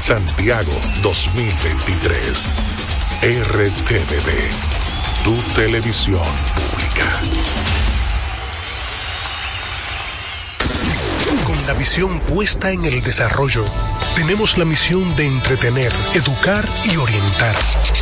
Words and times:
Santiago 0.00 0.72
2023. 1.02 2.52
RTVD, 3.22 4.30
tu 5.24 5.34
televisión 5.54 6.22
pública. 6.54 7.10
Con 11.44 11.66
la 11.66 11.72
visión 11.74 12.20
puesta 12.20 12.70
en 12.70 12.84
el 12.84 13.02
desarrollo, 13.02 13.64
tenemos 14.14 14.58
la 14.58 14.64
misión 14.64 15.14
de 15.16 15.26
entretener, 15.26 15.92
educar 16.14 16.64
y 16.84 16.96
orientar, 16.96 17.56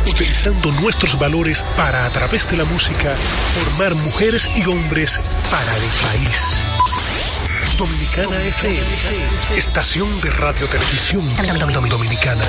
utilizando 0.07 0.71
nuestros 0.73 1.17
valores 1.17 1.63
para, 1.75 2.05
a 2.05 2.09
través 2.11 2.47
de 2.49 2.57
la 2.57 2.65
música, 2.65 3.15
formar 3.55 3.95
mujeres 3.95 4.49
y 4.55 4.65
hombres 4.65 5.19
para 5.49 5.75
el 5.75 5.83
país. 5.83 6.84
Dominicana 7.77 8.41
FM, 8.41 8.79
estación 9.57 10.21
de 10.21 10.29
radio 10.31 10.65
televisión 10.67 11.27
dominicana. 11.89 12.45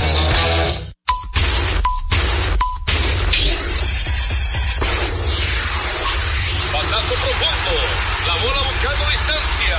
Pasazo 6.72 7.14
profundo, 7.14 7.74
la 8.26 8.34
bola 8.34 8.60
buscando 8.70 9.04
distancia. 9.10 9.78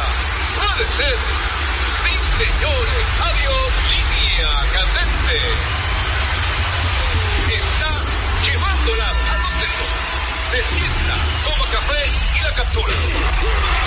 Puede 0.59 0.85
ser. 0.97 1.15
Sí, 2.03 2.13
señores, 2.43 3.05
adiós, 3.23 3.71
línea 3.87 4.51
candente. 4.73 5.39
Está 7.55 7.91
llevándola 8.43 9.07
a 9.07 9.35
donde. 9.37 9.67
Se 10.51 10.59
sienta, 10.61 11.15
toma 11.45 11.65
café 11.71 12.03
y 12.35 12.43
la 12.43 12.51
captura. 12.51 13.86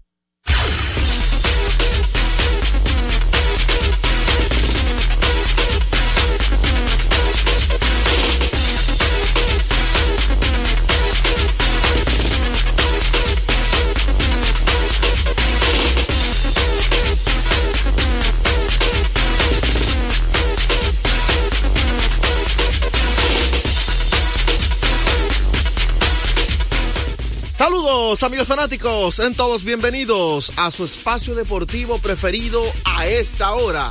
Amigos 28.11 28.49
fanáticos, 28.49 29.19
en 29.19 29.33
todos 29.33 29.63
bienvenidos 29.63 30.51
a 30.57 30.69
su 30.69 30.83
espacio 30.83 31.33
deportivo 31.33 31.97
preferido 31.99 32.61
a 32.83 33.07
esta 33.07 33.53
hora. 33.53 33.89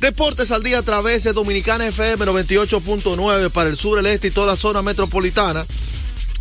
Deportes 0.00 0.50
al 0.50 0.64
día 0.64 0.80
a 0.80 0.82
través 0.82 1.22
de 1.22 1.32
Dominicana 1.32 1.86
FM 1.86 2.26
98.9 2.26 3.50
para 3.50 3.70
el 3.70 3.76
sur, 3.76 4.00
el 4.00 4.06
este 4.06 4.26
y 4.26 4.32
toda 4.32 4.48
la 4.48 4.56
zona 4.56 4.82
metropolitana. 4.82 5.64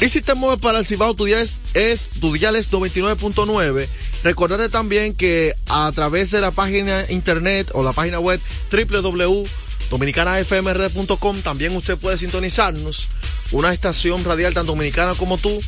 Y 0.01 0.09
si 0.09 0.21
te 0.21 0.33
mueves 0.33 0.59
para 0.59 0.79
el 0.79 0.87
Cibao, 0.87 1.13
tu 1.13 1.25
día 1.25 1.39
es, 1.39 1.61
es, 1.75 2.09
tu 2.19 2.33
dial 2.33 2.55
es 2.55 2.71
99.9. 2.71 3.87
Recordate 4.23 4.69
también 4.69 5.13
que 5.13 5.53
a 5.67 5.91
través 5.93 6.31
de 6.31 6.41
la 6.41 6.49
página 6.49 7.05
internet 7.09 7.69
o 7.73 7.83
la 7.83 7.93
página 7.93 8.19
web 8.19 8.41
www.dominicanafmrd.com 8.71 11.41
también 11.41 11.75
usted 11.75 11.95
puede 11.95 12.17
sintonizarnos. 12.17 13.09
Una 13.51 13.73
estación 13.73 14.23
radial 14.23 14.53
tan 14.53 14.65
dominicana 14.65 15.13
como 15.15 15.37
tú. 15.37 15.59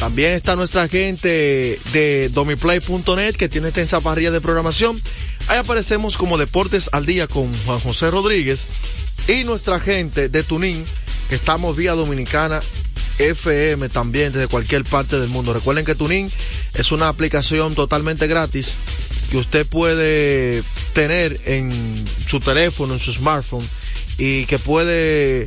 También 0.00 0.32
está 0.32 0.56
nuestra 0.56 0.88
gente 0.88 1.78
de 1.92 2.28
domiplay.net 2.30 3.34
que 3.36 3.48
tiene 3.48 3.72
esta 3.74 4.00
parrilla 4.00 4.30
de 4.30 4.40
programación. 4.40 5.00
Ahí 5.48 5.58
aparecemos 5.58 6.16
como 6.16 6.38
Deportes 6.38 6.90
al 6.92 7.06
Día 7.06 7.26
con 7.26 7.52
Juan 7.64 7.80
José 7.80 8.10
Rodríguez 8.10 8.68
y 9.28 9.44
nuestra 9.44 9.80
gente 9.80 10.28
de 10.28 10.42
Tunín, 10.42 10.84
que 11.28 11.34
estamos 11.34 11.76
vía 11.76 11.92
Dominicana 11.92 12.60
FM 13.18 13.88
también 13.88 14.32
desde 14.32 14.48
cualquier 14.48 14.84
parte 14.84 15.18
del 15.18 15.28
mundo. 15.28 15.52
Recuerden 15.52 15.84
que 15.84 15.94
Tuning 15.94 16.30
es 16.74 16.92
una 16.92 17.08
aplicación 17.08 17.74
totalmente 17.74 18.26
gratis 18.26 18.78
que 19.30 19.36
usted 19.36 19.66
puede 19.66 20.62
tener 20.92 21.40
en 21.44 21.70
su 22.26 22.40
teléfono, 22.40 22.94
en 22.94 23.00
su 23.00 23.12
smartphone 23.12 23.68
y 24.16 24.46
que 24.46 24.58
puede 24.58 25.46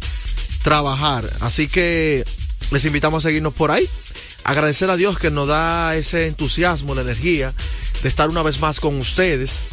trabajar. 0.63 1.29
Así 1.41 1.67
que 1.67 2.23
les 2.71 2.85
invitamos 2.85 3.25
a 3.25 3.29
seguirnos 3.29 3.53
por 3.53 3.71
ahí. 3.71 3.87
Agradecer 4.43 4.89
a 4.89 4.95
Dios 4.95 5.19
que 5.19 5.29
nos 5.29 5.47
da 5.47 5.95
ese 5.95 6.27
entusiasmo, 6.27 6.95
la 6.95 7.01
energía 7.01 7.53
de 8.01 8.09
estar 8.09 8.29
una 8.29 8.41
vez 8.41 8.59
más 8.59 8.79
con 8.79 8.97
ustedes. 8.97 9.69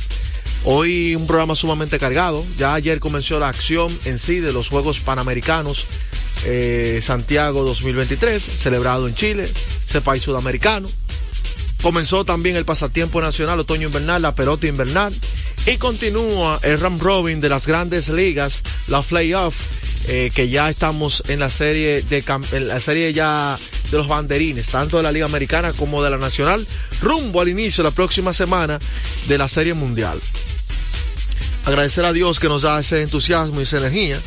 Hoy 0.65 1.15
un 1.15 1.27
programa 1.27 1.55
sumamente 1.55 1.99
cargado. 1.99 2.45
Ya 2.59 2.75
ayer 2.75 3.01
comenzó 3.01 3.39
la 3.41 3.49
acción 3.49 3.97
en 4.05 4.19
sí 4.19 4.41
de 4.41 4.53
los 4.53 4.69
Juegos 4.69 5.01
Panamericanos 5.01 5.87
eh, 6.45 7.01
Santiago 7.03 7.65
2023, 7.65 8.43
celebrado 8.43 9.09
en 9.09 9.15
Chile, 9.15 9.49
ese 9.89 10.01
país 10.01 10.23
sudamericano. 10.23 10.89
Comenzó 11.83 12.25
también 12.25 12.57
el 12.57 12.65
pasatiempo 12.65 13.21
nacional 13.21 13.61
otoño-invernal, 13.61 14.21
la 14.21 14.35
pelota 14.35 14.67
invernal. 14.67 15.15
Y 15.67 15.77
continúa 15.77 16.59
el 16.63 16.81
Ram 16.81 16.99
Robin 16.99 17.41
de 17.41 17.49
las 17.49 17.67
grandes 17.67 18.09
ligas, 18.09 18.63
la 18.87 19.03
playoff, 19.03 19.55
eh, 20.11 20.31
que 20.35 20.49
ya 20.49 20.71
estamos 20.71 21.23
en 21.29 21.39
la 21.39 21.51
serie 21.51 22.01
de 22.01 22.25
en 22.53 22.69
la 22.69 22.81
serie 22.81 23.13
ya 23.13 23.59
de 23.91 23.97
los 23.99 24.09
banderines, 24.09 24.71
tanto 24.71 24.97
de 24.97 25.03
la 25.03 25.13
Liga 25.13 25.27
Americana 25.27 25.75
como 25.75 26.03
de 26.03 26.09
la 26.09 26.17
Nacional, 26.17 26.67
rumbo 27.03 27.43
al 27.43 27.49
inicio 27.49 27.85
la 27.85 27.91
próxima 27.91 28.33
semana 28.33 28.79
de 29.27 29.39
la 29.39 29.49
Serie 29.49 29.75
Mundial. 29.75 30.19
Agradecer 31.67 32.07
a 32.07 32.15
Dios 32.15 32.41
que 32.41 32.49
nos 32.49 32.63
da 32.63 32.81
ese 32.81 33.03
entusiasmo 33.03 33.61
y 33.61 33.65
esa 33.65 33.77
energía. 33.77 34.19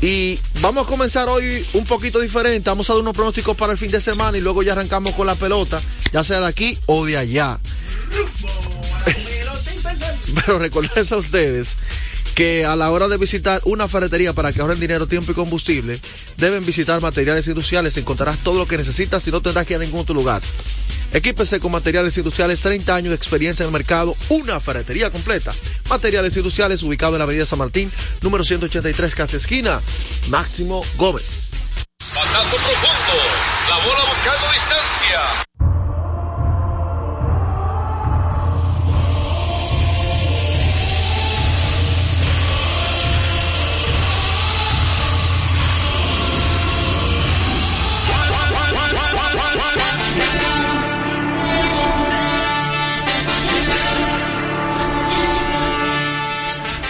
Y 0.00 0.38
vamos 0.60 0.86
a 0.86 0.88
comenzar 0.88 1.28
hoy 1.28 1.64
un 1.74 1.84
poquito 1.84 2.18
diferente. 2.18 2.68
Vamos 2.68 2.90
a 2.90 2.94
dar 2.94 3.02
unos 3.02 3.14
pronósticos 3.14 3.56
para 3.56 3.72
el 3.72 3.78
fin 3.78 3.92
de 3.92 4.00
semana 4.00 4.36
y 4.36 4.40
luego 4.40 4.64
ya 4.64 4.72
arrancamos 4.72 5.14
con 5.14 5.28
la 5.28 5.36
pelota, 5.36 5.80
ya 6.12 6.24
sea 6.24 6.40
de 6.40 6.46
aquí 6.46 6.76
o 6.86 7.04
de 7.06 7.18
allá. 7.18 7.60
Pero 10.34 10.58
recordarles 10.58 11.12
a 11.12 11.16
ustedes 11.16 11.76
que 12.38 12.64
a 12.64 12.76
la 12.76 12.92
hora 12.92 13.08
de 13.08 13.16
visitar 13.16 13.60
una 13.64 13.88
ferretería 13.88 14.32
para 14.32 14.52
que 14.52 14.60
ahorren 14.60 14.78
dinero, 14.78 15.08
tiempo 15.08 15.32
y 15.32 15.34
combustible, 15.34 15.98
deben 16.36 16.64
visitar 16.64 17.00
materiales 17.00 17.48
industriales. 17.48 17.96
Encontrarás 17.96 18.38
todo 18.44 18.60
lo 18.60 18.66
que 18.68 18.76
necesitas 18.76 19.26
y 19.26 19.32
no 19.32 19.40
tendrás 19.40 19.66
que 19.66 19.74
ir 19.74 19.80
a 19.80 19.82
ningún 19.82 20.02
otro 20.02 20.14
lugar. 20.14 20.40
Equípese 21.12 21.58
con 21.58 21.72
materiales 21.72 22.16
industriales, 22.16 22.60
30 22.60 22.94
años 22.94 23.08
de 23.08 23.16
experiencia 23.16 23.64
en 23.64 23.70
el 23.70 23.72
mercado, 23.72 24.14
una 24.28 24.60
ferretería 24.60 25.10
completa. 25.10 25.52
Materiales 25.90 26.36
industriales 26.36 26.84
ubicado 26.84 27.14
en 27.16 27.18
la 27.18 27.24
avenida 27.24 27.44
San 27.44 27.58
Martín, 27.58 27.90
número 28.22 28.44
183, 28.44 29.16
casa 29.16 29.36
esquina, 29.36 29.80
Máximo 30.28 30.84
Gómez. 30.96 31.48
Pasazo 31.98 32.56
profundo, 32.56 33.18
la 33.68 33.76
bola 33.78 34.04
buscando 34.04 34.46
distancia. 34.52 35.57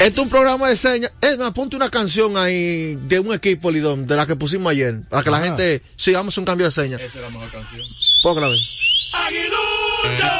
Este 0.01 0.13
es 0.13 0.19
un 0.19 0.29
programa 0.29 0.69
de 0.69 0.77
señas. 0.77 1.11
Es 1.21 1.37
más, 1.39 1.51
ponte 1.51 1.75
una 1.75 1.91
canción 1.91 2.37
ahí 2.37 2.95
de 2.95 3.19
un 3.19 3.35
equipo, 3.35 3.69
Lidón, 3.73 4.07
de 4.07 4.15
la 4.15 4.27
que 4.27 4.37
pusimos 4.37 4.71
ayer. 4.71 5.01
Para 5.11 5.25
que 5.25 5.31
la 5.31 5.41
gente. 5.41 5.83
Sí, 5.97 6.13
vamos 6.13 6.39
a 6.39 6.41
un 6.41 6.45
cambio 6.45 6.67
de 6.67 6.73
señas. 6.73 7.01
Esa 7.01 7.19
es 7.19 7.25
la 7.25 7.31
mejor 7.31 7.51
canción. 7.51 7.83
Póngala. 8.23 8.47
¡Aguilucho! 8.47 10.31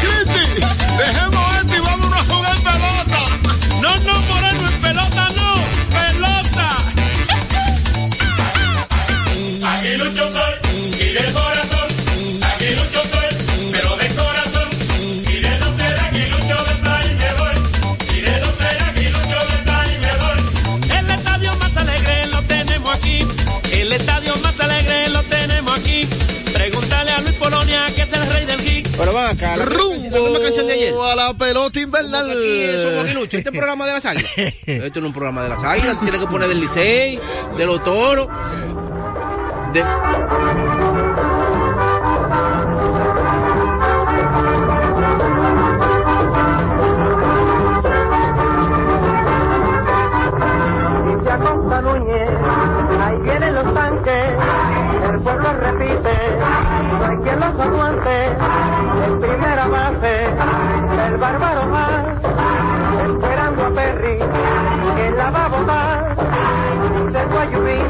¡Cristi! 0.00 0.60
¡Dejemos 0.96 1.56
esto 1.56 1.74
y 1.74 1.80
vámonos 1.80 2.18
a 2.18 2.22
jugar 2.22 2.56
pelota! 2.58 3.20
¡No, 3.82 3.98
no, 4.04 4.20
Moreno, 4.20 4.68
en 4.68 4.80
pelota 4.80 5.28
no! 5.36 5.54
¡Pelota! 5.90 6.68
¡Aguilucho 9.66 10.28
soy! 10.28 10.55
Es 28.06 28.12
el 28.12 28.32
rey 28.32 28.44
del 28.44 28.60
geek. 28.60 28.88
Pero 28.96 29.12
van 29.12 29.36
acá, 29.36 29.56
la, 29.56 29.64
Rumbo 29.64 30.10
la 30.10 30.20
misma 30.20 30.40
canción 30.40 30.66
de 30.66 30.72
ayer. 30.74 30.94
a 31.02 31.16
la 31.16 31.34
pelota 31.34 31.80
invernal. 31.80 32.30
Aquí 32.30 32.66
somos. 32.80 33.08
Este 33.32 33.38
es 33.38 33.44
programa 33.52 33.86
de 33.86 33.92
las 33.92 34.06
águilas. 34.06 34.32
Esto 34.36 35.00
no 35.00 35.06
es 35.06 35.10
un 35.10 35.12
programa 35.12 35.42
de 35.42 35.48
las 35.48 35.64
águilas. 35.64 36.00
Tiene 36.00 36.18
que 36.18 36.26
poner 36.26 36.48
del 36.48 36.60
Licey, 36.60 37.20
de 37.56 37.66
los 37.66 37.82
toros. 37.84 38.28
De... 39.72 39.84
Ahí 53.00 53.20
vienen 53.20 53.54
los 53.54 53.74
tanques, 53.74 54.24
el 55.10 55.20
pueblo 55.20 55.52
repite, 55.52 56.15
los 57.54 59.06
en 59.06 59.20
primera 59.20 59.68
base, 59.68 60.24
el 60.24 61.16
bárbaro 61.18 61.66
más, 61.66 62.16
esperando 62.16 63.66
a 63.66 63.70
Perry, 63.70 64.18
que 64.18 65.10
la 65.16 65.30
va 65.30 65.44
a 65.44 65.48
votar, 65.48 66.16
de 67.12 67.24
Guayubín. 67.24 67.86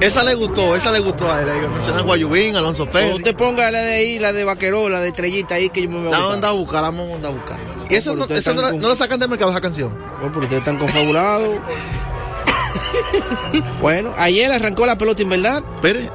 Esa 0.00 0.24
le 0.24 0.34
gustó, 0.34 0.74
esa 0.74 0.90
le 0.90 0.98
gustó 0.98 1.30
a 1.30 1.40
él. 1.42 1.48
ahí 1.48 1.68
Mencionan 1.68 2.04
Guayubín, 2.04 2.56
Alonso 2.56 2.90
Pérez. 2.90 3.14
usted 3.14 3.36
ponga 3.36 3.70
la 3.70 3.80
de 3.80 3.94
ahí, 3.94 4.18
la 4.18 4.32
de 4.32 4.42
vaqueró, 4.42 4.88
la 4.88 4.98
de 5.00 5.08
estrellita 5.08 5.54
ahí 5.56 5.70
que 5.70 5.82
yo 5.82 5.88
me 5.88 5.98
voy 5.98 6.08
a 6.08 6.10
La 6.10 6.18
botar. 6.18 6.34
onda 6.34 6.48
a 6.48 6.52
buscar, 6.52 6.82
la 6.82 6.90
vamos 6.90 7.24
a 7.24 7.28
buscar. 7.28 7.60
Y 7.88 7.94
eso, 7.94 8.16
no, 8.16 8.24
eso 8.24 8.54
no, 8.54 8.62
están 8.62 8.80
no 8.80 8.88
lo 8.88 8.96
sacan 8.96 9.20
del 9.20 9.28
mercado 9.28 9.52
esa 9.52 9.60
canción. 9.60 9.96
Oh, 10.20 10.28
pero 10.28 10.40
ustedes 10.40 10.60
están 10.62 10.78
confabulados. 10.78 11.60
bueno, 13.80 14.12
ayer 14.18 14.50
arrancó 14.50 14.86
la 14.86 14.98
pelota 14.98 15.22
invernal. 15.22 15.62
Espere, 15.76 16.10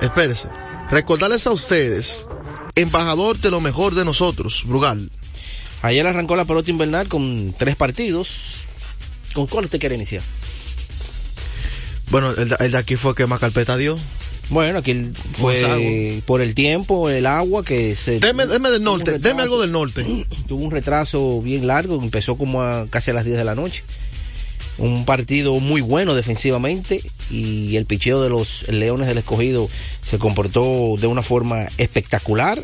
espérese. 0.00 0.48
Recordarles 0.90 1.46
a 1.46 1.50
ustedes, 1.52 2.26
embajador 2.74 3.38
de 3.38 3.50
lo 3.50 3.60
mejor 3.60 3.94
de 3.94 4.04
nosotros, 4.04 4.62
Brugal. 4.66 5.10
Ayer 5.82 6.06
arrancó 6.06 6.36
la 6.36 6.44
pelota 6.44 6.70
invernal 6.70 7.08
con 7.08 7.54
tres 7.58 7.76
partidos. 7.76 8.62
¿Con 9.34 9.46
cuál 9.46 9.64
usted 9.64 9.80
quiere 9.80 9.96
iniciar? 9.96 10.22
Bueno, 12.10 12.30
el, 12.32 12.48
de- 12.48 12.56
el 12.60 12.72
de 12.72 12.78
aquí 12.78 12.96
fue 12.96 13.10
el 13.10 13.16
que 13.16 13.26
más 13.26 13.40
carpeta 13.40 13.76
dio. 13.76 13.98
Bueno, 14.50 14.78
aquí 14.80 15.10
fue 15.32 16.22
por 16.26 16.42
el 16.42 16.54
tiempo, 16.54 17.08
el 17.08 17.24
agua 17.26 17.64
que 17.64 17.96
se... 17.96 18.20
Deme, 18.20 18.46
deme 18.46 18.70
del 18.70 18.82
norte, 18.82 19.18
deme 19.18 19.42
algo 19.42 19.60
del 19.60 19.72
norte. 19.72 20.04
Tuvo 20.46 20.62
un 20.64 20.70
retraso 20.70 21.40
bien 21.40 21.66
largo, 21.66 22.00
empezó 22.00 22.36
como 22.36 22.62
a 22.62 22.86
casi 22.90 23.10
a 23.10 23.14
las 23.14 23.24
10 23.24 23.38
de 23.38 23.44
la 23.44 23.54
noche. 23.54 23.82
Un 24.76 25.04
partido 25.06 25.58
muy 25.60 25.80
bueno 25.80 26.14
defensivamente 26.14 27.00
y 27.30 27.76
el 27.76 27.86
picheo 27.86 28.20
de 28.22 28.28
los 28.28 28.68
Leones 28.68 29.06
del 29.06 29.18
Escogido 29.18 29.68
se 30.02 30.18
comportó 30.18 30.96
de 30.98 31.06
una 31.06 31.22
forma 31.22 31.66
espectacular, 31.78 32.62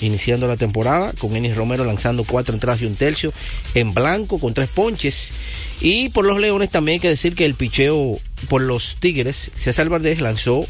iniciando 0.00 0.48
la 0.48 0.56
temporada 0.56 1.12
con 1.18 1.36
Enis 1.36 1.56
Romero 1.56 1.84
lanzando 1.84 2.24
cuatro 2.24 2.54
entradas 2.54 2.80
y 2.80 2.86
un 2.86 2.94
tercio 2.94 3.32
en 3.74 3.92
blanco 3.92 4.38
con 4.38 4.54
tres 4.54 4.68
ponches. 4.68 5.32
Y 5.80 6.08
por 6.10 6.24
los 6.24 6.38
Leones 6.38 6.70
también 6.70 6.94
hay 6.96 7.00
que 7.00 7.08
decir 7.08 7.34
que 7.34 7.44
el 7.44 7.54
picheo 7.54 8.18
por 8.48 8.62
los 8.62 8.96
Tigres, 9.00 9.50
César 9.54 9.88
Valdés 9.88 10.20
lanzó 10.20 10.66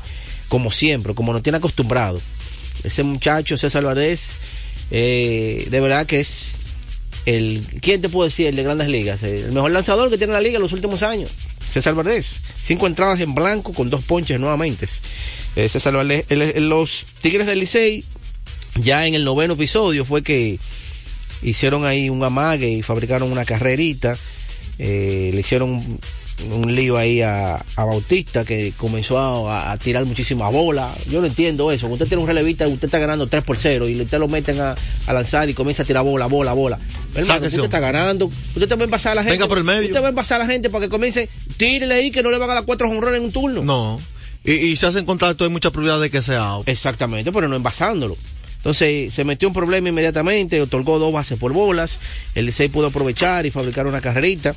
como 0.49 0.73
siempre, 0.73 1.15
como 1.15 1.33
no 1.33 1.43
tiene 1.43 1.59
acostumbrado. 1.59 2.21
Ese 2.83 3.03
muchacho, 3.03 3.57
César 3.57 3.85
Valdés, 3.85 4.39
eh, 4.91 5.67
de 5.71 5.81
verdad 5.81 6.07
que 6.07 6.21
es 6.21 6.57
el, 7.27 7.65
¿quién 7.81 8.01
te 8.01 8.09
puedo 8.09 8.29
decir? 8.29 8.47
El 8.47 8.57
de 8.57 8.63
grandes 8.63 8.89
ligas, 8.89 9.23
el 9.23 9.53
mejor 9.53 9.71
lanzador 9.71 10.11
que 10.11 10.19
tiene 10.19 10.33
la 10.33 10.41
liga 10.41 10.57
en 10.57 10.63
los 10.63 10.73
últimos 10.73 11.03
años. 11.03 11.31
César 11.67 11.95
Valdés, 11.95 12.43
cinco 12.61 12.87
entradas 12.87 13.21
en 13.21 13.35
blanco 13.35 13.73
con 13.73 13.91
dos 13.91 14.03
ponches 14.05 14.41
nuevamente. 14.41 14.87
Eh, 15.57 15.69
César 15.69 15.93
Valdés, 15.95 16.25
el- 16.31 16.69
los 16.69 17.05
Tigres 17.23 17.47
del 17.47 17.61
Licey, 17.61 18.05
ya 18.77 19.07
en 19.07 19.15
el 19.15 19.25
noveno 19.25 19.55
episodio 19.55 20.05
fue 20.05 20.23
que 20.23 20.59
hicieron 21.43 21.85
ahí 21.87 22.11
un 22.11 22.23
amague 22.25 22.69
y 22.71 22.83
fabricaron 22.83 23.31
una 23.31 23.45
carrerita. 23.45 24.17
Eh, 24.79 25.31
le 25.35 25.41
hicieron 25.41 25.99
un, 26.51 26.75
lío 26.75 26.97
ahí 26.97 27.23
a, 27.23 27.57
a 27.57 27.85
Bautista 27.85 28.45
que 28.45 28.73
comenzó 28.77 29.19
a, 29.19 29.73
a 29.73 29.79
tirar 29.79 30.05
muchísima 30.05 30.49
bola. 30.49 30.95
Yo 31.11 31.21
no 31.21 31.27
entiendo 31.27 31.71
eso. 31.71 31.87
Usted 31.87 32.07
tiene 32.07 32.23
un 32.23 32.29
relevista, 32.29 32.67
usted 32.69 32.87
está 32.87 32.99
ganando 32.99 33.27
3 33.27 33.43
por 33.45 33.59
0 33.59 33.89
y 33.89 34.01
usted 34.01 34.19
lo 34.19 34.29
meten 34.29 34.61
a, 34.61 34.75
a 35.07 35.13
lanzar 35.13 35.49
y 35.51 35.55
comienza 35.55 35.83
a 35.83 35.87
tirar 35.87 36.05
bola, 36.05 36.27
bola, 36.27 36.53
bola. 36.53 36.79
Hermano, 37.15 37.47
usted 37.47 37.65
está 37.65 37.81
ganando. 37.81 38.27
Usted 38.27 38.69
te 38.69 38.75
va 38.75 38.83
a 38.83 38.85
envasar 38.85 39.13
a 39.13 39.15
la 39.17 39.23
gente. 39.23 39.37
Venga 39.37 39.49
por 39.49 39.59
el 39.59 39.65
medio. 39.65 39.87
Usted 39.87 40.01
va 40.01 40.07
a 40.07 40.11
envasar 40.11 40.41
a 40.41 40.45
la 40.45 40.53
gente 40.53 40.71
para 40.71 40.87
que 40.87 40.89
comience. 40.89 41.29
Tírele 41.57 41.95
ahí 41.95 42.11
que 42.11 42.23
no 42.23 42.31
le 42.31 42.39
van 42.39 42.51
a 42.51 42.55
dar 42.55 42.65
cuatro 42.65 42.89
jonrones 42.89 43.19
en 43.19 43.25
un 43.25 43.33
turno. 43.33 43.63
No. 43.63 44.01
Y, 44.45 44.53
y 44.53 44.77
se 44.77 44.87
hacen 44.87 45.05
contacto, 45.05 45.45
hay 45.45 45.51
mucha 45.51 45.71
probabilidad 45.71 46.01
de 46.01 46.11
que 46.11 46.23
sea 46.23 46.41
out. 46.41 46.69
Exactamente, 46.69 47.31
pero 47.33 47.49
no 47.49 47.57
envasándolo. 47.57 48.17
Entonces 48.61 49.15
se 49.15 49.25
metió 49.25 49.49
un 49.49 49.55
problema 49.55 49.89
inmediatamente, 49.89 50.61
otorgó 50.61 50.99
dos 50.99 51.13
bases 51.15 51.39
por 51.39 51.55
bolas, 51.55 51.99
el 52.35 52.45
Licey 52.45 52.69
pudo 52.69 52.89
aprovechar 52.89 53.47
y 53.47 53.51
fabricar 53.51 53.87
una 53.87 54.03
carrerita, 54.03 54.55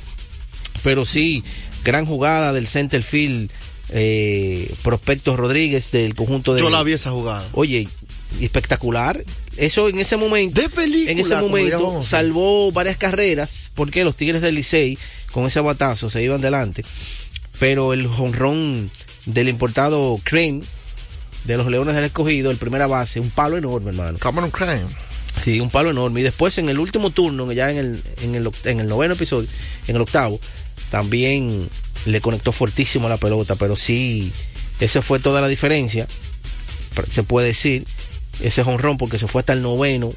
pero 0.82 1.04
sí, 1.04 1.42
gran 1.84 2.06
jugada 2.06 2.52
del 2.52 2.66
center 2.66 3.02
field, 3.02 3.50
eh, 3.90 4.72
Prospecto 4.82 5.36
Rodríguez 5.36 5.90
del 5.90 6.14
conjunto 6.14 6.54
de... 6.54 6.60
Yo 6.60 6.70
la 6.70 6.82
vi 6.82 6.92
esa 6.92 7.10
jugada. 7.10 7.46
Oye, 7.52 7.88
espectacular. 8.40 9.24
Eso 9.56 9.88
en 9.88 9.98
ese 10.00 10.16
momento, 10.16 10.60
De 10.60 10.68
película, 10.68 11.12
en 11.12 11.18
ese 11.18 11.36
momento 11.36 12.02
salvó 12.02 12.72
varias 12.72 12.96
carreras 12.96 13.70
porque 13.74 14.02
los 14.04 14.16
Tigres 14.16 14.42
del 14.42 14.56
Licey 14.56 14.98
con 15.30 15.46
ese 15.46 15.60
batazo 15.60 16.10
se 16.10 16.22
iban 16.22 16.40
delante. 16.40 16.84
Pero 17.60 17.92
el 17.92 18.06
jonrón 18.08 18.90
del 19.26 19.48
importado 19.48 20.20
Crane 20.24 20.60
de 21.44 21.56
los 21.56 21.66
Leones 21.68 21.94
del 21.94 22.04
Escogido, 22.04 22.50
el 22.50 22.56
primera 22.56 22.86
base, 22.86 23.20
un 23.20 23.30
palo 23.30 23.56
enorme, 23.56 23.90
hermano. 23.90 24.18
Cameron 24.18 24.50
Crane. 24.50 24.82
Sí, 25.40 25.60
un 25.60 25.70
palo 25.70 25.90
enorme. 25.90 26.20
Y 26.20 26.24
después 26.24 26.58
en 26.58 26.68
el 26.68 26.78
último 26.78 27.10
turno, 27.10 27.50
ya 27.52 27.70
en 27.70 27.76
el, 27.78 28.02
en 28.22 28.34
el, 28.34 28.46
oct- 28.46 28.66
en 28.66 28.80
el 28.80 28.88
noveno 28.88 29.14
episodio, 29.14 29.48
en 29.86 29.96
el 29.96 30.02
octavo, 30.02 30.40
también 30.94 31.68
le 32.06 32.20
conectó 32.20 32.52
fortísimo 32.52 33.08
la 33.08 33.16
pelota, 33.16 33.56
pero 33.56 33.74
sí, 33.74 34.30
esa 34.78 35.02
fue 35.02 35.18
toda 35.18 35.40
la 35.40 35.48
diferencia, 35.48 36.06
se 37.08 37.24
puede 37.24 37.48
decir, 37.48 37.84
ese 38.40 38.62
jonrón 38.62 38.96
porque 38.96 39.18
se 39.18 39.26
fue 39.26 39.40
hasta 39.40 39.54
el 39.54 39.60
noveno, 39.62 40.14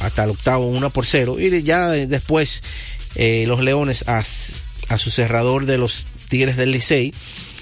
hasta 0.00 0.24
el 0.24 0.30
octavo, 0.30 0.66
una 0.66 0.90
por 0.90 1.06
cero, 1.06 1.40
y 1.40 1.62
ya 1.62 1.88
de- 1.88 2.06
después 2.06 2.62
eh, 3.14 3.46
los 3.48 3.62
Leones 3.62 4.04
a 4.06 4.22
su 4.22 5.10
cerrador 5.10 5.64
de 5.64 5.78
los 5.78 6.04
Tigres 6.28 6.58
del 6.58 6.72
Licey, 6.72 7.14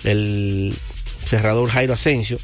el 0.02 0.75
cerrador 1.25 1.70
Jairo 1.70 1.94
Asensio, 1.94 2.37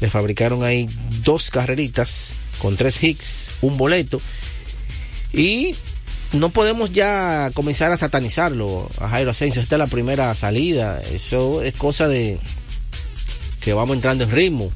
le 0.00 0.08
fabricaron 0.08 0.64
ahí 0.64 0.88
dos 1.22 1.50
carreritas 1.50 2.32
con 2.62 2.76
tres 2.78 3.02
hits, 3.02 3.50
un 3.60 3.76
boleto, 3.76 4.22
y 5.34 5.74
no 6.32 6.50
podemos 6.50 6.92
ya 6.92 7.50
comenzar 7.54 7.92
a 7.92 7.96
satanizarlo 7.96 8.88
a 9.00 9.08
Jairo 9.08 9.30
Asensio. 9.30 9.62
Esta 9.62 9.76
es 9.76 9.78
la 9.78 9.86
primera 9.86 10.34
salida. 10.34 11.00
Eso 11.12 11.62
es 11.62 11.74
cosa 11.74 12.08
de 12.08 12.38
que 13.60 13.72
vamos 13.72 13.96
entrando 13.96 14.24
en 14.24 14.30
ritmo. 14.30 14.70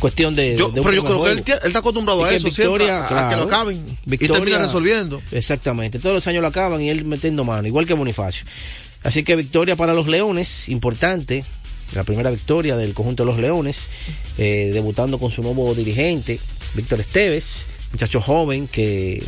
Cuestión 0.00 0.34
de. 0.34 0.56
Yo- 0.56 0.70
de 0.70 0.80
un 0.80 0.86
pero 0.86 0.96
yo 0.96 1.04
creo 1.04 1.22
que 1.44 1.52
él, 1.52 1.58
está 1.64 1.78
acostumbrado 1.78 2.20
Y 2.22 2.24
a 2.24 2.36
eso, 2.36 2.50
siempre, 2.50 2.90
a- 2.90 3.26
a, 3.28 3.30
que 3.30 3.36
lo 3.36 3.44
acaben 3.44 3.76
y 3.76 3.96
Victoria- 4.10 4.36
termina 4.36 4.58
resolviendo. 4.58 5.22
Exactamente, 5.32 5.98
todos 5.98 6.14
los 6.14 6.26
años 6.26 6.42
lo 6.42 6.48
acaban 6.48 6.80
y 6.82 6.90
él 6.90 7.04
metiendo 7.04 7.44
mano, 7.44 7.66
igual 7.68 7.86
que 7.86 7.94
Bonifacio. 7.94 8.44
Así 9.02 9.22
que 9.22 9.36
victoria 9.36 9.76
para 9.76 9.94
los 9.94 10.06
Leones, 10.06 10.68
importante, 10.70 11.44
la 11.94 12.04
primera 12.04 12.30
victoria 12.30 12.76
del 12.76 12.92
conjunto 12.94 13.22
de 13.24 13.30
los 13.30 13.38
Leones, 13.38 13.88
eh, 14.38 14.70
debutando 14.72 15.18
con 15.18 15.30
su 15.30 15.42
nuevo 15.42 15.74
dirigente, 15.74 16.38
Víctor 16.74 17.00
Esteves, 17.00 17.66
muchacho 17.92 18.20
joven 18.20 18.66
que 18.66 19.22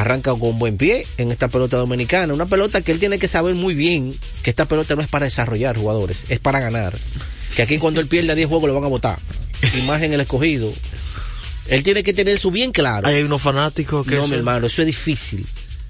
arranca 0.00 0.32
con 0.34 0.58
buen 0.58 0.76
pie 0.76 1.06
en 1.18 1.30
esta 1.32 1.48
pelota 1.48 1.76
dominicana, 1.76 2.34
una 2.34 2.46
pelota 2.46 2.80
que 2.82 2.92
él 2.92 2.98
tiene 2.98 3.18
que 3.18 3.28
saber 3.28 3.54
muy 3.54 3.74
bien 3.74 4.14
que 4.42 4.50
esta 4.50 4.66
pelota 4.66 4.94
no 4.96 5.02
es 5.02 5.08
para 5.08 5.24
desarrollar 5.26 5.76
jugadores, 5.76 6.26
es 6.28 6.40
para 6.40 6.60
ganar. 6.60 6.94
Que 7.56 7.62
aquí 7.62 7.78
cuando 7.78 8.00
él 8.00 8.08
pierde 8.08 8.32
a 8.32 8.34
10 8.34 8.48
juegos 8.48 8.68
lo 8.68 8.74
van 8.74 8.84
a 8.84 8.88
votar. 8.88 9.18
Y 9.78 9.82
más 9.82 10.02
en 10.02 10.12
el 10.12 10.20
escogido. 10.20 10.72
Él 11.68 11.82
tiene 11.82 12.02
que 12.02 12.12
tener 12.12 12.34
eso 12.34 12.50
bien 12.50 12.72
claro. 12.72 13.08
Hay 13.08 13.22
unos 13.22 13.40
fanáticos 13.40 14.06
que 14.06 14.16
No, 14.16 14.22
eso- 14.22 14.28
mi 14.30 14.36
hermano, 14.36 14.66
eso 14.66 14.82
es 14.82 14.86
difícil. 14.86 15.46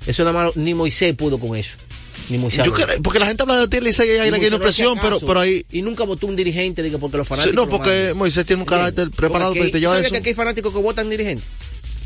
Eso 0.07 0.23
nada 0.25 0.45
más, 0.45 0.57
ni 0.57 0.75
Moisés 0.75 1.15
pudo 1.17 1.39
con 1.39 1.57
eso. 1.57 1.77
Ni 2.29 2.39
Moisés. 2.39 2.65
Yo 2.65 2.73
creo- 2.73 2.87
porque 3.03 3.19
la 3.19 3.27
gente 3.27 3.43
habla 3.43 3.57
de 3.59 3.69
Tigre 3.69 3.87
y 3.87 3.89
dice 3.89 4.05
que 4.05 4.13
hay 4.13 4.19
Ni 4.19 4.25
la 4.31 4.31
Moisés 4.37 4.45
que 4.45 4.51
no 4.51 4.57
hacía 4.57 4.65
presión, 4.87 4.99
pero, 5.03 5.21
pero 5.27 5.41
ahí. 5.41 5.67
Y 5.73 5.83
nunca 5.83 6.05
votó 6.05 6.27
un 6.27 6.37
dirigente, 6.37 6.83
diga, 6.83 6.99
porque 6.99 7.17
los 7.17 7.27
Sí, 7.27 7.31
fanáticos. 7.31 7.57
no, 7.57 7.65
lo 7.65 7.71
porque. 7.71 8.13
Moisés 8.15 8.47
tiene 8.47 8.63
un 8.63 8.67
carácter 8.69 9.11
preparado 9.11 9.51
aquí- 9.51 9.71
te 9.73 9.81
lleva 9.81 9.93
¿sabes 9.93 10.07
eso. 10.07 10.13
que 10.13 10.19
aquí 10.19 10.29
hay 10.29 10.35
fanáticos 10.35 10.73
que 10.73 10.79
votan 10.79 11.11
dirigentes? 11.11 11.45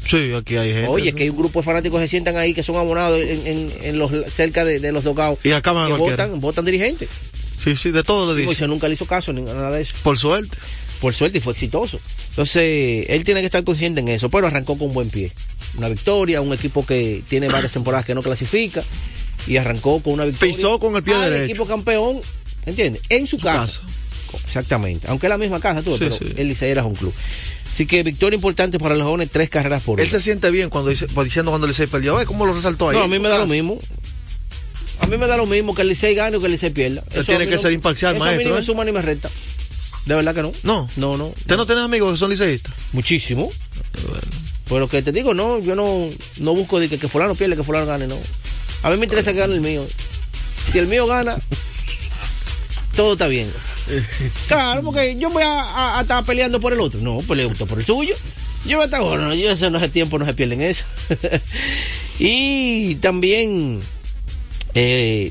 Sí, 0.09 0.33
aquí 0.33 0.57
hay 0.57 0.73
gente. 0.73 0.89
Oye, 0.89 1.13
que 1.13 1.25
hay 1.25 1.29
un 1.29 1.37
grupo 1.37 1.61
de 1.61 1.65
fanáticos 1.67 2.01
que 2.01 2.07
se 2.07 2.11
sientan 2.11 2.37
ahí 2.37 2.55
que 2.55 2.63
son 2.63 2.77
abonados 2.77 3.21
en, 3.21 3.47
en- 3.47 3.73
en 3.83 3.99
los 3.99 4.11
cerca 4.33 4.65
de, 4.65 4.81
de 4.81 4.91
los 4.93 5.05
dogados. 5.05 5.39
Y 5.45 5.51
acaban 5.53 5.85
a 5.85 5.95
que 5.95 6.01
votan, 6.01 6.41
votan 6.41 6.65
dirigentes. 6.65 7.09
Sí, 7.63 7.77
sí, 7.77 7.91
de 7.91 8.03
todo 8.03 8.27
le 8.29 8.33
Y 8.33 8.37
dice. 8.37 8.47
Moisés 8.47 8.69
nunca 8.69 8.87
le 8.89 8.95
hizo 8.95 9.05
caso 9.07 9.33
ni 9.33 9.43
nada 9.43 9.71
de 9.71 9.83
eso. 9.83 9.95
Por 10.03 10.19
suerte. 10.19 10.57
por 11.01 11.15
suerte 11.15 11.39
y 11.39 11.41
fue 11.41 11.53
exitoso. 11.53 12.01
Entonces, 12.31 13.07
él 13.11 13.25
tiene 13.25 13.41
que 13.41 13.47
estar 13.47 13.63
consciente 13.65 14.01
en 14.01 14.09
eso, 14.09 14.31
pero 14.31 14.47
arrancó 14.47 14.79
con 14.79 14.93
buen 14.93 15.11
pie. 15.11 15.33
Una 15.77 15.89
victoria, 15.89 16.41
un 16.41 16.53
equipo 16.55 16.87
que 16.87 17.23
tiene 17.29 17.49
varias 17.49 17.73
temporadas 17.73 18.07
que 18.07 18.15
no 18.15 18.23
clasifica 18.23 18.83
y 19.47 19.57
arrancó 19.57 20.01
con 20.03 20.15
una 20.15 20.25
victoria. 20.25 20.55
Pisó 20.55 20.79
con 20.79 20.95
el 20.97 21.03
pie 21.03 21.15
al 21.15 21.23
derecho. 21.31 21.45
equipo 21.45 21.67
campeón, 21.67 22.21
¿entiendes? 22.65 23.03
En 23.11 23.27
su, 23.27 23.39
casa. 23.39 23.83
casa. 23.83 23.83
Exactamente. 24.45 25.07
Aunque 25.09 25.27
es 25.27 25.31
la 25.31 25.39
misma 25.39 25.61
casa, 25.61 25.83
tú, 25.83 25.93
Sí, 25.93 25.99
pero 26.01 26.17
sí. 26.17 26.25
el 26.37 26.49
Licey 26.49 26.71
era 26.71 26.85
un 26.85 26.95
club. 26.95 27.13
Así 27.71 27.87
que 27.87 28.03
victoria 28.03 28.35
importante 28.37 28.79
para 28.79 28.95
los 28.95 29.07
jóvenes, 29.07 29.29
tres 29.31 29.51
carreras 29.51 29.83
por 29.83 30.01
Él 30.01 30.07
una. 30.07 30.13
se 30.19 30.21
siente 30.25 30.51
bien 30.51 30.71
cuando 30.71 30.91
dice, 30.91 31.07
pues, 31.09 31.27
diciendo 31.27 31.51
cuando 31.51 31.67
el 31.67 31.71
Licey 31.71 31.87
perdió. 31.87 32.17
Ay, 32.17 32.27
¿cómo 32.27 32.47
lo 32.47 32.55
resaltó 32.55 32.89
ahí? 32.91 32.97
No, 32.97 33.05
a 33.05 33.09
mí 33.09 33.19
me 33.19 33.29
da 33.29 33.39
lo 33.39 33.47
mismo. 33.47 33.79
A 35.01 35.07
mí 35.07 35.17
me 35.17 35.27
da 35.27 35.37
lo 35.37 35.47
mismo 35.47 35.75
que 35.75 35.83
el 35.83 35.89
Licey 35.89 36.15
gane 36.15 36.37
o 36.37 36.41
que 36.41 36.47
el 36.47 36.53
Licey 36.53 36.71
pierda. 36.71 37.03
Usted 37.07 37.25
tiene 37.25 37.47
que 37.47 37.55
no- 37.57 37.61
ser 37.63 37.73
imparcial, 37.73 38.15
eso 38.17 38.25
A 38.25 38.27
mí 38.27 38.31
maestro, 38.33 38.49
ni 38.51 38.55
me 38.55 38.61
¿eh? 38.61 38.65
suma 38.65 38.85
ni 38.85 38.93
me 38.93 39.03
resta. 39.03 39.31
De 40.07 40.15
verdad 40.15 40.35
que 40.35 40.43
no. 40.43 40.53
No. 40.63 40.89
No, 40.97 41.17
no. 41.19 41.27
¿Usted 41.29 41.57
no 41.57 41.67
tiene 41.67 41.83
amigos 41.83 42.13
que 42.13 42.19
son 42.19 42.31
liceístas? 42.31 42.73
Muchísimo. 42.93 43.51
Pero 44.69 44.89
que 44.89 45.03
te 45.03 45.13
digo, 45.13 45.35
no, 45.35 45.61
yo 45.61 45.75
no, 45.75 46.09
no 46.39 46.55
busco 46.55 46.81
de 46.81 46.89
que, 46.89 46.99
que 46.99 47.09
fulano 47.09 47.35
pierda, 47.35 47.57
que 47.57 47.63
fulano 47.63 47.87
gane, 47.87 48.07
no. 48.07 48.19
A 48.83 48.91
mí 48.91 48.97
me 48.97 49.05
interesa 49.05 49.33
que 49.33 49.39
gane 49.39 49.55
el 49.55 49.61
mío. 49.61 49.87
Si 50.73 50.79
el 50.79 50.87
mío 50.87 51.07
gana, 51.07 51.37
todo 52.99 53.13
está 53.13 53.29
bien. 53.29 53.49
Claro, 54.49 54.83
porque 54.83 55.17
yo 55.19 55.31
voy 55.31 55.45
a, 55.45 55.61
a- 55.63 55.99
a 55.99 56.03
estar 56.03 56.25
peleando 56.25 56.61
por 56.61 56.73
el 56.73 56.81
otro. 56.81 56.99
No, 57.01 57.19
peleo 57.21 57.49
usted 57.49 57.65
por 57.67 57.79
el 57.79 57.85
suyo. 57.85 58.17
Yo 58.67 58.81
a 58.83 58.87
estar, 58.87 59.01
bueno, 59.03 59.33
yo 59.37 59.49
eso 59.51 59.71
no 59.71 59.79
hace 59.79 59.89
tiempo, 59.89 60.19
no 60.19 60.27
se 60.27 60.35
pierden 60.35 60.61
eso. 60.63 60.85
y 62.19 62.97
también 62.97 63.79
eh, 64.75 65.31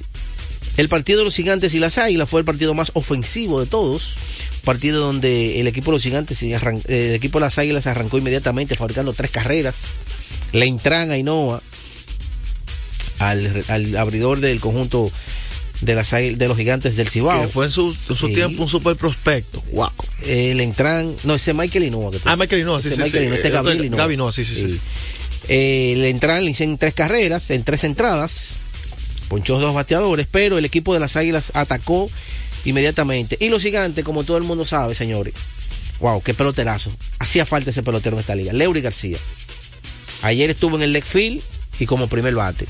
el 0.77 0.88
partido 0.89 1.19
de 1.19 1.25
los 1.25 1.36
gigantes 1.36 1.74
y 1.74 1.79
las 1.79 1.97
águilas 1.97 2.29
fue 2.29 2.39
el 2.39 2.45
partido 2.45 2.74
más 2.74 2.91
ofensivo 2.93 3.59
de 3.59 3.65
todos. 3.67 4.15
Partido 4.63 5.01
donde 5.05 5.59
el 5.59 5.67
equipo 5.67 5.91
de 5.91 5.95
los 5.97 6.03
gigantes 6.03 6.41
y 6.43 6.53
el 6.53 7.13
equipo 7.15 7.39
de 7.39 7.45
las 7.45 7.57
águilas 7.57 7.86
arrancó 7.86 8.17
inmediatamente 8.17 8.75
fabricando 8.75 9.12
tres 9.13 9.29
carreras. 9.31 9.83
Le 10.53 10.65
entran 10.65 11.12
a 11.12 11.15
Ainoa 11.15 11.62
al, 13.19 13.65
al 13.67 13.97
abridor 13.97 14.39
del 14.39 14.59
conjunto 14.62 15.12
de 15.81 15.96
las 15.96 16.12
de 16.12 16.48
los 16.48 16.57
gigantes 16.57 16.96
del 16.96 17.10
Cibao. 17.10 17.41
Que 17.41 17.48
fue 17.48 17.65
en 17.65 17.72
su, 17.72 17.96
en 18.10 18.15
su 18.15 18.27
Sí. 18.27 18.34
tiempo 18.34 18.63
un 18.63 18.69
super 18.69 18.96
prospecto. 18.96 19.63
Wow. 19.74 19.89
Le 20.25 20.63
entran, 20.63 21.13
no, 21.24 21.36
ese 21.36 21.51
es 21.51 21.57
Michael 21.57 21.93
Ah, 22.25 22.36
Michael 22.36 22.62
Hinoa, 22.63 22.81
sí, 22.81 22.88
ese 22.88 22.98
sí, 22.98 23.01
Michael 23.03 23.22
sí. 23.24 23.25
Hinoa, 23.27 23.36
este 23.38 23.50
Gabriel 23.50 24.34
sí, 24.34 24.46
sí, 24.46 24.55
sí. 24.55 24.79
Eh, 25.50 25.93
le 25.98 26.10
entran, 26.10 26.43
le 26.43 26.51
hicieron 26.51 26.77
tres 26.77 26.93
carreras, 26.93 27.50
en 27.51 27.63
tres 27.63 27.84
entradas, 27.84 28.55
ponchó 29.29 29.60
dos 29.60 29.74
bateadores, 29.74 30.27
pero 30.29 30.57
el 30.57 30.65
equipo 30.65 30.93
de 30.93 31.00
las 31.00 31.15
Águilas 31.15 31.51
atacó 31.53 32.10
inmediatamente. 32.65 33.38
Y 33.39 33.50
los 33.50 33.63
gigantes, 33.63 34.03
como 34.03 34.24
todo 34.24 34.38
el 34.38 34.43
mundo 34.43 34.65
sabe, 34.65 34.93
señores, 34.96 35.34
wow, 36.00 36.22
qué 36.22 36.34
peloterazo. 36.34 36.91
Hacía 37.19 37.46
falta 37.46 37.69
ese 37.69 37.84
pelotero 37.84 38.15
en 38.17 38.22
esta 38.22 38.36
liga. 38.36 38.51
Leury 38.51 38.81
García. 38.81 39.17
Ayer 40.24 40.50
estuvo 40.50 40.75
en 40.75 40.84
el 40.84 41.03
field 41.03 41.41
y 41.79 41.86
como 41.86 42.07
primer 42.07 42.36
bate. 42.36 42.65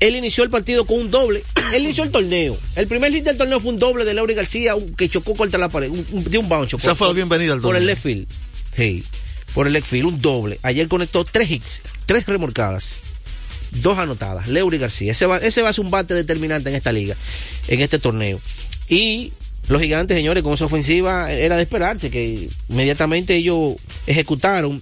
Él 0.00 0.14
inició 0.16 0.44
el 0.44 0.50
partido 0.50 0.86
con 0.86 0.98
un 1.00 1.10
doble. 1.10 1.42
Él 1.74 1.82
inició 1.82 2.04
el 2.04 2.10
torneo. 2.10 2.56
El 2.76 2.86
primer 2.86 3.12
hit 3.12 3.24
del 3.24 3.36
torneo 3.36 3.58
fue 3.60 3.72
un 3.72 3.78
doble 3.78 4.04
de 4.04 4.14
Leury 4.14 4.34
García 4.34 4.74
que 4.96 5.08
chocó 5.08 5.34
contra 5.34 5.58
la 5.58 5.68
pared. 5.68 5.90
Un, 5.90 6.06
un- 6.12 6.24
de 6.24 6.38
un 6.38 6.48
bounce. 6.48 6.76
Esa 6.76 6.94
fue 6.94 7.08
la 7.08 7.14
bienvenida 7.14 7.52
al 7.52 7.60
Por 7.60 7.74
el 7.76 7.86
left 7.86 8.02
field. 8.02 8.26
Sí. 8.76 9.02
Por 9.54 9.66
el 9.66 9.72
left 9.72 9.88
field, 9.88 10.06
un 10.06 10.20
doble. 10.20 10.58
Ayer 10.62 10.86
conectó 10.88 11.24
tres 11.24 11.50
hits, 11.50 11.82
tres 12.06 12.26
remolcadas, 12.26 12.96
dos 13.72 13.98
anotadas. 13.98 14.46
Leury 14.48 14.78
García. 14.78 15.12
Ese 15.12 15.26
va, 15.26 15.38
ese 15.38 15.62
va 15.62 15.70
a 15.70 15.72
ser 15.72 15.84
un 15.84 15.90
bate 15.90 16.14
determinante 16.14 16.68
en 16.70 16.76
esta 16.76 16.92
liga, 16.92 17.16
en 17.66 17.80
este 17.80 17.98
torneo. 17.98 18.40
Y 18.88 19.32
los 19.68 19.82
gigantes, 19.82 20.16
señores, 20.16 20.42
con 20.44 20.54
esa 20.54 20.66
ofensiva 20.66 21.32
era 21.32 21.56
de 21.56 21.62
esperarse 21.62 22.08
que 22.10 22.48
inmediatamente 22.68 23.34
ellos 23.34 23.74
ejecutaron, 24.06 24.80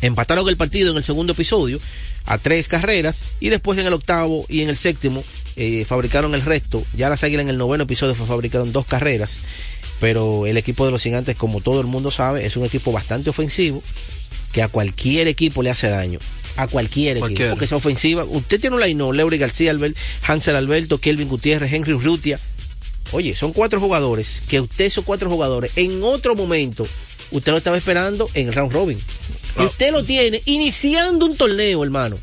empataron 0.00 0.48
el 0.48 0.56
partido 0.56 0.92
en 0.92 0.96
el 0.96 1.04
segundo 1.04 1.32
episodio 1.34 1.78
a 2.26 2.38
tres 2.38 2.68
carreras 2.68 3.22
y 3.40 3.48
después 3.48 3.78
en 3.78 3.86
el 3.86 3.92
octavo 3.92 4.44
y 4.48 4.62
en 4.62 4.68
el 4.68 4.76
séptimo 4.76 5.24
eh, 5.56 5.84
fabricaron 5.84 6.34
el 6.34 6.42
resto. 6.42 6.84
Ya 6.96 7.08
las 7.08 7.24
águilas 7.24 7.44
en 7.44 7.50
el 7.50 7.58
noveno 7.58 7.84
episodio 7.84 8.14
fabricaron 8.14 8.72
dos 8.72 8.86
carreras, 8.86 9.38
pero 10.00 10.46
el 10.46 10.56
equipo 10.56 10.84
de 10.84 10.90
los 10.90 11.02
gigantes, 11.02 11.36
como 11.36 11.60
todo 11.60 11.80
el 11.80 11.86
mundo 11.86 12.10
sabe, 12.10 12.44
es 12.44 12.56
un 12.56 12.64
equipo 12.64 12.92
bastante 12.92 13.30
ofensivo 13.30 13.82
que 14.52 14.62
a 14.62 14.68
cualquier 14.68 15.28
equipo 15.28 15.62
le 15.62 15.70
hace 15.70 15.88
daño. 15.88 16.18
A 16.56 16.66
cualquier 16.66 17.18
equipo. 17.18 17.50
Porque 17.50 17.66
esa 17.66 17.76
ofensiva, 17.76 18.24
usted 18.24 18.60
tiene 18.60 18.76
un 18.76 18.82
line 18.82 19.12
Leury 19.12 19.38
García, 19.38 19.70
Albert, 19.70 19.96
Hansel 20.26 20.56
Alberto, 20.56 20.98
Kelvin 20.98 21.28
Gutiérrez, 21.28 21.72
Henry 21.72 21.92
Urrutia. 21.92 22.40
Oye, 23.12 23.34
son 23.34 23.52
cuatro 23.52 23.80
jugadores 23.80 24.42
que 24.48 24.60
usted, 24.60 24.86
esos 24.86 25.04
cuatro 25.04 25.30
jugadores, 25.30 25.72
en 25.76 26.02
otro 26.02 26.34
momento, 26.34 26.86
usted 27.30 27.52
lo 27.52 27.58
estaba 27.58 27.76
esperando 27.76 28.28
en 28.34 28.48
el 28.48 28.54
round 28.54 28.72
robin. 28.72 28.98
Y 29.58 29.62
usted 29.64 29.92
lo 29.92 30.04
tiene 30.04 30.40
iniciando 30.44 31.24
un 31.26 31.36
torneo, 31.36 31.82
hermano. 31.82 32.18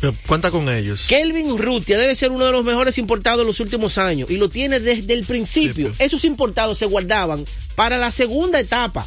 Pero 0.00 0.14
Cuenta 0.26 0.50
con 0.50 0.68
ellos. 0.68 1.04
Kelvin 1.08 1.50
Urrutia 1.50 1.98
debe 1.98 2.14
ser 2.14 2.30
uno 2.30 2.46
de 2.46 2.52
los 2.52 2.64
mejores 2.64 2.96
importados 2.98 3.42
en 3.42 3.46
los 3.46 3.60
últimos 3.60 3.98
años 3.98 4.30
y 4.30 4.36
lo 4.36 4.48
tiene 4.48 4.80
desde 4.80 5.12
el 5.12 5.24
principio. 5.24 5.88
Sí, 5.88 5.94
pues. 5.96 6.00
Esos 6.00 6.24
importados 6.24 6.78
se 6.78 6.86
guardaban 6.86 7.44
para 7.74 7.98
la 7.98 8.10
segunda 8.10 8.58
etapa 8.58 9.06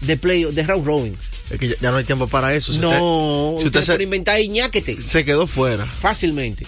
de 0.00 0.16
play 0.16 0.44
de 0.44 0.62
round 0.62 0.86
robin. 0.86 1.16
Es 1.50 1.58
que 1.58 1.68
ya, 1.68 1.74
ya 1.80 1.90
no 1.90 1.98
hay 1.98 2.04
tiempo 2.04 2.26
para 2.26 2.54
eso. 2.54 2.72
Si 2.72 2.78
no, 2.78 2.88
usted, 2.90 3.62
si 3.62 3.66
usted, 3.66 3.66
usted 3.66 3.80
se, 3.80 3.92
puede 3.92 4.04
inventar 4.04 4.40
Iñáquete 4.40 4.98
se 4.98 5.24
quedó 5.24 5.46
fuera. 5.46 5.84
fácilmente. 5.86 6.66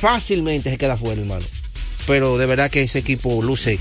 Fácilmente 0.00 0.70
se 0.70 0.78
queda 0.78 0.96
fuera, 0.96 1.20
hermano. 1.20 1.44
Pero 2.06 2.38
de 2.38 2.46
verdad 2.46 2.70
que 2.70 2.82
ese 2.82 2.98
equipo 2.98 3.42
luce 3.42 3.78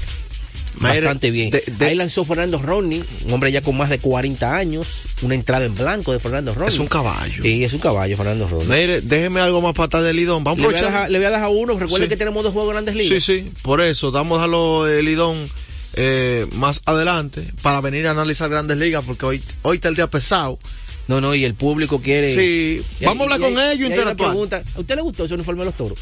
bastante 0.78 1.32
bien. 1.32 1.50
de- 1.52 1.64
de- 1.66 1.86
Ahí 1.86 1.96
lanzó 1.96 2.24
Fernando 2.26 2.58
Rodney, 2.60 3.04
un 3.26 3.34
hombre 3.34 3.52
ya 3.52 3.62
con 3.62 3.76
más 3.78 3.90
de 3.90 4.00
40 4.00 4.56
años, 4.56 4.88
una 5.22 5.36
entrada 5.36 5.66
en 5.66 5.76
blanco 5.76 6.12
de 6.14 6.20
Fernando 6.20 6.54
Rodney. 6.54 6.70
Es 6.74 6.80
un 6.80 6.88
caballo. 6.88 7.44
Sí, 7.44 7.64
es 7.64 7.74
un 7.74 7.80
caballo, 7.80 8.16
Fernando 8.18 8.48
Rodney. 8.48 8.68
Mire, 8.82 9.02
déjeme 9.02 9.40
algo 9.42 9.62
más 9.62 9.74
para 9.74 9.86
atrás 9.86 10.04
del 10.06 10.16
Lidón. 10.16 10.44
Vamos 10.44 10.60
Le 10.60 10.66
voy, 10.66 10.74
a 10.74 10.78
aprovechar- 10.78 10.92
dejar, 10.94 11.12
le 11.12 11.18
voy 11.20 11.28
a 11.28 11.32
dejar 11.32 11.50
uno. 11.52 11.80
Recuerde 11.80 12.06
Sí. 12.06 12.10
que 12.10 12.18
tenemos 12.18 12.44
dos 12.44 12.54
juegos 12.54 12.72
grandes 12.72 12.96
ligas. 12.96 13.24
Sí, 13.24 13.40
sí, 13.42 13.52
por 13.62 13.82
eso, 13.82 14.12
vamos 14.12 14.34
a 14.38 14.42
dejarlo 14.42 14.88
el 14.88 15.06
Lidón 15.06 15.50
eh, 15.96 16.46
más 16.54 16.82
adelante 16.86 17.52
para 17.64 17.82
venir 17.82 18.08
a 18.08 18.12
analizar 18.12 18.50
grandes 18.50 18.78
ligas 18.78 19.04
porque 19.06 19.26
hoy, 19.26 19.42
hoy 19.64 19.78
está 19.78 19.90
el 19.90 19.96
día 19.96 20.08
pesado. 20.08 20.58
No, 21.08 21.20
no, 21.20 21.34
y 21.34 21.44
el 21.44 21.56
público 21.56 22.00
quiere. 22.00 22.32
Sí, 22.34 22.84
vamos 23.04 23.22
a 23.22 23.24
hablar 23.34 23.40
con 23.40 23.54
ellos, 23.60 23.90
interactuar. 23.90 24.30
pregunta, 24.30 24.64
¿A 24.76 24.80
usted 24.80 24.96
le 24.96 25.02
gustó 25.02 25.26
ese 25.26 25.34
uniforme 25.34 25.62
de 25.62 25.66
los 25.66 25.76
toros? 25.76 25.98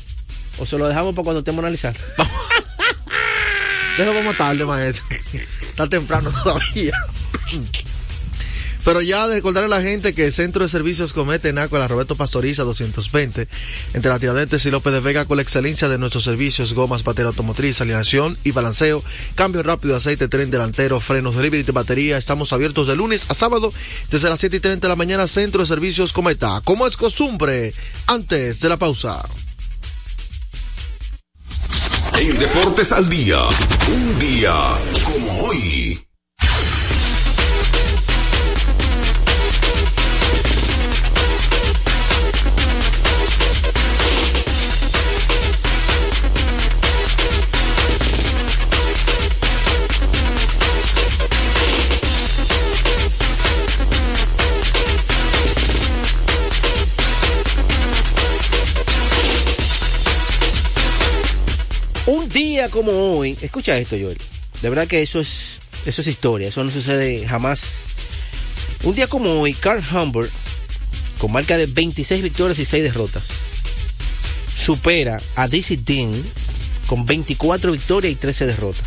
¿O 0.59 0.65
se 0.65 0.77
lo 0.77 0.86
dejamos 0.88 1.15
para 1.15 1.24
cuando 1.24 1.39
estemos 1.39 1.59
analizando? 1.59 1.97
Eso 3.97 4.13
vamos 4.13 4.37
tarde, 4.37 4.63
maestro. 4.63 5.03
Está 5.61 5.87
temprano 5.87 6.31
todavía. 6.43 6.93
Pero 8.87 9.01
ya 9.01 9.27
de 9.27 9.41
a 9.41 9.67
la 9.67 9.81
gente 9.81 10.13
que 10.13 10.27
el 10.27 10.31
Centro 10.31 10.63
de 10.63 10.69
Servicios 10.69 11.11
Comete 11.11 11.51
Naco, 11.51 11.77
la 11.77 11.89
Roberto 11.89 12.15
Pastoriza 12.15 12.63
220, 12.63 13.47
entre 13.93 14.09
la 14.09 14.17
Tiradentes 14.17 14.65
y 14.65 14.71
López 14.71 14.93
de 14.93 15.01
Vega, 15.01 15.25
con 15.25 15.35
la 15.35 15.43
excelencia 15.43 15.89
de 15.89 15.97
nuestros 15.97 16.23
servicios, 16.23 16.73
gomas, 16.73 17.03
batería 17.03 17.27
automotriz, 17.27 17.81
alineación 17.81 18.37
y 18.45 18.51
balanceo, 18.51 19.03
cambio 19.35 19.61
rápido, 19.61 19.97
aceite, 19.97 20.29
tren 20.29 20.51
delantero, 20.51 21.01
frenos, 21.01 21.35
delivery 21.35 21.63
de 21.63 21.71
batería. 21.73 22.17
Estamos 22.17 22.53
abiertos 22.53 22.87
de 22.87 22.95
lunes 22.95 23.29
a 23.29 23.33
sábado, 23.33 23.73
desde 24.09 24.29
las 24.29 24.39
7 24.39 24.55
y 24.55 24.59
30 24.61 24.87
de 24.87 24.89
la 24.89 24.95
mañana, 24.95 25.27
Centro 25.27 25.59
de 25.59 25.67
Servicios 25.67 26.13
Cometa. 26.13 26.61
Como 26.63 26.87
es 26.87 26.95
costumbre, 26.95 27.73
antes 28.05 28.61
de 28.61 28.69
la 28.69 28.77
pausa. 28.77 29.21
Deportes 32.36 32.91
al 32.91 33.10
Día, 33.10 33.38
un 33.88 34.19
día 34.19 34.53
como 35.05 35.43
hoy. 35.46 36.06
Día 62.67 62.74
como 62.74 63.17
hoy, 63.17 63.38
escucha 63.41 63.77
esto, 63.77 63.95
Joel. 64.00 64.17
De 64.62 64.69
verdad 64.69 64.88
que 64.88 65.01
eso 65.01 65.19
es, 65.19 65.59
eso 65.86 66.01
es 66.01 66.07
historia, 66.07 66.47
eso 66.50 66.63
no 66.63 66.71
sucede 66.71 67.25
jamás. 67.27 67.62
Un 68.83 68.95
día 68.95 69.07
como 69.07 69.31
hoy, 69.41 69.53
Carl 69.53 69.83
Humber, 69.93 70.29
con 71.19 71.31
marca 71.31 71.57
de 71.57 71.65
26 71.67 72.21
victorias 72.24 72.59
y 72.59 72.65
6 72.65 72.83
derrotas, 72.83 73.24
supera 74.55 75.19
a 75.36 75.47
Dizzy 75.47 75.77
Dean 75.77 76.12
con 76.88 77.05
24 77.05 77.71
victorias 77.71 78.13
y 78.13 78.15
13 78.15 78.45
derrotas 78.47 78.83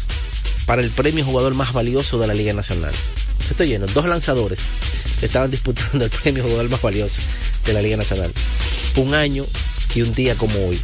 para 0.66 0.82
el 0.82 0.90
premio 0.90 1.24
jugador 1.24 1.54
más 1.54 1.72
valioso 1.72 2.18
de 2.18 2.26
la 2.26 2.34
Liga 2.34 2.52
Nacional. 2.52 2.92
Se 3.40 3.50
está 3.52 3.64
lleno, 3.64 3.86
dos 3.86 4.06
lanzadores 4.06 4.58
estaban 5.22 5.50
disputando 5.50 6.04
el 6.04 6.10
premio 6.10 6.42
jugador 6.44 6.68
más 6.68 6.82
valioso 6.82 7.20
de 7.66 7.72
la 7.72 7.82
Liga 7.82 7.96
Nacional. 7.96 8.32
Un 8.96 9.14
año 9.14 9.44
y 9.94 10.02
un 10.02 10.14
día 10.14 10.34
como 10.36 10.54
hoy. 10.68 10.80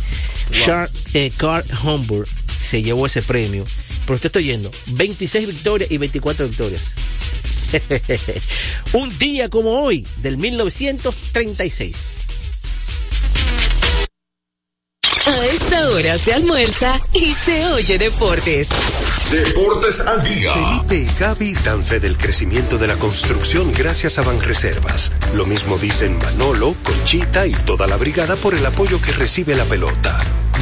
Char- 0.65 0.91
eh, 1.15 1.31
Carl 1.37 1.65
Humber 1.85 2.27
se 2.61 2.83
llevó 2.83 3.07
ese 3.07 3.23
premio 3.23 3.65
Pero 4.05 4.15
usted 4.15 4.27
está 4.27 4.39
oyendo, 4.39 4.71
26 4.87 5.47
victorias 5.49 5.91
y 5.91 5.99
24 5.99 6.49
victorias. 6.49 6.93
Un 8.93 9.17
día 9.19 9.49
como 9.49 9.83
hoy, 9.83 10.07
del 10.23 10.39
1936. 10.39 12.19
A 15.27 15.47
esta 15.47 15.89
hora 15.91 16.17
se 16.17 16.33
almuerza 16.35 17.01
y 17.13 17.33
se 17.33 17.67
oye 17.67 17.99
deportes. 17.99 18.69
Deportes 19.33 20.01
al 20.03 20.23
día. 20.23 20.53
Felipe 20.53 20.95
y 20.99 21.19
Gaby 21.19 21.55
dan 21.65 21.85
fe 21.85 21.99
del 21.99 22.17
crecimiento 22.17 22.79
de 22.79 22.87
la 22.87 22.97
construcción 22.97 23.73
gracias 23.73 24.21
a 24.21 24.23
Banreservas. 24.23 25.11
Lo 25.35 25.45
mismo 25.45 25.79
dicen 25.79 26.17
Manolo, 26.19 26.77
Conchita 26.85 27.45
y 27.49 27.55
toda 27.55 27.89
la 27.89 27.97
brigada 27.97 28.37
por 28.37 28.55
el 28.55 28.65
apoyo 28.65 29.03
que 29.03 29.11
recibe 29.11 29.57
la 29.57 29.65
pelota. 29.65 30.46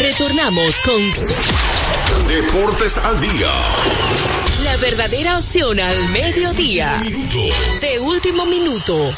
Retornamos 0.00 0.80
con 0.80 2.26
Deportes 2.26 2.96
al 2.98 3.20
día. 3.20 3.52
la 4.64 4.76
verdadera 4.78 5.38
opción 5.38 5.78
al 5.78 6.08
mediodía. 6.08 7.00
De 7.80 8.00
último 8.00 8.46
minuto. 8.46 9.14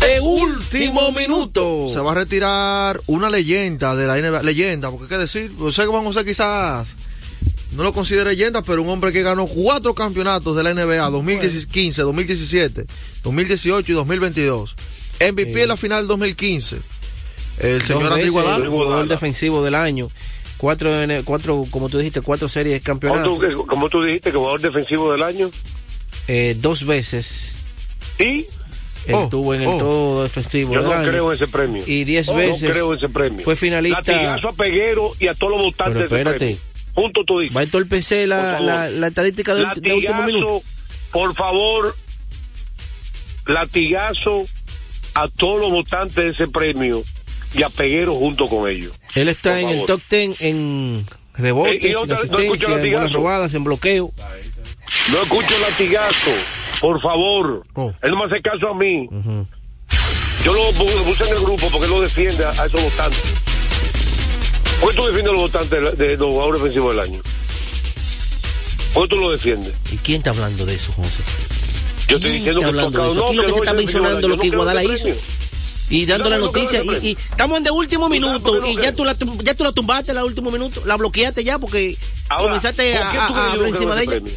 De 0.00 0.20
último 0.20 1.10
minuto. 1.12 1.88
Se 1.92 1.98
va 2.00 2.12
a 2.12 2.14
retirar 2.14 3.00
una 3.06 3.28
leyenda 3.28 3.96
de 3.96 4.06
la 4.06 4.16
NBA. 4.16 4.42
Leyenda, 4.42 4.90
porque 4.90 5.08
qué 5.08 5.18
decir. 5.18 5.52
Yo 5.58 5.72
sé 5.72 5.82
que 5.82 5.88
vamos 5.88 6.16
a 6.16 6.20
ser 6.20 6.28
quizás. 6.28 6.88
No 7.72 7.82
lo 7.82 7.92
considero 7.92 8.30
leyenda, 8.30 8.62
pero 8.62 8.82
un 8.82 8.88
hombre 8.88 9.12
que 9.12 9.22
ganó 9.22 9.46
cuatro 9.46 9.94
campeonatos 9.94 10.56
de 10.56 10.62
la 10.62 10.72
NBA: 10.72 11.10
2015, 11.10 12.02
2017, 12.02 12.86
2018 13.24 13.92
y 13.92 13.94
2022. 13.94 14.74
MVP 15.20 15.62
en 15.62 15.68
la 15.68 15.76
final 15.76 16.06
2015. 16.06 16.76
El 17.58 17.82
señor 17.82 18.04
Dos 18.04 18.14
veces 18.16 18.26
Iguodala. 18.26 18.66
jugador 18.68 19.08
defensivo 19.08 19.64
del 19.64 19.74
año. 19.74 20.08
Cuatro, 20.58 20.90
cuatro, 21.24 21.66
como 21.70 21.88
tú 21.88 21.98
dijiste, 21.98 22.20
cuatro 22.22 22.48
series 22.48 22.74
de 22.74 22.80
campeonato. 22.80 23.36
Como 23.36 23.48
tú, 23.48 23.66
como 23.66 23.88
tú 23.88 24.02
dijiste, 24.02 24.30
que 24.30 24.38
jugador 24.38 24.60
defensivo 24.60 25.10
del 25.12 25.22
año. 25.22 25.50
Eh, 26.28 26.56
dos 26.58 26.84
veces. 26.86 27.54
¿Y? 28.18 28.46
Él 29.06 29.14
Oh, 29.14 29.24
estuvo 29.24 29.54
en 29.54 29.62
el 29.62 29.68
oh. 29.68 29.76
todo 29.78 30.22
defensivo 30.24 30.74
Yo 30.74 30.82
no 30.82 30.92
año. 30.92 31.08
creo 31.08 31.32
en 31.32 31.36
ese 31.36 31.46
premio. 31.46 31.82
Y 31.86 32.04
diez 32.04 32.26
No 32.28 32.34
veces. 32.36 32.70
creo 32.72 32.90
en 32.92 32.98
ese 32.98 33.08
premio. 33.08 33.44
Fue 33.44 33.54
finalista. 33.54 34.00
Latigazo 34.00 34.48
a 34.48 34.52
Peguero 34.52 35.12
y 35.20 35.28
a 35.28 35.34
todos 35.34 35.52
los 35.52 35.62
votantes 35.62 35.94
Pero 35.94 35.98
de 35.98 36.04
ese 36.06 36.14
espérate. 36.16 36.38
premio. 36.38 36.75
Punto 36.96 37.22
tú 37.24 37.38
dices. 37.40 37.54
Va 37.56 37.60
a 37.60 37.64
entorpecer 37.64 38.26
la, 38.26 38.58
la, 38.58 38.88
la 38.90 39.06
estadística 39.06 39.54
de, 39.54 39.62
ulti- 39.64 39.80
de 39.82 39.92
último 39.94 40.12
Latigazo, 40.20 40.26
minuto. 40.26 40.62
por 41.12 41.34
favor, 41.36 41.94
latigazo 43.46 44.42
a 45.14 45.28
todos 45.28 45.60
los 45.60 45.70
votantes 45.70 46.14
de 46.16 46.28
ese 46.30 46.48
premio 46.48 47.02
y 47.54 47.62
a 47.62 47.68
Peguero 47.68 48.14
junto 48.14 48.48
con 48.48 48.68
ellos. 48.68 48.92
Él 49.14 49.28
está 49.28 49.50
Por 49.52 49.58
en 49.60 49.68
el 49.70 49.86
top 49.86 50.00
ten 50.08 50.34
en 50.40 51.06
rebotes, 51.34 51.74
Eh, 51.84 51.90
en 51.90 51.96
otra- 51.96 52.16
no 52.16 52.22
escucho 52.22 52.66
asistencia, 52.74 53.02
en 53.02 53.12
robadas, 53.12 53.54
en 53.54 53.64
bloqueo. 53.64 54.12
No 55.12 55.22
escucho 55.22 55.54
latigazo, 55.60 56.30
por 56.80 57.00
favor. 57.00 57.62
Oh. 57.74 57.92
Él 58.02 58.10
no 58.10 58.18
me 58.18 58.24
hace 58.24 58.42
caso 58.42 58.68
a 58.70 58.74
mí. 58.74 59.08
Yo 60.44 60.52
lo, 60.52 60.60
pu- 60.72 60.94
lo 60.96 61.02
puse 61.04 61.24
en 61.24 61.30
el 61.36 61.40
grupo 61.42 61.68
porque 61.70 61.84
él 61.86 61.90
lo 61.90 62.00
defiende 62.00 62.44
a 62.44 62.50
esos 62.50 62.82
votantes. 62.82 63.34
¿Por 64.80 64.90
qué 64.90 64.96
tú 64.96 65.06
defiendes 65.06 65.28
a 65.28 65.32
los 65.32 65.40
votantes 65.42 65.98
de, 65.98 66.16
los 66.16 66.30
jugadores 66.32 66.60
defensivos 66.62 66.94
del 66.96 67.04
año? 67.04 67.20
¿Por 68.94 69.08
qué 69.08 69.14
tú 69.14 69.20
lo 69.20 69.30
defiendes? 69.30 69.72
¿Y 69.92 69.96
quién 69.98 70.18
está 70.18 70.30
hablando 70.30 70.64
de 70.66 70.74
eso, 70.74 70.92
José? 70.92 71.22
Yo 72.08 72.16
estoy 72.16 72.30
¿Quién 72.32 72.44
diciendo 72.44 72.60
que 72.60 72.66
hablando 72.66 73.02
de 73.02 73.06
eso? 73.08 73.14
no, 73.16 73.26
Aquí 73.26 73.34
lo 73.36 73.42
que 73.42 73.48
no 73.48 73.54
se 73.54 73.60
está 73.60 73.72
mencionando 73.74 74.28
lo 74.28 74.36
que 74.38 74.48
no 74.48 74.52
Iguadala 74.54 74.84
hizo. 74.84 75.08
Y 75.88 76.04
dando 76.06 76.28
la 76.28 76.36
No, 76.38 76.46
no 76.46 76.52
noticia, 76.52 76.82
y, 76.82 77.16
estamos 77.30 77.58
en 77.58 77.64
de 77.64 77.70
último 77.70 78.08
¿Tú 78.08 78.14
sabes 78.14 78.20
minuto, 78.32 78.60
no 78.60 78.66
y 78.68 78.76
ya 78.76 78.92
tú, 78.92 79.04
la, 79.04 79.16
ya 79.44 79.54
tú 79.54 79.62
la 79.62 79.70
tumbaste 79.72 80.10
en 80.10 80.18
el 80.18 80.24
último 80.24 80.50
minuto, 80.50 80.82
la 80.84 80.96
bloqueaste 80.96 81.44
ya 81.44 81.60
porque 81.60 81.96
Ahora, 82.28 82.44
comenzaste 82.48 82.92
¿por 82.94 83.02
a, 83.02 83.10
a- 83.10 83.26
a 83.26 83.52
hablar 83.52 83.58
no 83.58 83.66
encima 83.66 83.94
de 83.94 84.02
ella. 84.02 84.10
premio? 84.10 84.32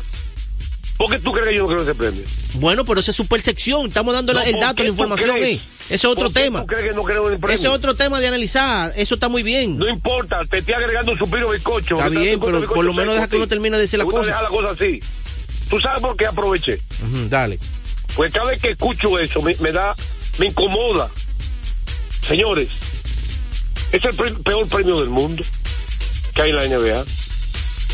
¿Por 0.99 1.09
qué 1.09 1.19
tú 1.19 1.31
crees 1.31 1.47
que 1.47 1.55
yo 1.55 1.62
no 1.62 1.67
creo 1.69 1.79
en 1.81 1.85
ese 1.88 1.95
premio? 1.95 2.21
Bueno, 2.55 2.83
pero 2.83 2.99
esa 2.99 3.12
es 3.12 3.15
su 3.17 3.25
percepción, 3.25 3.88
estamos 3.88 4.13
dando 4.13 4.33
No, 4.33 4.41
el 4.41 4.51
¿por 4.51 4.59
dato, 4.59 4.83
la 4.83 4.89
información, 4.89 5.38
eh. 5.38 5.53
Ese 5.53 5.95
es 5.95 6.05
otro 6.05 6.25
¿Por 6.25 6.33
qué 6.33 6.41
tema. 6.41 6.59
¿Tú 6.59 6.67
crees 6.67 6.89
que 6.89 6.93
no 6.93 7.03
creo 7.03 7.27
en 7.27 7.33
el 7.35 7.39
premio? 7.39 7.55
Ese 7.55 7.67
es 7.69 7.73
otro 7.73 7.95
tema 7.95 8.19
de 8.19 8.27
analizar, 8.27 8.91
eso 8.97 9.15
está 9.15 9.29
muy 9.29 9.41
bien. 9.41 9.77
No 9.77 9.88
importa, 9.88 10.41
te 10.45 10.57
estoy 10.57 10.73
agregando 10.73 11.13
un 11.13 11.17
suspiro 11.17 11.49
bizcocho. 11.51 11.95
Está 11.95 12.09
bien, 12.09 12.38
pero 12.41 12.65
por 12.65 12.83
lo 12.83 12.93
menos 12.93 13.13
deja 13.15 13.29
que 13.29 13.38
uno 13.38 13.47
termine 13.47 13.77
de 13.77 13.83
decir 13.83 13.97
la 13.97 14.03
cosa. 14.03 14.25
dejar 14.25 14.43
la 14.43 14.49
cosa 14.49 14.71
así. 14.71 14.99
¿Tú 15.69 15.79
sabes 15.79 16.01
por 16.01 16.17
qué 16.17 16.25
aproveché? 16.25 16.81
Dale. 17.29 17.57
Pues 18.17 18.33
cada 18.33 18.47
vez 18.51 18.62
que 18.62 18.71
escucho 18.71 19.17
eso 19.19 19.41
me, 19.41 19.55
me 19.62 19.71
da, 19.71 19.95
me 20.38 20.47
incomoda. 20.47 21.09
Señores, 22.27 22.67
es 23.93 24.03
el 24.03 24.15
pre- 24.15 24.31
peor 24.33 24.67
premio 24.67 24.99
del 24.99 25.09
mundo 25.09 25.43
que 26.35 26.41
hay 26.41 26.49
en 26.49 26.55
la 26.57 26.65
NBA. 26.67 27.05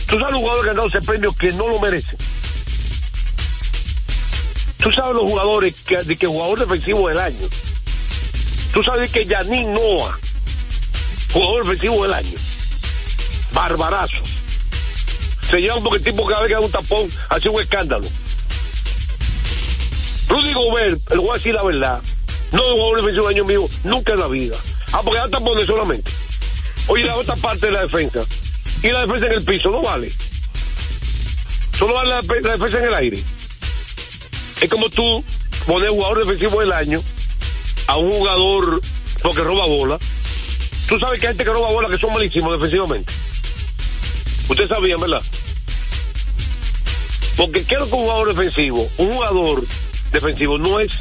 Tú 0.07 0.19
sabes 0.19 0.33
los 0.33 0.41
jugadores 0.41 0.63
que 0.63 0.69
han 0.71 0.75
dado 0.75 0.87
ese 0.89 1.01
premio 1.01 1.33
que 1.33 1.51
no 1.51 1.67
lo 1.67 1.79
merecen. 1.79 2.17
Tú 4.86 4.91
sabes 4.91 5.15
los 5.15 5.24
jugadores 5.24 5.82
que, 5.82 5.98
de 5.98 6.15
que 6.15 6.28
jugador 6.28 6.60
defensivo 6.60 7.08
del 7.08 7.17
año. 7.17 7.48
Tú 8.71 8.84
sabes 8.84 9.12
que 9.12 9.26
Yanin 9.26 9.74
Noah, 9.74 10.15
jugador 11.34 11.63
defensivo 11.63 12.04
del 12.04 12.13
año. 12.13 12.38
Barbarazos. 13.52 14.30
Se 15.41 15.60
llevan 15.60 15.82
porque 15.82 15.98
el 15.98 16.04
tipo 16.04 16.28
cada 16.28 16.41
vez 16.41 16.50
que 16.50 16.54
da 16.54 16.60
un 16.60 16.71
tapón 16.71 17.10
hace 17.30 17.50
un 17.50 17.60
escándalo. 17.60 18.08
Rudy 20.28 20.54
Gobert, 20.54 21.10
le 21.10 21.17
voy 21.17 21.30
a 21.32 21.34
decir 21.34 21.56
la 21.56 21.63
verdad, 21.63 22.00
no 22.52 22.63
es 22.63 22.71
jugador 22.74 22.98
defensivo 22.98 23.28
del 23.28 23.38
año 23.38 23.45
mío, 23.45 23.67
nunca 23.86 24.13
en 24.13 24.19
la 24.19 24.28
vida. 24.28 24.56
Ah, 24.93 25.02
porque 25.04 25.17
da 25.17 25.30
tapones 25.30 25.65
solamente. 25.65 26.12
Oye, 26.86 27.04
la 27.06 27.15
otra 27.15 27.36
parte 27.38 27.65
de 27.65 27.71
la 27.71 27.82
defensa. 27.82 28.21
Y 28.84 28.91
la 28.91 29.08
defensa 29.08 29.26
en 29.26 29.34
el 29.34 29.43
piso, 29.43 29.71
no 29.71 29.82
vale. 29.82 30.12
Solo 31.76 31.95
vale 31.95 32.10
la 32.12 32.21
defensa 32.21 32.78
en 32.78 32.84
el 32.84 32.93
aire. 32.93 33.17
Es 34.61 34.69
como 34.69 34.89
tú 34.89 35.23
poner 35.65 35.89
jugador 35.89 36.25
defensivo 36.25 36.59
del 36.59 36.71
año 36.71 37.01
a 37.87 37.97
un 37.97 38.11
jugador 38.11 38.81
porque 39.21 39.41
roba 39.41 39.65
bola. 39.65 39.99
Tú 40.87 40.99
sabes 40.99 41.19
que 41.19 41.27
hay 41.27 41.33
gente 41.33 41.43
que 41.43 41.51
roba 41.51 41.71
bola 41.71 41.89
que 41.89 41.97
son 41.97 42.13
malísimos 42.13 42.53
defensivamente. 42.53 43.11
Ustedes 44.47 44.69
sabían, 44.69 44.99
¿verdad? 44.99 45.21
Porque 47.37 47.65
¿qué 47.65 47.75
que 47.75 47.81
un 47.81 47.89
jugador 47.89 48.33
defensivo? 48.33 48.89
Un 48.97 49.11
jugador 49.11 49.63
defensivo 50.11 50.57
no 50.57 50.79
es 50.79 50.93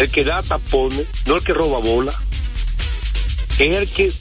el 0.00 0.10
que 0.10 0.24
da 0.24 0.42
tapones, 0.42 1.06
no 1.26 1.36
el 1.36 1.44
que 1.44 1.54
roba 1.54 1.78
bola, 1.78 2.12
es 3.58 3.76
el 3.76 3.88
que 3.88 4.12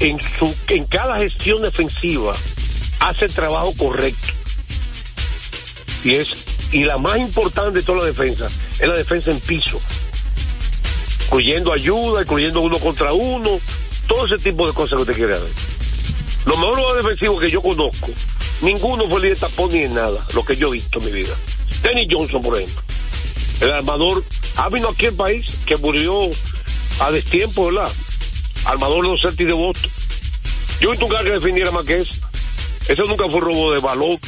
en 0.00 0.20
su 0.20 0.54
en 0.68 0.84
cada 0.84 1.18
gestión 1.18 1.62
defensiva 1.62 2.34
hace 3.00 3.24
el 3.24 3.32
trabajo 3.32 3.74
correcto. 3.76 4.32
Y 6.04 6.16
es 6.16 6.53
y 6.74 6.82
la 6.82 6.98
más 6.98 7.16
importante 7.18 7.78
de 7.78 7.84
toda 7.84 8.00
la 8.00 8.06
defensa 8.06 8.48
es 8.80 8.88
la 8.88 8.94
defensa 8.94 9.30
en 9.30 9.38
piso. 9.38 9.80
Incluyendo 11.26 11.72
ayuda, 11.72 12.22
incluyendo 12.22 12.60
uno 12.60 12.78
contra 12.78 13.12
uno, 13.12 13.60
todo 14.08 14.26
ese 14.26 14.38
tipo 14.38 14.66
de 14.66 14.72
cosas 14.72 14.96
que 14.96 15.02
usted 15.02 15.14
quiere 15.14 15.34
ver. 15.34 15.52
Los 16.46 16.58
mejores 16.58 16.96
defensivos 16.96 17.40
que 17.40 17.48
yo 17.48 17.62
conozco, 17.62 18.08
ninguno 18.60 19.08
fue 19.08 19.20
líder 19.20 19.36
de 19.36 19.40
tapón 19.40 19.70
ni 19.70 19.84
en 19.84 19.94
nada, 19.94 20.20
lo 20.34 20.44
que 20.44 20.56
yo 20.56 20.68
he 20.68 20.72
visto 20.72 20.98
en 20.98 21.04
mi 21.04 21.12
vida. 21.12 21.34
Denny 21.82 22.08
Johnson, 22.10 22.42
por 22.42 22.58
ejemplo. 22.58 22.82
El 23.60 23.70
armador, 23.70 24.24
ha 24.56 24.68
venido 24.68 24.90
aquí 24.90 25.06
al 25.06 25.14
país 25.14 25.46
que 25.64 25.76
murió 25.76 26.28
a 26.98 27.10
destiempo, 27.12 27.66
¿verdad? 27.66 27.90
armador 28.64 29.04
de 29.04 29.12
los 29.12 29.20
Celtics 29.22 29.46
de 29.46 29.54
Boston. 29.54 29.90
Yo 30.80 30.90
visto 30.90 31.06
un 31.06 31.12
cara 31.12 31.22
que 31.22 31.30
defendiera 31.30 31.70
más 31.70 31.86
que. 31.86 31.96
Eso 31.96 33.04
nunca 33.06 33.28
fue 33.28 33.40
robo 33.40 33.72
de 33.72 33.78
balón. 33.78 34.18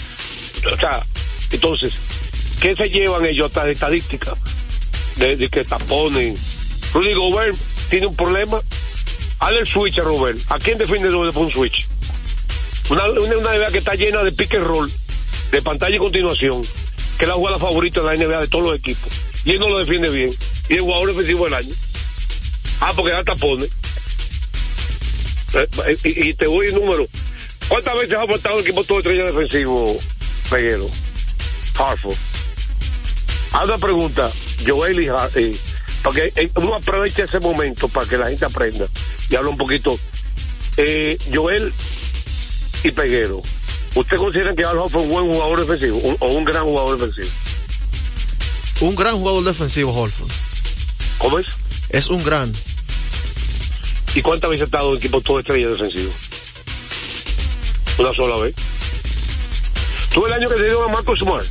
O 0.65 0.77
sea, 0.77 1.05
entonces, 1.51 1.95
¿qué 2.61 2.75
se 2.75 2.89
llevan 2.91 3.25
ellos 3.27 3.47
hasta 3.47 3.65
de 3.65 3.73
estadística? 3.73 4.35
De, 5.17 5.37
de 5.37 5.49
que 5.49 5.65
taponen. 5.65 6.37
Rudy 6.93 7.15
Gobert 7.15 7.57
tiene 7.91 8.07
un 8.07 8.17
problema. 8.17 8.61
Hazle 9.39 9.61
el 9.61 9.67
switch 9.67 9.99
a 9.99 10.03
Robert. 10.03 10.39
¿A 10.49 10.59
quién 10.59 10.79
defiende 10.79 11.09
de 11.09 11.17
un 11.17 11.51
switch? 11.51 11.87
Una, 12.89 13.07
NBA 13.09 13.71
que 13.73 13.79
está 13.79 13.95
llena 13.95 14.23
de 14.23 14.33
pick 14.33 14.55
and 14.55 14.65
roll, 14.65 14.91
de 15.51 15.61
pantalla 15.63 15.97
y 15.97 15.99
continuación, 15.99 16.63
que 17.19 17.25
es 17.25 17.29
la 17.29 17.35
jugada 17.35 17.59
favorita 17.59 18.01
de 18.01 18.07
la 18.07 18.15
NBA 18.15 18.41
de 18.43 18.49
todos 18.49 18.65
los 18.65 18.77
equipos. 18.77 19.11
Y 19.45 19.51
él 19.53 19.59
no 19.59 19.69
lo 19.69 19.79
defiende 19.79 20.09
bien. 20.11 20.31
Y 20.69 20.75
el 20.75 20.81
jugador 20.81 21.09
defensivo 21.09 21.45
del 21.45 21.55
año. 21.55 21.75
Ah, 22.81 22.93
porque 22.95 23.13
da 23.13 23.25
tapones. 23.25 23.69
Eh, 25.55 25.69
eh, 25.87 25.97
y, 26.05 26.35
te 26.35 26.47
voy 26.47 26.67
el 26.67 26.75
número. 26.75 27.07
¿Cuántas 27.69 27.95
veces 27.95 28.17
ha 28.17 28.27
faltado 28.27 28.57
el 28.59 28.63
equipo 28.63 28.85
todo 28.85 28.99
estrella 28.99 29.25
defensivo, 29.25 29.97
Peguero? 30.51 30.89
Haz 33.59 33.65
una 33.69 33.79
pregunta, 33.79 34.31
Joel 34.67 35.01
y, 35.01 35.09
Har- 35.09 35.31
y- 35.41 35.59
porque 36.03 36.31
eh, 36.37 36.51
uno 36.57 36.75
aprovecha 36.75 37.25
ese 37.25 37.41
momento 37.41 37.89
para 37.89 38.07
que 38.07 38.19
la 38.19 38.29
gente 38.29 38.45
aprenda 38.45 38.87
y 39.31 39.35
habla 39.37 39.49
un 39.51 39.57
poquito. 39.57 39.99
Eh, 40.77 41.17
Joel 41.35 41.73
y 42.85 42.91
Peguero, 42.91 43.43
¿usted 43.95 44.17
considera 44.19 44.55
que 44.55 44.63
Al 44.65 44.77
es 44.87 44.93
un 44.95 45.09
buen 45.09 45.27
jugador 45.33 45.61
defensivo 45.67 45.97
un- 45.99 46.17
o 46.21 46.27
un 46.33 46.45
gran 46.45 46.65
jugador 46.65 46.99
defensivo? 46.99 47.35
Un 48.81 48.95
gran 48.95 49.17
jugador 49.17 49.43
defensivo, 49.45 49.91
Holford. 49.93 50.31
¿Cómo 51.17 51.39
es? 51.39 51.47
Es 51.89 52.09
un 52.09 52.23
gran. 52.23 52.53
¿Y 54.15 54.21
cuántas 54.21 54.51
veces 54.51 54.63
ha 54.63 54.67
estado 54.67 54.91
en 54.93 54.99
equipo 54.99 55.21
todo 55.23 55.41
estrella 55.41 55.69
defensivo? 55.69 56.13
Una 57.99 58.13
sola 58.13 58.37
vez. 58.37 58.55
Tuve 60.13 60.29
el 60.29 60.35
año 60.35 60.49
que 60.49 60.57
se 60.57 60.65
dio 60.65 60.83
a 60.85 60.89
Marcos 60.89 61.21
Smart. 61.21 61.47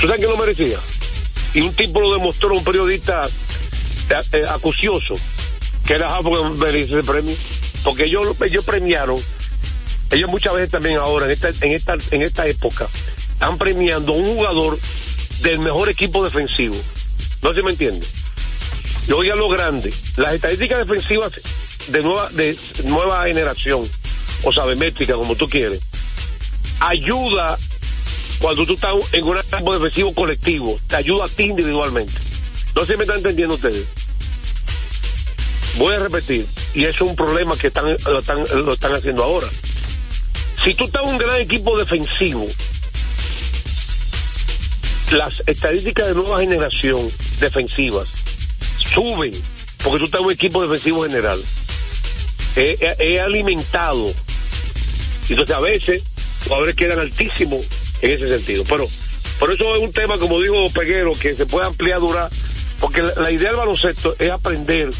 ¿Tú 0.00 0.06
sabes 0.06 0.20
que 0.20 0.28
lo 0.28 0.36
merecía? 0.36 0.78
Y 1.54 1.60
un 1.60 1.74
tipo 1.74 2.00
lo 2.00 2.12
demostró, 2.12 2.54
un 2.54 2.62
periodista 2.62 3.24
eh, 4.32 4.42
acucioso, 4.48 5.14
que 5.84 5.94
era 5.94 6.14
Hartford 6.14 6.52
que 6.52 6.64
merecía 6.64 6.98
ese 6.98 7.10
premio. 7.10 7.34
Porque 7.82 8.04
ellos, 8.04 8.36
ellos 8.44 8.64
premiaron, 8.64 9.18
ellos 10.10 10.30
muchas 10.30 10.54
veces 10.54 10.70
también 10.70 10.98
ahora, 10.98 11.26
en 11.26 11.32
esta, 11.32 11.48
en 11.48 11.72
esta, 11.72 11.96
en 12.12 12.22
esta 12.22 12.46
época, 12.46 12.86
están 13.32 13.58
premiando 13.58 14.12
a 14.12 14.16
un 14.16 14.36
jugador 14.36 14.78
del 15.40 15.58
mejor 15.58 15.88
equipo 15.88 16.22
defensivo. 16.22 16.76
No 17.42 17.52
si 17.52 17.62
me 17.62 17.70
entiende. 17.70 18.06
Y 19.08 19.12
oiga 19.12 19.34
lo 19.34 19.48
grande, 19.48 19.92
las 20.16 20.34
estadísticas 20.34 20.78
defensivas 20.78 21.40
de 21.88 22.02
nueva, 22.02 22.28
de 22.30 22.56
nueva 22.84 23.24
generación, 23.24 23.80
o 24.44 24.52
sabemétrica, 24.52 25.14
como 25.14 25.34
tú 25.34 25.48
quieres, 25.48 25.80
ayuda 26.80 27.58
cuando 28.40 28.64
tú 28.66 28.74
estás 28.74 28.94
en 29.12 29.24
un 29.24 29.36
campo 29.50 29.74
defensivo 29.74 30.14
colectivo, 30.14 30.78
te 30.86 30.96
ayuda 30.96 31.24
a 31.24 31.28
ti 31.28 31.44
individualmente. 31.44 32.12
No 32.74 32.84
sé 32.84 32.92
si 32.92 32.96
me 32.98 33.04
están 33.04 33.18
entendiendo 33.18 33.54
ustedes. 33.54 33.84
Voy 35.76 35.94
a 35.94 35.98
repetir, 35.98 36.46
y 36.74 36.84
es 36.84 37.00
un 37.00 37.14
problema 37.16 37.56
que 37.56 37.68
están, 37.68 37.96
lo 38.06 38.72
están 38.72 38.94
haciendo 38.94 39.22
ahora. 39.24 39.46
Si 40.62 40.74
tú 40.74 40.84
estás 40.84 41.02
en 41.04 41.08
un 41.10 41.18
gran 41.18 41.40
equipo 41.40 41.78
defensivo, 41.78 42.46
las 45.12 45.42
estadísticas 45.46 46.08
de 46.08 46.14
nueva 46.14 46.40
generación 46.40 47.10
defensivas 47.40 48.08
suben 48.92 49.32
porque 49.82 49.98
tú 50.00 50.04
estás 50.06 50.20
en 50.20 50.26
un 50.26 50.32
equipo 50.32 50.62
defensivo 50.66 51.02
general. 51.04 51.40
He, 52.56 52.76
he- 52.80 52.96
he 53.14 53.20
alimentado. 53.20 54.12
Entonces 55.28 55.54
a 55.56 55.60
veces 55.60 56.02
jugadores 56.44 56.74
quedan 56.74 56.98
altísimos 56.98 57.64
en 58.02 58.10
ese 58.10 58.28
sentido. 58.28 58.64
Pero 58.68 58.86
por 59.38 59.52
eso 59.52 59.74
es 59.76 59.82
un 59.82 59.92
tema, 59.92 60.18
como 60.18 60.40
dijo 60.40 60.68
Peguero, 60.72 61.12
que 61.12 61.34
se 61.34 61.46
puede 61.46 61.66
ampliar, 61.66 62.00
durar. 62.00 62.30
Porque 62.80 63.02
la, 63.02 63.12
la 63.14 63.30
idea 63.30 63.48
del 63.48 63.58
baloncesto 63.58 64.14
es 64.18 64.30
aprender. 64.30 64.90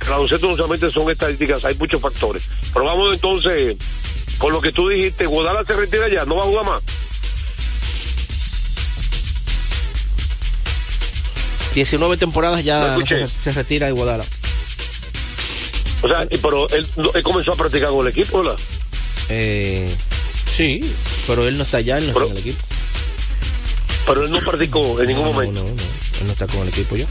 El 0.00 0.08
baloncesto 0.08 0.48
no 0.48 0.56
solamente 0.56 0.90
son 0.90 1.10
estadísticas, 1.10 1.64
hay 1.64 1.74
muchos 1.76 2.00
factores. 2.00 2.48
Pero 2.72 2.84
vamos 2.84 3.14
entonces 3.14 3.76
con 4.38 4.52
lo 4.52 4.60
que 4.60 4.72
tú 4.72 4.88
dijiste. 4.88 5.26
Guadalajara 5.26 5.66
se 5.66 5.80
retira 5.80 6.08
ya, 6.08 6.24
no 6.24 6.36
va 6.36 6.42
a 6.42 6.46
jugar 6.46 6.64
más. 6.64 6.82
19 11.74 12.16
temporadas 12.16 12.64
ya 12.64 12.96
se, 13.06 13.26
se 13.26 13.52
retira 13.52 13.86
de 13.86 13.92
Guadalajara. 13.92 14.36
O 16.02 16.08
sea, 16.08 16.26
pero 16.42 16.68
él, 16.70 16.86
él 17.14 17.22
comenzó 17.22 17.52
a 17.52 17.56
practicar 17.56 17.90
con 17.90 18.06
el 18.06 18.12
equipo, 18.12 18.42
¿verdad? 18.42 18.58
Eh, 19.28 19.92
sí, 20.58 20.80
pero 21.26 21.46
él 21.46 21.56
no 21.56 21.62
está 21.62 21.78
allá, 21.78 21.98
él 21.98 22.06
no 22.06 22.12
está 22.12 22.24
en 22.24 22.32
el 22.32 22.38
equipo. 22.38 22.58
Pero 24.06 24.24
él 24.24 24.30
no 24.30 24.38
practicó 24.40 25.00
en 25.00 25.06
ningún 25.06 25.24
No, 25.24 25.32
momento. 25.32 25.62
No, 25.62 25.68
no, 25.68 25.72
él 25.72 26.26
no 26.26 26.32
está 26.32 26.46
con 26.46 26.62
el 26.62 26.68
equipo 26.68 26.96
ya. 26.96 27.06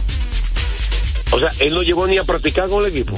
O 1.31 1.39
sea, 1.39 1.51
él 1.59 1.73
no 1.73 1.83
llegó 1.83 2.07
ni 2.07 2.17
a 2.17 2.23
practicar 2.23 2.67
con 2.69 2.83
el 2.83 2.89
equipo. 2.91 3.15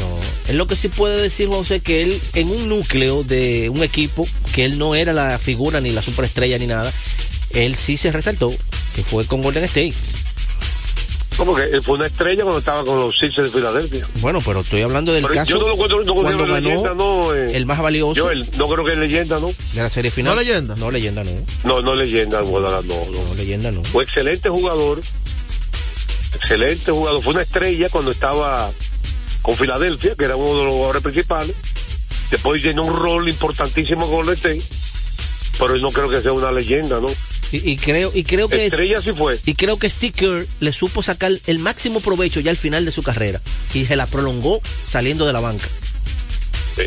Él 0.47 0.57
lo 0.57 0.67
que 0.67 0.75
sí 0.75 0.89
puede 0.89 1.21
decir, 1.21 1.47
José, 1.47 1.79
que 1.79 2.03
él 2.03 2.21
en 2.33 2.49
un 2.49 2.69
núcleo 2.69 3.23
de 3.23 3.69
un 3.69 3.83
equipo, 3.83 4.27
que 4.53 4.65
él 4.65 4.77
no 4.77 4.95
era 4.95 5.13
la 5.13 5.37
figura 5.39 5.79
ni 5.81 5.91
la 5.91 6.01
superestrella 6.01 6.57
ni 6.57 6.67
nada, 6.67 6.91
él 7.51 7.75
sí 7.75 7.97
se 7.97 8.11
resaltó, 8.11 8.51
que 8.95 9.03
fue 9.03 9.25
con 9.25 9.41
Golden 9.41 9.63
State. 9.63 9.93
Como 11.39 11.55
que 11.55 11.63
él 11.63 11.81
fue 11.81 11.95
una 11.95 12.05
estrella 12.05 12.43
cuando 12.43 12.59
estaba 12.59 12.83
con 12.83 12.97
los 12.97 13.17
Sixers 13.17 13.51
de 13.53 13.57
Filadelfia. 13.59 14.05
Bueno, 14.15 14.39
pero 14.45 14.59
estoy 14.59 14.81
hablando 14.81 15.13
del 15.13 15.21
Pero 15.23 15.33
caso 15.35 15.51
yo 15.53 15.59
no 15.59 15.67
lo 15.69 15.73
encuentro- 15.75 16.03
no 16.03 16.13
cuando 16.13 16.37
ganó 16.45 16.59
leyenda, 16.59 16.93
no, 16.93 17.33
eh. 17.33 17.55
el 17.55 17.65
más 17.65 17.79
valioso 17.81 18.13
Yo 18.13 18.29
él, 18.29 18.45
no 18.57 18.67
creo 18.67 18.83
que 18.83 18.91
es 18.91 18.97
leyenda, 18.97 19.39
¿no? 19.39 19.47
de 19.47 19.81
la 19.81 19.89
serie 19.89 20.11
final. 20.11 20.35
¿No 20.35 20.41
leyenda? 20.41 20.75
No, 20.75 20.91
leyenda 20.91 21.23
no. 21.23 21.31
No, 21.63 21.81
no 21.81 21.95
leyenda, 21.95 22.41
Guadalajara, 22.41 22.85
no, 22.87 23.05
no. 23.09 23.23
No, 23.29 23.35
leyenda 23.35 23.71
no. 23.71 23.81
Fue 23.85 24.03
excelente 24.03 24.49
jugador. 24.49 24.99
Excelente 26.35 26.91
jugador. 26.91 27.23
Fue 27.23 27.33
una 27.33 27.41
estrella 27.41 27.87
cuando 27.89 28.11
estaba 28.11 28.69
con 29.41 29.55
Filadelfia, 29.55 30.15
que 30.15 30.25
era 30.25 30.35
uno 30.35 30.59
de 30.59 30.65
los 30.65 30.73
jugadores 30.73 31.01
principales. 31.01 31.55
Después 32.29 32.61
llenó 32.61 32.83
un 32.83 32.95
rol 32.95 33.29
importantísimo 33.29 34.01
con 34.07 34.15
Golden 34.17 34.35
State. 34.35 34.61
Pero 35.57 35.77
no 35.77 35.89
creo 35.91 36.09
que 36.09 36.21
sea 36.21 36.33
una 36.33 36.51
leyenda, 36.51 36.99
¿no? 36.99 37.07
Y, 37.51 37.71
y 37.71 37.77
creo 37.77 38.11
y 38.13 38.23
creo 38.23 38.47
que 38.47 38.65
Estrella 38.65 39.01
sí 39.01 39.11
fue. 39.11 39.39
y 39.45 39.55
creo 39.55 39.79
que 39.79 39.89
Steve 39.89 40.13
Kerr 40.13 40.47
le 40.59 40.71
supo 40.71 41.01
sacar 41.01 41.31
el 41.47 41.59
máximo 41.59 41.99
provecho 41.99 42.39
ya 42.39 42.51
al 42.51 42.57
final 42.57 42.85
de 42.85 42.91
su 42.91 43.01
carrera 43.01 43.41
y 43.73 43.85
se 43.85 43.95
la 43.95 44.05
prolongó 44.05 44.61
saliendo 44.85 45.25
de 45.25 45.33
la 45.33 45.39
banca. 45.39 45.67
Sí. 46.75 46.83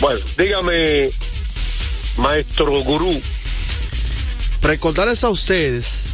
Bueno, 0.00 0.20
dígame, 0.38 1.10
maestro 2.16 2.72
gurú. 2.82 3.20
Recordarles 4.62 5.22
a 5.24 5.28
ustedes 5.28 6.04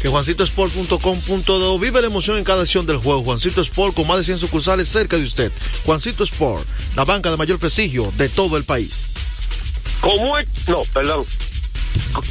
que 0.00 0.08
juancitosport.com.do 0.08 1.78
vive 1.78 2.00
la 2.00 2.06
emoción 2.06 2.38
en 2.38 2.44
cada 2.44 2.62
acción 2.62 2.86
del 2.86 2.96
juego. 2.98 3.22
Juancito 3.24 3.60
Sport 3.60 3.94
con 3.94 4.06
más 4.06 4.18
de 4.18 4.24
100 4.24 4.38
sucursales 4.38 4.88
cerca 4.88 5.16
de 5.16 5.24
usted. 5.24 5.52
Juancito 5.84 6.24
Sport, 6.24 6.66
la 6.96 7.04
banca 7.04 7.30
de 7.30 7.36
mayor 7.36 7.58
prestigio 7.58 8.10
de 8.16 8.28
todo 8.28 8.56
el 8.56 8.64
país. 8.64 9.10
¿Cómo 10.00 10.38
es? 10.38 10.46
No, 10.68 10.82
perdón. 10.94 11.26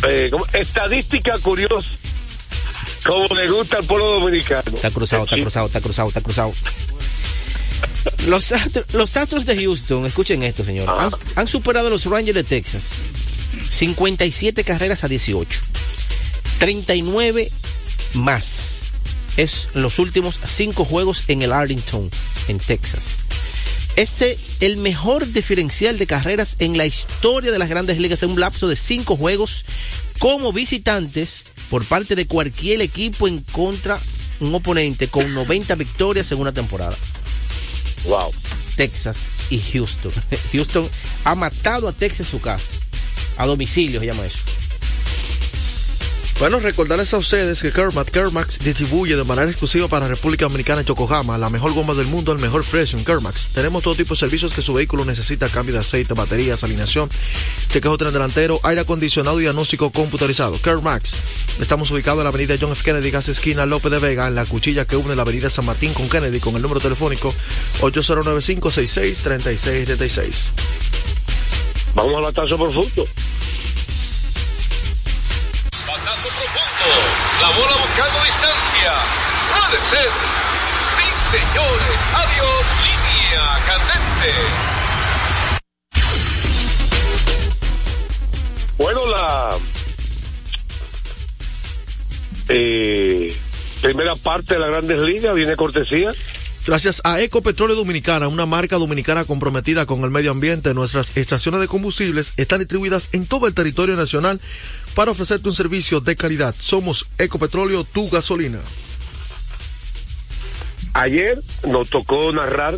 Eh. 0.07 0.29
Estadística 0.53 1.37
curiosa. 1.39 1.89
Como 3.05 3.27
le 3.35 3.49
gusta 3.49 3.77
al 3.77 3.85
pueblo 3.85 4.19
dominicano. 4.19 4.63
Está 4.75 4.91
cruzado, 4.91 5.23
está 5.23 5.37
cruzado, 5.37 5.65
está 5.67 5.81
cruzado, 5.81 6.07
está 6.09 6.21
cruzado. 6.21 6.53
Los, 8.27 8.51
Astros- 8.51 8.85
los 8.93 9.15
Astros 9.17 9.45
de 9.45 9.55
Houston, 9.57 10.05
escuchen 10.05 10.43
esto, 10.43 10.63
señor, 10.65 10.89
han, 10.89 11.11
han 11.35 11.47
superado 11.47 11.87
a 11.87 11.89
los 11.89 12.05
Rangers 12.05 12.35
de 12.35 12.43
Texas. 12.43 12.83
57 13.69 14.63
carreras 14.63 15.03
a 15.03 15.07
18. 15.07 15.59
39 16.59 17.49
más. 18.15 18.91
Es 19.37 19.69
los 19.73 19.99
últimos 19.99 20.35
cinco 20.45 20.83
juegos 20.83 21.23
en 21.27 21.41
el 21.41 21.53
Arlington, 21.53 22.09
en 22.47 22.57
Texas. 22.57 23.19
Ese 23.95 24.37
el 24.59 24.77
mejor 24.77 25.31
diferencial 25.31 25.97
de 25.97 26.07
carreras 26.07 26.55
en 26.59 26.77
la 26.77 26.85
historia 26.85 27.51
de 27.51 27.59
las 27.59 27.69
grandes 27.69 27.97
ligas 27.97 28.23
en 28.23 28.31
un 28.31 28.39
lapso 28.39 28.67
de 28.67 28.75
cinco 28.75 29.15
juegos 29.15 29.63
como 30.19 30.51
visitantes 30.51 31.45
por 31.69 31.85
parte 31.85 32.15
de 32.15 32.27
cualquier 32.27 32.81
equipo 32.81 33.27
en 33.27 33.39
contra 33.39 33.99
un 34.39 34.53
oponente 34.53 35.07
con 35.07 35.33
90 35.33 35.75
victorias 35.75 36.31
en 36.31 36.39
una 36.39 36.51
temporada. 36.51 36.95
Wow. 38.05 38.33
Texas 38.75 39.31
y 39.49 39.59
Houston. 39.59 40.11
Houston 40.51 40.89
ha 41.25 41.35
matado 41.35 41.87
a 41.87 41.93
Texas 41.93 42.27
en 42.27 42.31
su 42.31 42.41
casa. 42.41 42.65
A 43.37 43.45
domicilio 43.45 43.99
se 43.99 44.05
llama 44.05 44.25
eso. 44.25 44.39
Bueno, 46.39 46.61
recordarles 46.61 47.13
a 47.13 47.17
ustedes 47.17 47.61
que 47.61 47.73
Kermax, 47.73 48.11
Kermax 48.11 48.59
distribuye 48.59 49.17
de 49.17 49.25
manera 49.25 49.49
exclusiva 49.49 49.89
para 49.89 50.07
República 50.07 50.45
Dominicana 50.45 50.83
y 50.83 50.85
Yokohama 50.85 51.37
la 51.37 51.49
mejor 51.49 51.73
goma 51.73 51.93
del 51.93 52.07
mundo 52.07 52.31
al 52.31 52.39
mejor 52.39 52.63
precio 52.63 52.97
en 52.97 53.03
Kermax. 53.03 53.47
Tenemos 53.47 53.83
todo 53.83 53.93
tipo 53.93 54.13
de 54.13 54.19
servicios 54.21 54.53
que 54.53 54.61
su 54.61 54.71
vehículo 54.71 55.03
necesita, 55.03 55.49
cambio 55.49 55.73
de 55.73 55.81
aceite, 55.81 56.13
baterías, 56.13 56.63
alineación, 56.63 57.09
chequeo 57.67 57.97
tren 57.97 58.13
delantero, 58.13 58.57
aire 58.63 58.79
acondicionado 58.79 59.37
y 59.41 59.43
diagnóstico 59.43 59.91
computarizado. 59.91 60.57
Kermax. 60.61 61.11
Estamos 61.59 61.91
ubicados 61.91 62.19
en 62.19 62.23
la 62.23 62.29
avenida 62.29 62.55
John 62.57 62.71
F. 62.71 62.85
Kennedy, 62.85 63.11
gas 63.11 63.27
esquina 63.27 63.65
López 63.65 63.91
de 63.91 63.99
Vega, 63.99 64.29
en 64.29 64.35
la 64.35 64.45
cuchilla 64.45 64.85
que 64.85 64.95
une 64.95 65.17
la 65.17 65.23
avenida 65.23 65.49
San 65.49 65.65
Martín 65.65 65.93
con 65.93 66.07
Kennedy, 66.07 66.39
con 66.39 66.55
el 66.55 66.61
número 66.61 66.79
telefónico 66.79 67.35
8095663676. 67.81 70.51
Vamos 71.95 72.15
al 72.15 72.21
batazo 72.21 72.57
profundo. 72.57 73.03
Batazo 73.03 73.58
bola 77.51 77.75
buscando 77.77 78.19
distancia. 78.23 78.93
Puede 79.53 79.79
ser. 79.89 80.09
Sí, 80.97 81.07
señores. 81.37 81.97
Adiós. 82.15 82.65
Línea 82.83 83.43
candente. 83.65 84.31
Bueno, 88.77 89.05
la 89.07 89.57
eh, 92.49 93.35
primera 93.81 94.15
parte 94.15 94.53
de 94.53 94.59
la 94.59 94.67
Grandes 94.67 94.99
Ligas 94.99 95.35
viene 95.35 95.55
cortesía. 95.55 96.11
Gracias 96.65 97.01
a 97.03 97.19
Ecopetróleo 97.19 97.75
Dominicana, 97.75 98.27
una 98.27 98.45
marca 98.45 98.75
dominicana 98.75 99.23
comprometida 99.25 99.85
con 99.85 100.03
el 100.03 100.11
medio 100.11 100.31
ambiente, 100.31 100.73
nuestras 100.73 101.17
estaciones 101.17 101.61
de 101.61 101.67
combustibles 101.67 102.33
están 102.37 102.59
distribuidas 102.59 103.09
en 103.13 103.25
todo 103.25 103.47
el 103.47 103.55
territorio 103.55 103.95
nacional 103.95 104.39
para 104.99 105.11
ofrecerte 105.11 105.47
un 105.47 105.55
servicio 105.55 106.01
de 106.01 106.17
calidad. 106.17 106.53
Somos 106.59 107.05
Ecopetróleo, 107.17 107.85
tu 107.85 108.09
gasolina. 108.09 108.59
Ayer 110.93 111.41
nos 111.65 111.89
tocó 111.89 112.33
narrar 112.33 112.75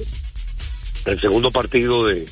el 1.05 1.19
segundo 1.19 1.49
partido 1.49 2.05
de 2.05 2.29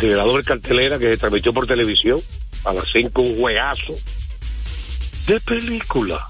de 0.00 0.14
la 0.14 0.22
doble 0.22 0.42
cartelera 0.42 0.98
que 0.98 1.04
se 1.10 1.16
transmitió 1.18 1.52
por 1.52 1.66
televisión 1.66 2.18
a 2.64 2.72
las 2.72 2.84
5 2.94 3.20
un 3.20 3.36
juegazo 3.40 3.94
de 5.26 5.38
película. 5.40 6.26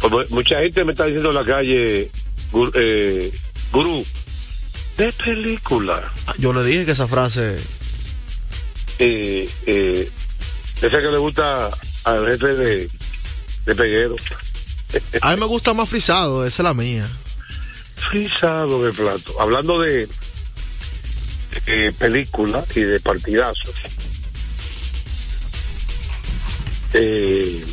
Como 0.00 0.20
mucha 0.30 0.60
gente 0.60 0.84
me 0.84 0.92
está 0.92 1.06
diciendo 1.06 1.30
en 1.30 1.34
la 1.34 1.44
calle, 1.44 2.08
gur- 2.52 2.70
eh, 2.76 3.32
gurú, 3.72 4.06
de 4.96 5.12
película. 5.12 6.08
Yo 6.38 6.52
le 6.52 6.62
dije 6.62 6.86
que 6.86 6.92
esa 6.92 7.08
frase, 7.08 7.58
Eh, 8.98 9.48
eh, 9.66 10.10
esa 10.82 11.00
que 11.00 11.08
le 11.08 11.18
gusta 11.18 11.70
al 12.04 12.26
jefe 12.26 12.46
de, 12.54 12.90
de 13.66 13.74
Peguero. 13.74 14.16
a 15.20 15.34
mí 15.34 15.40
me 15.40 15.46
gusta 15.46 15.72
más 15.74 15.88
frisado, 15.88 16.44
esa 16.46 16.62
es 16.62 16.64
la 16.64 16.74
mía. 16.74 17.08
frisado 17.96 18.84
de 18.84 18.92
plato. 18.92 19.40
Hablando 19.40 19.80
de 19.80 20.08
eh, 21.66 21.92
película 21.98 22.64
y 22.74 22.80
de 22.80 23.00
partidazos. 23.00 23.74
Eh, 26.92 27.64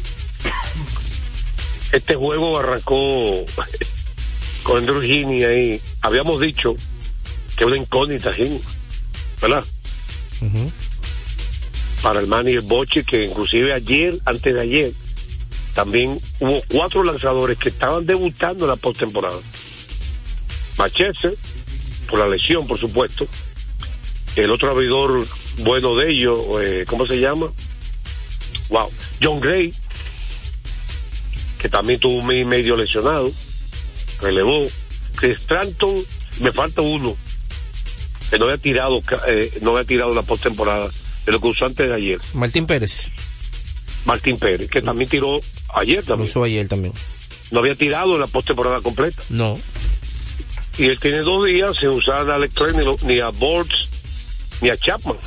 este 1.92 2.16
juego 2.16 2.58
arrancó 2.58 2.96
con 4.64 4.78
Andrew 4.78 5.02
Heaney 5.02 5.44
ahí. 5.44 5.82
Habíamos 6.02 6.40
dicho 6.40 6.76
que 7.58 7.66
una 7.66 7.78
incógnita 7.78 8.32
Heaney, 8.34 8.62
¿verdad? 9.42 9.64
Para 12.02 12.20
el 12.20 12.28
Manny 12.28 12.54
el 12.54 12.62
Boche, 12.62 13.04
que 13.04 13.26
inclusive 13.26 13.74
ayer, 13.74 14.16
antes 14.26 14.54
de 14.54 14.62
ayer, 14.62 14.92
también 15.74 16.20
hubo 16.40 16.62
cuatro 16.68 17.04
lanzadores 17.04 17.58
que 17.58 17.70
estaban 17.70 18.06
debutando 18.06 18.66
en 18.66 18.72
la 18.72 18.76
postemporada. 18.76 19.40
Machese, 20.78 21.34
por 22.10 22.20
la 22.20 22.28
lesión, 22.28 22.68
por 22.68 22.78
supuesto. 22.78 23.28
El 24.36 24.52
otro 24.52 24.72
abridor 24.72 25.26
bueno 25.60 25.96
de 25.96 26.10
ellos, 26.10 26.40
eh, 26.62 26.86
¿cómo 26.88 27.06
se 27.06 27.20
llama? 27.20 27.52
Wow. 28.70 28.90
John 29.22 29.40
Gray, 29.40 29.74
que 31.60 31.70
también 31.70 32.00
tuvo 32.00 32.16
un 32.16 32.28
mes 32.28 32.42
y 32.42 32.46
medio 32.46 32.76
lesionado, 32.76 33.32
relevó. 34.22 34.68
Chris 35.16 35.40
Stranton, 35.40 36.04
me 36.40 36.52
falta 36.52 36.82
uno, 36.82 37.16
que 38.30 38.40
no 38.40 38.46
había 38.46 38.58
tirado, 38.58 39.04
eh, 39.28 39.52
no 39.62 39.72
había 39.72 39.84
tirado 39.84 40.16
la 40.16 40.24
postemporada, 40.24 40.90
de 41.26 41.32
lo 41.32 41.40
que 41.42 41.48
usó 41.48 41.66
antes 41.66 41.88
de 41.88 41.94
ayer. 41.96 42.20
Martín 42.34 42.66
Pérez. 42.66 43.10
Martín 44.06 44.38
Pérez, 44.40 44.70
que 44.70 44.82
también 44.82 45.10
tiró 45.10 45.40
ayer 45.76 45.98
Lo 46.00 46.04
también. 46.04 46.30
usó 46.30 46.44
ayer 46.44 46.68
también. 46.68 46.94
No 47.52 47.60
había 47.60 47.76
tirado 47.76 48.18
la 48.18 48.28
postemporada 48.28 48.82
completa. 48.82 49.22
No. 49.30 49.58
Y 50.78 50.86
él 50.86 51.00
tiene 51.00 51.20
dos 51.20 51.46
días 51.46 51.76
sin 51.78 51.90
usar 51.90 52.30
a 52.30 52.36
Alex 52.36 52.54
Trent 52.56 52.78
ni, 52.78 52.86
lo- 52.86 52.98
ni 53.04 53.20
a 53.20 53.30
Boards 53.30 53.90
ni 54.62 54.70
a 54.70 54.78
Chapman. 54.78 55.18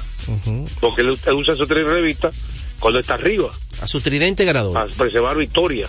Porque 0.80 1.02
él, 1.02 1.18
él 1.26 1.32
usa 1.34 1.54
esos 1.54 1.68
tres 1.68 1.86
revistas 1.86 2.34
cuando 2.80 2.98
está 2.98 3.14
arriba, 3.14 3.50
A 3.82 3.86
su 3.86 4.00
tridente 4.00 4.44
ganador. 4.44 4.72
para 4.72 4.86
preservar 4.92 5.36
victoria. 5.36 5.86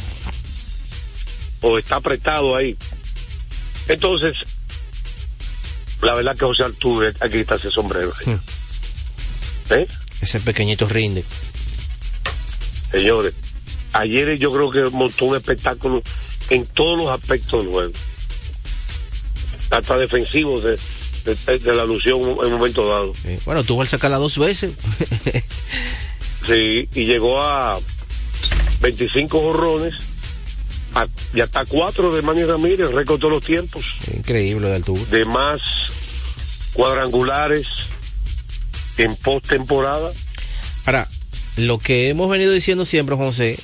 O 1.62 1.78
está 1.80 1.96
apretado 1.96 2.56
ahí. 2.56 2.78
Entonces, 3.88 4.36
la 6.02 6.14
verdad 6.16 6.36
que 6.38 6.46
José 6.46 6.64
Altuve 6.64 7.14
hay 7.20 7.30
que 7.30 7.40
quitarse 7.40 7.72
sombrero. 7.72 8.12
ahí. 8.26 8.38
¿Eh? 9.70 9.88
Ese 10.22 10.40
pequeñito 10.40 10.88
rinde. 10.88 11.24
Señores, 12.92 13.34
ayer 13.94 14.38
yo 14.38 14.52
creo 14.52 14.72
que 14.72 14.82
montó 14.96 15.26
un 15.26 15.36
espectáculo 15.36 16.02
en 16.50 16.66
todos 16.68 16.98
los 16.98 17.10
aspectos 17.10 17.64
del 17.64 17.72
juego. 17.74 17.94
Hasta 19.72 19.98
defensivo 19.98 20.60
de, 20.62 20.78
de- 21.26 21.60
de 21.60 21.76
la 21.76 21.82
alusión 21.84 22.22
en 22.22 22.28
un 22.30 22.52
momento 22.54 22.88
dado. 22.88 23.14
Sí. 23.16 23.36
Bueno, 23.46 23.64
tuvo 23.64 23.82
el 23.82 23.88
sacarla 23.88 24.18
dos 24.18 24.38
veces. 24.38 24.74
Sí, 26.46 26.88
y 26.94 27.06
llegó 27.06 27.42
a 27.42 27.80
25 28.80 29.42
jorrones 29.42 29.96
a- 30.94 31.08
y 31.34 31.42
hasta 31.42 31.66
cuatro 31.66 32.14
de 32.16 32.22
Manny 32.22 32.44
Ramírez, 32.44 32.92
récord 32.92 33.16
de 33.18 33.22
todos 33.22 33.34
los 33.34 33.44
tiempos. 33.44 33.84
Increíble 34.16 34.70
de 34.70 34.76
altura. 34.76 35.02
De 35.10 35.26
más 35.26 35.60
cuadrangulares 36.74 37.66
en 38.98 39.16
postemporada. 39.16 40.12
Ahora, 40.86 41.08
lo 41.58 41.80
que 41.80 42.10
hemos 42.10 42.30
venido 42.30 42.52
diciendo 42.52 42.86
siempre, 42.86 43.16
José, 43.16 43.58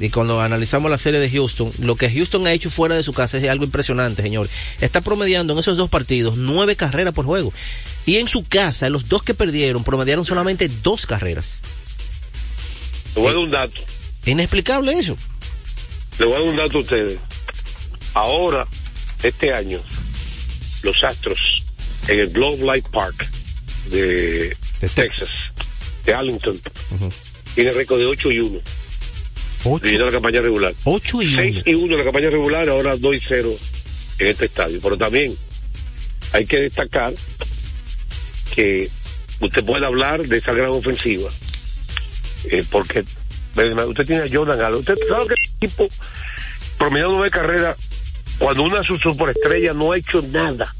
y 0.00 0.10
cuando 0.10 0.40
analizamos 0.40 0.90
la 0.90 0.98
serie 0.98 1.20
de 1.20 1.30
Houston, 1.30 1.70
lo 1.78 1.96
que 1.96 2.10
Houston 2.10 2.46
ha 2.46 2.52
hecho 2.52 2.70
fuera 2.70 2.94
de 2.94 3.02
su 3.02 3.12
casa 3.12 3.38
es 3.38 3.48
algo 3.48 3.64
impresionante, 3.64 4.22
señor. 4.22 4.48
Está 4.80 5.00
promediando 5.00 5.52
en 5.52 5.58
esos 5.58 5.76
dos 5.76 5.90
partidos 5.90 6.36
nueve 6.36 6.76
carreras 6.76 7.12
por 7.12 7.26
juego. 7.26 7.52
Y 8.06 8.16
en 8.16 8.28
su 8.28 8.44
casa, 8.44 8.88
los 8.90 9.08
dos 9.08 9.22
que 9.22 9.34
perdieron, 9.34 9.84
promediaron 9.84 10.24
solamente 10.24 10.68
dos 10.82 11.06
carreras. 11.06 11.62
Le 13.14 13.22
voy 13.22 13.30
a 13.30 13.34
dar 13.34 13.42
un 13.42 13.50
dato. 13.50 13.80
Inexplicable 14.26 14.92
eso. 14.92 15.16
Le 16.18 16.26
voy 16.26 16.34
a 16.34 16.38
dar 16.38 16.48
un 16.48 16.56
dato 16.56 16.78
a 16.78 16.80
ustedes. 16.80 17.18
Ahora, 18.14 18.66
este 19.22 19.52
año, 19.52 19.80
los 20.82 21.02
Astros 21.04 21.64
en 22.08 22.20
el 22.20 22.30
Globe 22.30 22.64
Light 22.64 22.86
Park 22.88 23.28
de, 23.90 24.56
Texas, 24.94 25.30
de 26.04 26.14
Arlington, 26.14 26.60
tiene 27.54 27.70
récord 27.72 27.98
de 27.98 28.06
8 28.06 28.32
y 28.32 28.40
1. 28.40 28.60
Dividido 29.82 30.06
la 30.06 30.12
campaña 30.12 30.40
regular. 30.42 30.74
8 30.84 31.22
y 31.22 31.34
6 31.34 31.62
y 31.66 31.74
1 31.74 31.92
en 31.92 31.98
la 31.98 32.04
campaña 32.04 32.30
regular, 32.30 32.68
ahora 32.68 32.96
2 32.96 33.14
y 33.16 33.20
0 33.26 33.50
en 34.18 34.26
este 34.26 34.44
estadio. 34.46 34.78
Pero 34.82 34.98
también 34.98 35.34
hay 36.32 36.44
que 36.46 36.58
destacar 36.60 37.12
que 38.54 38.88
usted 39.40 39.64
puede 39.64 39.86
hablar 39.86 40.26
de 40.26 40.36
esa 40.38 40.52
gran 40.52 40.68
ofensiva. 40.70 41.30
eh, 42.50 42.62
porque 42.70 42.98
eh, 43.56 43.84
usted 43.86 44.06
tiene 44.06 44.22
a 44.22 44.28
Jordan 44.30 44.60
Allen. 44.60 44.80
Usted 44.80 44.96
sabe 45.08 45.28
que 45.28 45.34
el 45.34 45.50
equipo 45.68 45.88
promediando 46.76 47.14
nueve 47.16 47.30
carreras 47.30 47.76
cuando 48.38 48.64
una 48.64 48.80
de 48.80 48.84
sus 48.84 49.00
superestrellas 49.00 49.74
no 49.74 49.92
ha 49.92 49.96
hecho 49.96 50.20
nada. 50.30 50.74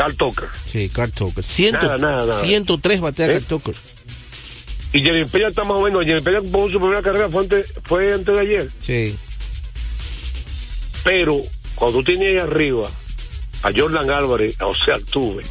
Carl 0.00 0.14
Tucker. 0.16 0.48
Sí, 0.64 0.88
Carl 0.88 1.12
Tucker. 1.12 1.44
Ciento- 1.44 1.82
Nada, 1.82 1.98
nada, 1.98 2.26
nada. 2.26 2.40
103 2.40 3.00
batea 3.02 3.26
¿Eh? 3.26 3.32
Carl 3.32 3.44
Tucker. 3.44 3.74
Y 4.94 5.00
Jeremy 5.02 5.28
Peña 5.28 5.48
está 5.48 5.62
más 5.62 5.76
o 5.76 5.82
menos. 5.82 6.02
Jeremy 6.06 6.22
Peña 6.24 6.40
pongo 6.40 6.70
su 6.70 6.78
primera 6.80 7.02
carrera 7.02 7.28
fue 7.28 7.42
antes, 7.42 7.74
fue 7.84 8.14
antes 8.14 8.34
de 8.34 8.40
ayer. 8.40 8.70
Sí. 8.80 9.14
Pero 11.04 11.38
cuando 11.74 11.98
tú 11.98 12.04
tienes 12.04 12.28
ahí 12.28 12.38
arriba 12.38 12.88
a 13.62 13.70
Jordan 13.76 14.08
Álvarez, 14.10 14.58
a 14.60 14.64
José 14.64 14.92
Altuve, 14.92 15.42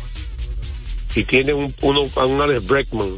y 1.16 1.24
tiene 1.26 1.54
un, 1.54 1.74
uno, 1.82 2.08
a 2.16 2.26
un 2.26 2.42
Alex 2.42 2.66
Breckman, 2.66 3.10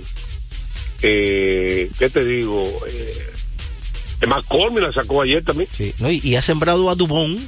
eh, 1.02 1.90
¿qué 1.98 2.10
te 2.10 2.26
digo? 2.26 2.68
Eh, 2.90 4.28
McCormick 4.28 4.84
la 4.84 4.92
sacó 4.92 5.22
ayer 5.22 5.44
también. 5.46 5.70
Sí, 5.72 5.94
¿no? 6.00 6.12
y, 6.12 6.20
y 6.24 6.36
ha 6.36 6.42
sembrado 6.42 6.90
a 6.90 6.96
Dubón 6.96 7.40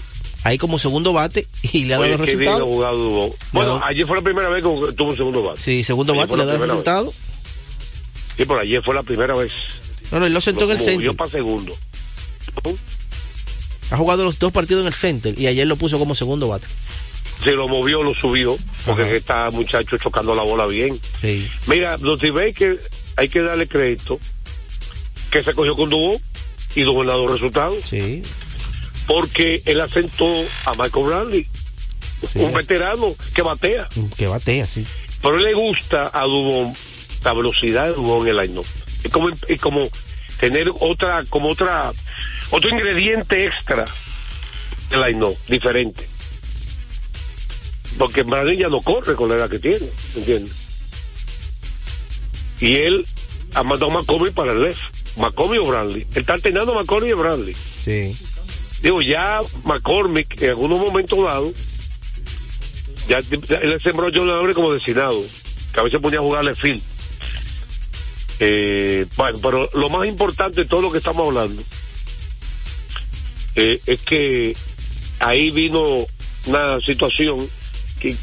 ahí 0.44 0.58
como 0.58 0.78
segundo 0.80 1.14
bate 1.14 1.48
y 1.74 1.86
le 1.86 1.94
ha 1.96 2.00
dado 2.00 2.16
ha 2.16 2.60
jugado. 2.62 3.36
Bueno, 3.52 3.80
Le 3.80 3.86
ayer 3.86 4.06
fue 4.08 4.18
la 4.18 4.24
primera 4.24 4.50
vez 4.50 4.64
que 4.64 4.94
tuvo 4.94 5.10
un 5.10 5.18
segundo 5.18 5.44
bate. 5.44 5.62
Sí, 5.62 5.84
segundo 5.84 6.14
Ayer 6.14 6.28
bate 6.28 6.38
le 6.38 6.44
ha 6.44 6.46
dado 6.46 6.58
primera 6.60 6.74
vez. 6.76 6.86
resultado. 6.86 7.14
Y 8.38 8.46
por 8.46 8.60
ayer 8.60 8.82
fue 8.84 8.96
la 8.96 9.04
primera 9.04 9.36
vez. 9.36 9.52
No, 10.12 10.20
no, 10.20 10.26
él 10.26 10.34
lo 10.34 10.42
sentó 10.42 10.66
en 10.66 10.72
el 10.72 10.78
movió 10.78 10.92
centro. 10.92 11.14
para 11.16 11.30
segundo. 11.30 11.76
Ha 13.92 13.98
jugado 13.98 14.24
los 14.24 14.40
dos 14.40 14.52
partidos 14.52 14.82
en 14.82 14.88
el 14.88 14.94
center 14.94 15.40
y 15.40 15.48
ayer 15.48 15.68
lo 15.68 15.76
puso 15.76 16.00
como 16.00 16.16
segundo 16.16 16.48
bate. 16.48 16.66
Se 17.44 17.52
lo 17.52 17.68
movió, 17.68 18.04
lo 18.04 18.14
subió, 18.14 18.56
porque 18.86 19.04
que 19.04 19.16
está 19.18 19.50
muchacho 19.52 19.98
chocando 19.98 20.34
la 20.36 20.44
bola 20.44 20.66
bien. 20.66 20.98
Sí. 21.20 21.48
Mira, 21.68 21.98
Dusty 21.98 22.30
Baker, 22.30 22.80
hay 23.18 23.28
que 23.30 23.42
darle 23.42 23.68
crédito 23.68 24.20
que 25.30 25.44
se 25.44 25.54
cogió 25.54 25.76
con 25.76 25.90
Dubó 25.90 26.20
y 26.76 26.82
Dubó 26.84 27.02
ha 27.04 27.06
dado 27.06 27.28
resultados. 27.28 27.84
Sí. 27.84 28.24
Porque 29.08 29.62
él 29.66 29.82
asentó 29.82 30.26
a 30.66 30.72
Michael 30.74 31.06
Bradley, 31.06 31.48
Sí, 32.28 32.40
un 32.40 32.50
es- 32.50 32.56
veterano 32.56 33.14
que 33.36 33.42
batea. 33.42 33.90
Que 34.16 34.28
batea, 34.28 34.66
sí. 34.66 34.86
Pero 35.22 35.38
le 35.38 35.54
gusta 35.54 36.10
a 36.14 36.24
Dubón 36.24 36.74
la 37.24 37.34
velocidad 37.34 37.88
de 37.88 37.94
Dubón 37.94 38.28
en 38.28 38.38
el 38.40 38.48
line 38.48 38.62
Es 39.04 39.12
como, 39.12 39.30
es 39.30 39.62
como 39.62 39.90
tener 40.40 40.70
otra, 40.80 41.24
como 41.30 41.50
otra, 41.50 41.92
otro 42.52 42.70
ingrediente 42.70 43.46
extra 43.46 43.86
del 44.90 45.02
line 45.02 45.36
diferente. 45.48 46.08
Porque 47.98 48.24
Bradley 48.24 48.58
ya 48.58 48.70
no 48.70 48.82
corre 48.82 49.16
con 49.16 49.30
la 49.30 49.36
edad 49.36 49.50
que 49.50 49.60
tiene, 49.60 49.86
¿entiendes? 50.16 50.54
Y 52.60 52.76
él 52.78 53.06
ha 53.54 53.64
mandado 53.64 53.92
a 53.92 53.96
McCormick 53.96 54.34
para 54.34 54.54
el 54.54 54.62
left. 54.62 54.80
McCormick 55.18 55.62
o 55.62 55.66
Bradley. 55.68 56.02
Él 56.16 56.22
está 56.22 56.34
alternando 56.34 56.72
a 56.74 56.76
McCormick 56.82 57.12
y 57.12 57.14
Bradley. 57.14 57.54
Sí. 57.84 58.18
Digo, 58.84 59.02
ya 59.02 59.40
McCormick 59.64 60.42
en 60.42 60.50
algunos 60.50 60.78
momentos 60.78 61.18
dados, 61.24 61.54
ya, 63.08 63.22
ya 63.22 63.56
él 63.56 63.82
sembró 63.82 64.12
John 64.14 64.30
Abre 64.30 64.54
como 64.54 64.74
destinado, 64.74 65.24
que 65.74 65.80
a 65.80 65.84
veces 65.84 66.02
ponía 66.02 66.20
a 66.20 66.22
jugarle 66.22 66.54
Phil. 66.54 66.82
Eh, 68.40 69.06
bueno, 69.16 69.40
pero 69.42 69.70
lo 69.74 69.90
más 69.90 70.06
importante 70.06 70.64
de 70.64 70.68
todo 70.68 70.82
lo 70.82 70.92
que 70.92 70.98
estamos 70.98 71.26
hablando 71.26 71.64
eh, 73.56 73.80
es 73.86 74.02
que 74.02 74.54
ahí 75.20 75.50
vino 75.52 76.06
una 76.48 76.82
situación 76.82 77.38
que, 78.02 78.14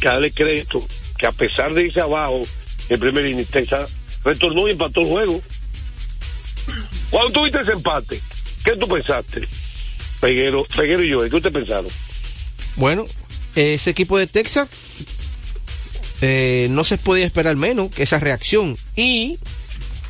que 0.00 0.08
darle 0.08 0.32
crédito, 0.32 0.84
que 1.18 1.26
a 1.26 1.32
pesar 1.32 1.72
de 1.72 1.86
irse 1.86 2.00
abajo 2.00 2.42
en 2.88 2.98
primer 2.98 3.26
inning, 3.26 3.46
Texas 3.46 3.96
retornó 4.24 4.66
y 4.66 4.72
empató 4.72 5.02
el 5.02 5.06
juego. 5.06 5.40
Cuando 7.10 7.30
tuviste 7.30 7.60
ese 7.60 7.72
empate, 7.72 8.20
¿qué 8.64 8.76
tú 8.76 8.88
pensaste? 8.88 9.46
Peguero, 10.20 10.66
y 11.02 11.08
yo, 11.08 11.28
¿qué 11.28 11.36
ustedes 11.36 11.52
pensaron? 11.52 11.90
Bueno, 12.76 13.06
ese 13.54 13.90
equipo 13.90 14.18
de 14.18 14.26
Texas 14.26 14.68
eh, 16.20 16.68
no 16.70 16.84
se 16.84 16.98
podía 16.98 17.24
esperar 17.24 17.56
menos 17.56 17.90
que 17.90 18.02
esa 18.02 18.20
reacción. 18.20 18.76
Y, 18.96 19.38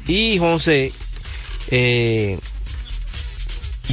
y 0.06 0.38
José, 0.38 0.92
eh, 1.70 2.38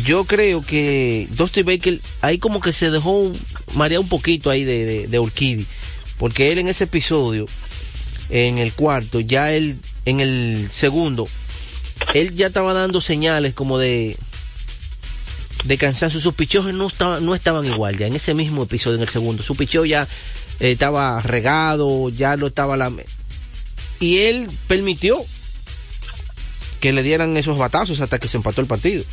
yo 0.03 0.25
creo 0.25 0.63
que 0.63 1.27
Dusty 1.31 1.63
Baker 1.63 1.99
ahí 2.21 2.39
como 2.39 2.59
que 2.61 2.73
se 2.73 2.91
dejó 2.91 3.31
marear 3.73 4.01
un 4.01 4.09
poquito 4.09 4.49
ahí 4.49 4.63
de, 4.63 4.85
de, 4.85 5.07
de. 5.07 5.65
Porque 6.17 6.51
él 6.51 6.57
en 6.57 6.67
ese 6.67 6.85
episodio, 6.85 7.47
en 8.29 8.57
el 8.57 8.73
cuarto, 8.73 9.19
ya 9.19 9.53
él, 9.53 9.77
en 10.05 10.19
el 10.19 10.67
segundo, 10.71 11.27
él 12.15 12.35
ya 12.35 12.47
estaba 12.47 12.73
dando 12.73 13.01
señales 13.01 13.53
como 13.53 13.77
de 13.77 14.17
de 15.63 15.77
cansancio. 15.77 16.19
Sus 16.19 16.33
picheos 16.33 16.73
no 16.73 16.87
estaban, 16.87 17.25
no 17.25 17.35
estaban 17.35 17.65
igual 17.65 17.97
ya 17.97 18.07
en 18.07 18.15
ese 18.15 18.33
mismo 18.33 18.63
episodio, 18.63 18.95
en 18.97 19.01
el 19.03 19.09
segundo. 19.09 19.43
Su 19.43 19.55
picheo 19.55 19.85
ya 19.85 20.03
eh, 20.59 20.71
estaba 20.71 21.21
regado, 21.21 22.09
ya 22.09 22.35
lo 22.35 22.47
estaba 22.47 22.77
la... 22.77 22.91
Y 23.99 24.17
él 24.19 24.47
permitió 24.67 25.17
que 26.79 26.93
le 26.93 27.03
dieran 27.03 27.35
esos 27.37 27.57
batazos 27.57 27.99
hasta 27.99 28.19
que 28.19 28.27
se 28.27 28.37
empató 28.37 28.61
el 28.61 28.67
partido. 28.67 29.03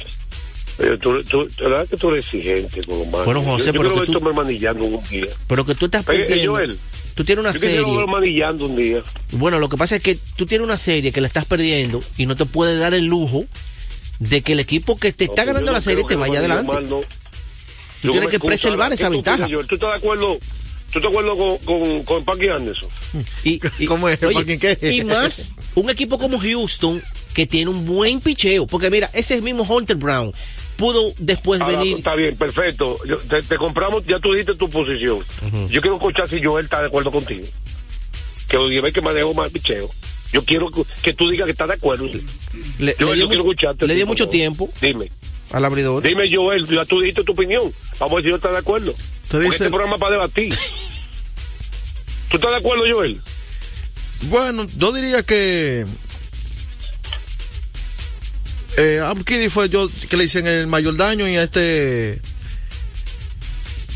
Pero 0.76 0.98
tú, 0.98 1.22
tú, 1.24 1.48
la 1.60 1.68
verdad 1.68 1.88
que 1.88 1.96
tú 1.96 2.10
eres 2.10 2.24
exigente 2.26 2.82
con 2.82 3.00
Omar. 3.00 3.24
Bueno, 3.24 3.42
José, 3.42 3.66
yo, 3.66 3.74
yo 3.74 3.94
pero 3.94 4.04
que 4.04 4.12
tú- 4.12 4.20
manillando 4.34 4.84
un 4.84 5.04
día. 5.08 5.26
Pero 5.46 5.64
que 5.64 5.74
tú 5.74 5.84
estás 5.86 6.04
perdiendo. 6.04 6.52
Joel, 6.52 6.76
tú 7.14 7.24
tienes 7.24 7.44
una 7.44 7.54
yo 7.54 7.58
serie. 7.60 8.06
manillando 8.06 8.66
un 8.66 8.76
día. 8.76 9.02
Bueno, 9.32 9.58
lo 9.60 9.68
que 9.68 9.76
pasa 9.76 9.96
es 9.96 10.02
que 10.02 10.18
tú 10.36 10.46
tienes 10.46 10.64
una 10.66 10.76
serie 10.76 11.12
que 11.12 11.20
la 11.20 11.28
estás 11.28 11.44
perdiendo 11.44 12.02
y 12.16 12.26
no 12.26 12.34
te 12.36 12.44
puedes 12.44 12.78
dar 12.80 12.92
el 12.92 13.06
lujo 13.06 13.44
de 14.18 14.42
que 14.42 14.52
el 14.52 14.60
equipo 14.60 14.96
que 14.96 15.12
te 15.12 15.24
está 15.24 15.42
No, 15.44 15.48
ganando 15.48 15.72
la 15.72 15.80
serie 15.80 16.04
te 16.04 16.16
vaya 16.16 16.38
adelante. 16.38 16.72
mal, 16.72 16.88
no. 16.88 17.00
Tú 18.02 18.10
tienes 18.12 18.28
que 18.28 18.38
preservar 18.40 18.92
esa 18.92 19.04
¿qué 19.04 19.08
tú 19.08 19.12
ventaja. 19.22 19.48
Joel? 19.50 19.66
¿Tú 19.66 19.74
estás 19.76 19.90
de 19.92 19.96
acuerdo? 19.96 20.38
¿Tú 20.92 20.98
estás 20.98 21.02
de 21.02 21.08
acuerdo 21.08 21.36
con, 21.36 21.58
con, 21.58 22.02
con 22.04 22.24
Paqui 22.24 22.48
Anderson? 22.48 22.88
Y, 23.42 23.60
y- 23.78 23.86
¿Cómo 23.86 24.08
es? 24.08 24.18
y 24.82 25.04
más 25.04 25.52
un 25.74 25.90
equipo 25.90 26.18
como 26.18 26.38
Houston 26.38 27.02
que 27.32 27.46
tiene 27.46 27.70
un 27.70 27.84
buen 27.86 28.20
picheo. 28.20 28.66
Porque 28.66 28.90
mira, 28.90 29.10
ese 29.14 29.40
mismo 29.40 29.62
Hunter 29.64 29.96
Brown 29.96 30.32
pudo 30.76 31.12
después 31.18 31.60
Ahora, 31.60 31.78
venir. 31.78 31.96
Está 31.98 32.14
bien, 32.14 32.36
perfecto. 32.36 32.96
Yo- 33.06 33.16
te, 33.18 33.42
te 33.42 33.56
compramos, 33.56 34.04
ya 34.06 34.18
tú 34.20 34.30
dijiste 34.32 34.54
tu 34.54 34.68
posición. 34.70 35.18
Yo 35.70 35.80
quiero 35.80 35.96
escuchar 35.96 36.28
si 36.28 36.42
Joel 36.44 36.64
está 36.66 36.80
de 36.82 36.88
acuerdo 36.88 37.10
contigo. 37.10 37.46
Que 38.48 38.56
lo 38.58 38.68
lleve 38.68 38.92
que 38.92 39.00
manejo 39.00 39.32
más 39.34 39.50
picheo. 39.50 39.88
Yo 40.34 40.44
quiero 40.44 40.68
que, 41.00 41.12
tú 41.12 41.30
digas 41.30 41.44
que 41.46 41.52
estás 41.52 41.68
de 41.68 41.74
acuerdo. 41.74 42.06
Le, 42.80 42.96
yo 42.98 43.06
quiero 43.28 43.42
escucharte. 43.44 43.86
le 43.86 43.94
dio 43.94 44.04
mucho 44.04 44.28
tiempo 44.28 44.68
Dime. 44.82 45.08
al 45.52 45.64
abridor. 45.64 46.02
Dime, 46.02 46.28
Joel, 46.34 46.66
ya 46.66 46.84
tú 46.84 46.98
dijiste 47.00 47.22
tu 47.22 47.32
opinión. 47.34 47.72
Vamos 48.00 48.12
a 48.12 48.16
ver 48.16 48.24
si 48.24 48.30
yo 48.30 48.36
estoy 48.36 48.50
de 48.50 48.58
acuerdo. 48.58 48.92
Te 48.94 48.98
Porque 49.30 49.44
dice- 49.44 49.56
este 49.58 49.68
programa 49.68 49.94
es 49.94 50.00
para 50.00 50.10
debatir. 50.10 50.52
¿Tú 52.30 52.36
estás 52.36 52.50
de 52.50 52.56
acuerdo, 52.56 52.82
Joel? 52.92 53.20
Bueno, 54.22 54.66
yo 54.76 54.90
diría 54.92 55.22
que 55.22 55.86
eh, 58.76 58.98
a 58.98 59.12
Urquidy 59.12 59.50
fue 59.50 59.68
yo 59.68 59.88
que 60.10 60.16
le 60.16 60.24
hice 60.24 60.40
el 60.62 60.66
mayor 60.66 60.96
daño 60.96 61.28
y 61.28 61.36
a 61.36 61.44
este 61.44 62.20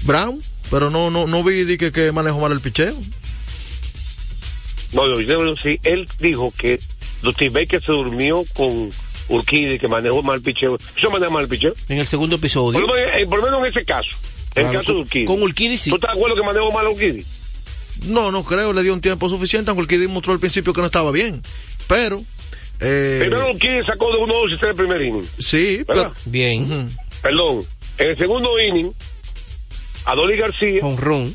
Brown, 0.05 0.40
pero 0.70 0.88
no 0.90 1.11
no 1.11 1.27
no 1.27 1.42
vi 1.42 1.77
que, 1.77 1.90
que 1.90 2.12
manejó 2.12 2.38
mal 2.38 2.53
el 2.53 2.61
picheo. 2.61 2.94
No, 4.92 5.20
yo 5.20 5.57
sí, 5.62 5.79
él 5.83 6.09
dijo 6.18 6.53
que 6.57 6.81
Dusty 7.22 7.48
Baker 7.51 7.81
se 7.83 7.92
durmió 7.92 8.42
con 8.55 8.90
Urquidi, 9.29 9.79
que 9.79 9.88
manejó 9.88 10.22
mal 10.22 10.37
el 10.37 10.42
picheo. 10.42 10.79
¿Eso 10.96 11.11
maneja 11.11 11.31
mal 11.31 11.42
el 11.44 11.48
picheo? 11.48 11.74
En 11.88 11.98
el 11.98 12.07
segundo 12.07 12.37
episodio. 12.37 12.81
Por 12.81 12.88
lo, 12.88 12.94
menos, 12.94 13.11
eh, 13.14 13.27
por 13.27 13.38
lo 13.40 13.44
menos 13.44 13.61
en 13.61 13.66
ese 13.66 13.85
caso. 13.85 14.09
En 14.55 14.66
el 14.68 14.72
caso 14.72 14.92
de 14.92 14.94
con- 14.94 15.01
Urquidi. 15.03 15.24
con 15.27 15.42
Urquidy 15.42 15.77
sí. 15.79 15.90
¿Tú 15.90 15.96
estás 15.96 16.12
de 16.12 16.16
acuerdo 16.16 16.37
que 16.37 16.42
manejó 16.42 16.72
mal 16.72 16.87
a 16.87 16.90
Urquidi? 16.90 17.24
No, 18.07 18.31
no 18.33 18.44
creo, 18.44 18.72
le 18.72 18.83
dio 18.83 18.94
un 18.94 19.01
tiempo 19.01 19.29
suficiente, 19.29 19.70
aunque 19.70 19.83
Urquidy 19.83 20.07
mostró 20.09 20.33
al 20.33 20.40
principio 20.40 20.72
que 20.72 20.81
no 20.81 20.87
estaba 20.87 21.11
bien. 21.12 21.42
Pero 21.87 22.22
eh, 22.81 23.18
Primero 23.20 23.51
Urquidi 23.51 23.85
sacó 23.85 24.11
de 24.12 24.18
1-2 24.18 24.59
y 24.62 24.64
el 24.66 24.74
primer 24.74 25.03
inning. 25.03 25.27
sí, 25.40 25.85
pero, 25.87 26.14
Bien. 26.24 26.88
Perdón. 27.22 27.64
En 27.98 28.09
el 28.11 28.16
segundo 28.16 28.59
inning, 28.61 28.92
Adoli 30.05 30.37
García, 30.37 30.81
Con 30.81 30.96
run. 30.96 31.35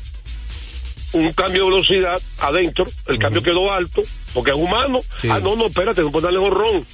Un 1.14 1.32
cambio 1.32 1.64
de 1.64 1.70
velocidad 1.70 2.20
adentro, 2.38 2.84
el 3.06 3.18
cambio 3.18 3.42
quedó 3.42 3.72
alto, 3.72 4.02
porque 4.34 4.50
es 4.50 4.56
humano. 4.56 5.00
Sí. 5.20 5.28
Ah, 5.30 5.40
no, 5.40 5.56
no, 5.56 5.66
espérate, 5.66 6.02
no 6.02 6.10
puedes 6.12 6.24
darle 6.24 6.38
jorrón. 6.40 6.84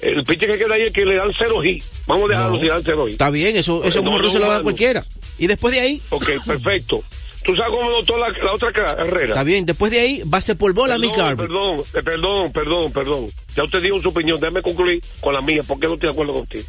El 0.00 0.24
pitch 0.24 0.40
que 0.40 0.58
queda 0.58 0.74
ahí 0.74 0.82
es 0.82 0.92
que 0.92 1.04
le 1.04 1.16
dan 1.16 1.32
cero 1.38 1.60
hit. 1.60 1.82
Vamos 2.06 2.30
a 2.30 2.34
dejarlo 2.34 2.56
No. 2.56 2.62
si 2.62 2.68
dan 2.68 2.82
cero 2.84 3.04
hit. 3.06 3.12
Está 3.12 3.30
bien, 3.30 3.56
eso, 3.56 3.82
eso 3.84 4.00
No, 4.00 4.12
un 4.12 4.22
no, 4.22 4.30
se 4.30 4.38
lo 4.38 4.48
da 4.48 4.58
a 4.58 4.62
cualquiera. 4.62 5.04
Y 5.38 5.46
después 5.48 5.74
de 5.74 5.80
ahí, 5.80 6.00
Ok, 6.10 6.28
perfecto. 6.46 7.02
¿Tú 7.44 7.54
sabes 7.56 7.70
cómo 7.72 7.90
notó 7.90 8.18
la, 8.18 8.28
la 8.28 8.52
otra 8.52 8.72
carrera? 8.72 9.28
está 9.28 9.42
bien, 9.42 9.64
después 9.64 9.90
de 9.90 10.00
ahí, 10.00 10.22
base 10.26 10.54
por 10.54 10.72
bola, 10.74 10.98
mi 10.98 11.08
Garvey. 11.10 11.46
perdón, 11.46 11.80
eh, 11.94 12.02
perdón, 12.04 12.52
perdón, 12.52 12.92
perdón. 12.92 13.26
Ya 13.56 13.64
usted 13.64 13.80
dijo 13.82 14.00
su 14.00 14.08
opinión, 14.10 14.38
déjame 14.38 14.60
concluir 14.62 15.02
con 15.20 15.32
la 15.34 15.40
mía, 15.40 15.62
porque 15.66 15.86
no 15.86 15.94
estoy 15.94 16.08
de 16.08 16.12
acuerdo 16.12 16.32
contigo. 16.34 16.64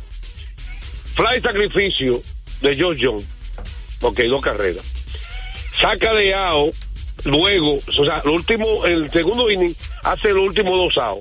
Fly 1.16 1.42
sacrificio 1.42 2.22
de 2.62 2.76
George 2.76 3.06
John. 3.06 3.18
Ok, 4.02 4.22
dos 4.30 4.42
carreras. 4.42 4.84
Saca 5.80 6.14
de 6.14 6.34
AO, 6.34 6.72
luego, 7.26 7.78
o 7.78 8.06
sea, 8.06 8.22
lo 8.26 8.34
último, 8.34 8.86
el 8.86 9.10
segundo 9.10 9.50
inning, 9.50 9.74
hace 10.04 10.34
los 10.34 10.48
últimos 10.48 10.74
dos 10.74 10.98
AO. 10.98 11.20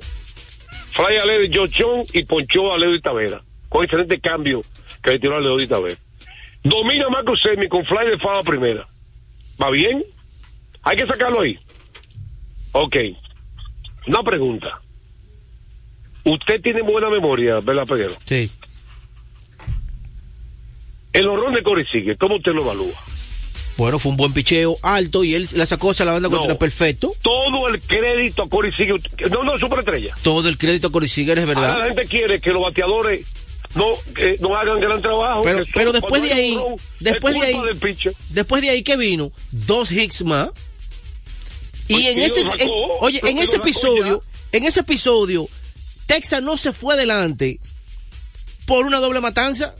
Fly 0.91 1.15
a 1.15 1.25
Leo 1.25 1.65
John 1.73 2.03
y 2.13 2.23
ponchó 2.25 2.73
a 2.73 2.77
Leo 2.77 2.91
de 2.91 2.99
Tavera, 2.99 3.41
con 3.69 3.83
excelente 3.83 4.19
cambio 4.19 4.63
que 5.01 5.11
le 5.11 5.19
tiró 5.19 5.37
a 5.37 5.39
Leo 5.39 5.65
Tavera. 5.67 5.95
Domina 6.63 7.07
Marco 7.09 7.37
Semi 7.37 7.69
con 7.69 7.85
fly 7.85 8.09
de 8.09 8.17
fama 8.17 8.43
primera. 8.43 8.85
¿Va 9.61 9.69
bien? 9.69 10.03
Hay 10.83 10.97
que 10.97 11.05
sacarlo 11.05 11.41
ahí. 11.41 11.57
Ok. 12.73 12.97
Una 14.07 14.23
pregunta. 14.23 14.81
Usted 16.25 16.61
tiene 16.61 16.81
buena 16.81 17.09
memoria, 17.09 17.59
¿verdad, 17.61 17.87
Pedro? 17.87 18.13
Sí. 18.25 18.51
El 21.13 21.27
horror 21.27 21.53
de 21.53 21.63
Corey 21.63 21.85
sigue, 21.85 22.17
¿cómo 22.17 22.35
usted 22.35 22.51
lo 22.51 22.63
evalúa? 22.63 22.93
Bueno, 23.79 23.97
fue 23.97 24.11
un 24.11 24.17
buen 24.17 24.33
picheo 24.33 24.77
alto 24.83 25.23
y 25.23 25.35
él 25.35 25.47
la 25.53 25.65
sacó 25.65 25.91
hacia 25.91 26.03
la 26.03 26.11
banda 26.11 26.27
No. 26.27 26.37
contra 26.37 26.57
perfecto. 26.59 27.13
Todo 27.21 27.69
el 27.69 27.79
crédito 27.79 28.43
a 28.43 28.49
Corey 28.49 28.73
sigue. 28.73 28.93
No, 29.31 29.43
no, 29.45 29.57
superestrella. 29.57 30.13
Todo 30.21 30.49
el 30.49 30.57
crédito 30.57 30.87
a 30.87 30.91
Corey 30.91 31.07
Seager 31.07 31.37
es 31.37 31.45
Ahora 31.45 31.59
verdad. 31.61 31.79
la 31.79 31.85
gente 31.85 32.05
quiere 32.05 32.41
que 32.41 32.49
los 32.49 32.61
bateadores 32.61 33.25
no, 33.75 33.85
eh, 34.17 34.37
no 34.41 34.53
hagan 34.57 34.81
gran 34.81 35.01
trabajo. 35.01 35.43
Pero- 35.73 35.93
después 35.93 36.21
de 36.23 36.33
ahí- 36.33 36.57
después 36.99 37.35
es 37.35 37.39
de 37.41 37.47
ahí-. 37.47 38.13
Después 38.31 38.61
de 38.61 38.69
ahí 38.69 38.83
que 38.83 38.97
vino, 38.97 39.31
dos 39.51 39.89
hits 39.91 40.23
más. 40.25 40.49
Y 41.87 41.93
Pues 41.93 42.05
en 42.07 42.19
ese, 42.19 42.43
lo 42.43 42.51
sacó. 42.51 42.63
en- 42.63 42.69
oye, 42.99 43.21
en 43.23 43.37
ese 43.37 43.55
episodio, 43.55 44.21
en 44.51 44.65
ese 44.65 44.81
episodio, 44.81 45.47
Texas 46.05 46.43
no 46.43 46.57
se 46.57 46.73
fue 46.73 46.95
adelante 46.95 47.61
por 48.65 48.85
una 48.85 48.99
doble 48.99 49.21
matanza. 49.21 49.73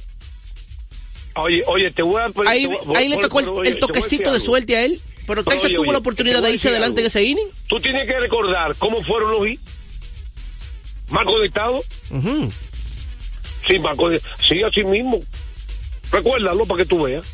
Oye, 1.41 1.61
oye, 1.67 1.91
te 1.91 2.01
voy 2.01 2.21
a... 2.21 2.31
Ahí, 2.47 2.61
te 2.67 2.67
voy- 2.85 2.95
ahí 2.95 3.09
le 3.09 3.17
tocó 3.17 3.39
el, 3.39 3.49
oye, 3.49 3.75
toquecito 3.75 4.31
de 4.31 4.39
suerte 4.39 4.75
a 4.75 4.85
él. 4.85 4.99
Pero 5.27 5.43
Texas 5.43 5.71
tuvo 5.75 5.91
la 5.91 5.99
oportunidad 5.99 6.41
de 6.41 6.51
irse 6.51 6.69
adelante 6.69 7.01
en 7.01 7.07
ese 7.07 7.23
inning. 7.23 7.47
Tú 7.67 7.79
tienes 7.79 8.07
que 8.07 8.19
recordar 8.19 8.75
cómo 8.77 9.03
fueron 9.03 9.31
los 9.31 9.47
hits. 9.47 9.61
Mal 11.09 11.25
conectados. 11.25 11.85
Ujú. 12.11 12.51
Sí, 13.67 13.77
mal 13.79 13.95
conectados. 13.95 14.37
Sí, 14.43 14.61
así 14.63 14.83
mismo. 14.83 15.19
Recuérdalo 16.11 16.65
para 16.65 16.79
que 16.79 16.85
tú 16.87 17.03
veas. 17.03 17.25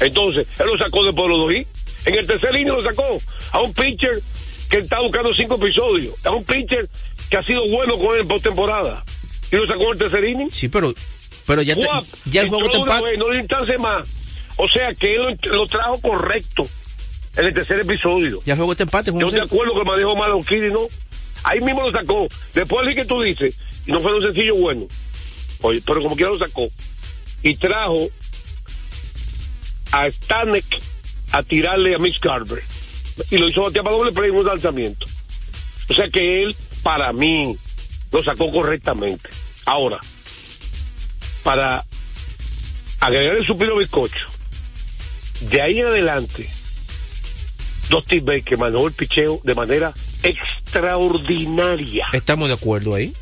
Entonces, 0.00 0.46
él 0.58 0.66
lo 0.66 0.78
sacó 0.78 1.04
de 1.04 1.12
los 1.12 1.28
dos 1.38 1.54
hits. 1.54 1.68
En 2.06 2.14
el 2.18 2.26
tercer 2.26 2.54
inning 2.54 2.68
lo 2.74 2.82
sacó 2.82 3.18
a 3.52 3.60
un 3.60 3.72
pitcher 3.74 4.20
que 4.70 4.78
está 4.78 5.00
buscando 5.00 5.32
cinco 5.34 5.56
episodios. 5.56 6.14
A 6.24 6.30
un 6.30 6.44
pitcher 6.44 6.88
que 7.28 7.36
ha 7.36 7.42
sido 7.42 7.66
bueno 7.68 7.98
con 7.98 8.14
él 8.14 8.22
en 8.22 8.28
postemporada. 8.28 9.04
Y 9.52 9.56
lo 9.56 9.66
sacó 9.66 9.84
en 9.84 9.92
el 9.92 9.98
tercer 9.98 10.24
inning. 10.24 10.50
Sí, 10.50 10.68
pero, 10.68 10.94
pero 11.50 11.62
ya, 11.62 11.74
te- 11.74 12.30
ya 12.30 12.42
el 12.42 12.48
juego 12.48 12.70
te 12.70 12.76
empata. 12.76 13.02
no 13.18 13.28
le 13.30 13.40
instancia 13.40 13.76
más. 13.78 14.08
O 14.56 14.68
sea 14.68 14.94
que 14.94 15.16
él 15.16 15.38
lo, 15.42 15.52
lo 15.56 15.66
trajo 15.66 16.00
correcto 16.00 16.64
en 17.36 17.46
el 17.46 17.52
tercer 17.54 17.80
episodio. 17.80 18.40
Ya 18.46 18.52
el 18.52 18.58
juego 18.58 18.76
te 18.76 18.84
empate, 18.84 19.10
Yo 19.18 19.30
te 19.30 19.40
acuerdo 19.40 19.74
que 19.74 19.84
manejó 19.84 20.14
mal 20.14 20.30
a 20.30 20.36
O'Keefe, 20.36 20.70
¿no? 20.70 20.80
Ahí 21.42 21.60
mismo 21.60 21.82
lo 21.82 21.90
sacó. 21.90 22.28
Después 22.54 22.86
así 22.86 22.94
que 22.94 23.04
tú 23.04 23.20
dices, 23.22 23.56
y 23.86 23.90
no 23.90 24.00
fue 24.00 24.14
un 24.14 24.22
sencillo 24.22 24.54
bueno. 24.54 24.86
Oye, 25.62 25.82
pero 25.84 26.02
como 26.02 26.14
quiera 26.14 26.30
lo 26.30 26.38
sacó. 26.38 26.68
Y 27.42 27.56
trajo 27.56 28.08
a 29.92 30.08
Stanek 30.10 30.64
a 31.32 31.42
tirarle 31.42 31.94
a 31.94 31.98
Mitch 31.98 32.20
Garber. 32.20 32.62
Y 33.30 33.38
lo 33.38 33.48
hizo 33.48 33.62
batear 33.62 33.84
para 33.84 33.96
doble 33.96 34.12
play 34.12 34.30
en 34.30 34.36
un 34.36 34.46
lanzamiento. 34.46 35.06
O 35.88 35.94
sea 35.94 36.08
que 36.08 36.42
él, 36.44 36.54
para 36.82 37.12
mí, 37.12 37.56
lo 38.12 38.22
sacó 38.22 38.50
correctamente. 38.52 39.28
Ahora, 39.66 39.98
para 41.42 41.84
agregar 43.00 43.36
el 43.36 43.46
supino 43.46 43.76
bizcocho, 43.76 44.26
de 45.40 45.62
ahí 45.62 45.80
en 45.80 45.86
adelante, 45.86 46.48
Dusty 47.88 48.20
Baker 48.20 48.58
manejó 48.58 48.86
el 48.86 48.92
picheo 48.92 49.40
de 49.42 49.54
manera 49.54 49.92
extraordinaria. 50.22 52.06
Estamos 52.12 52.48
de 52.48 52.54
acuerdo 52.54 52.94
ahí. 52.94 53.12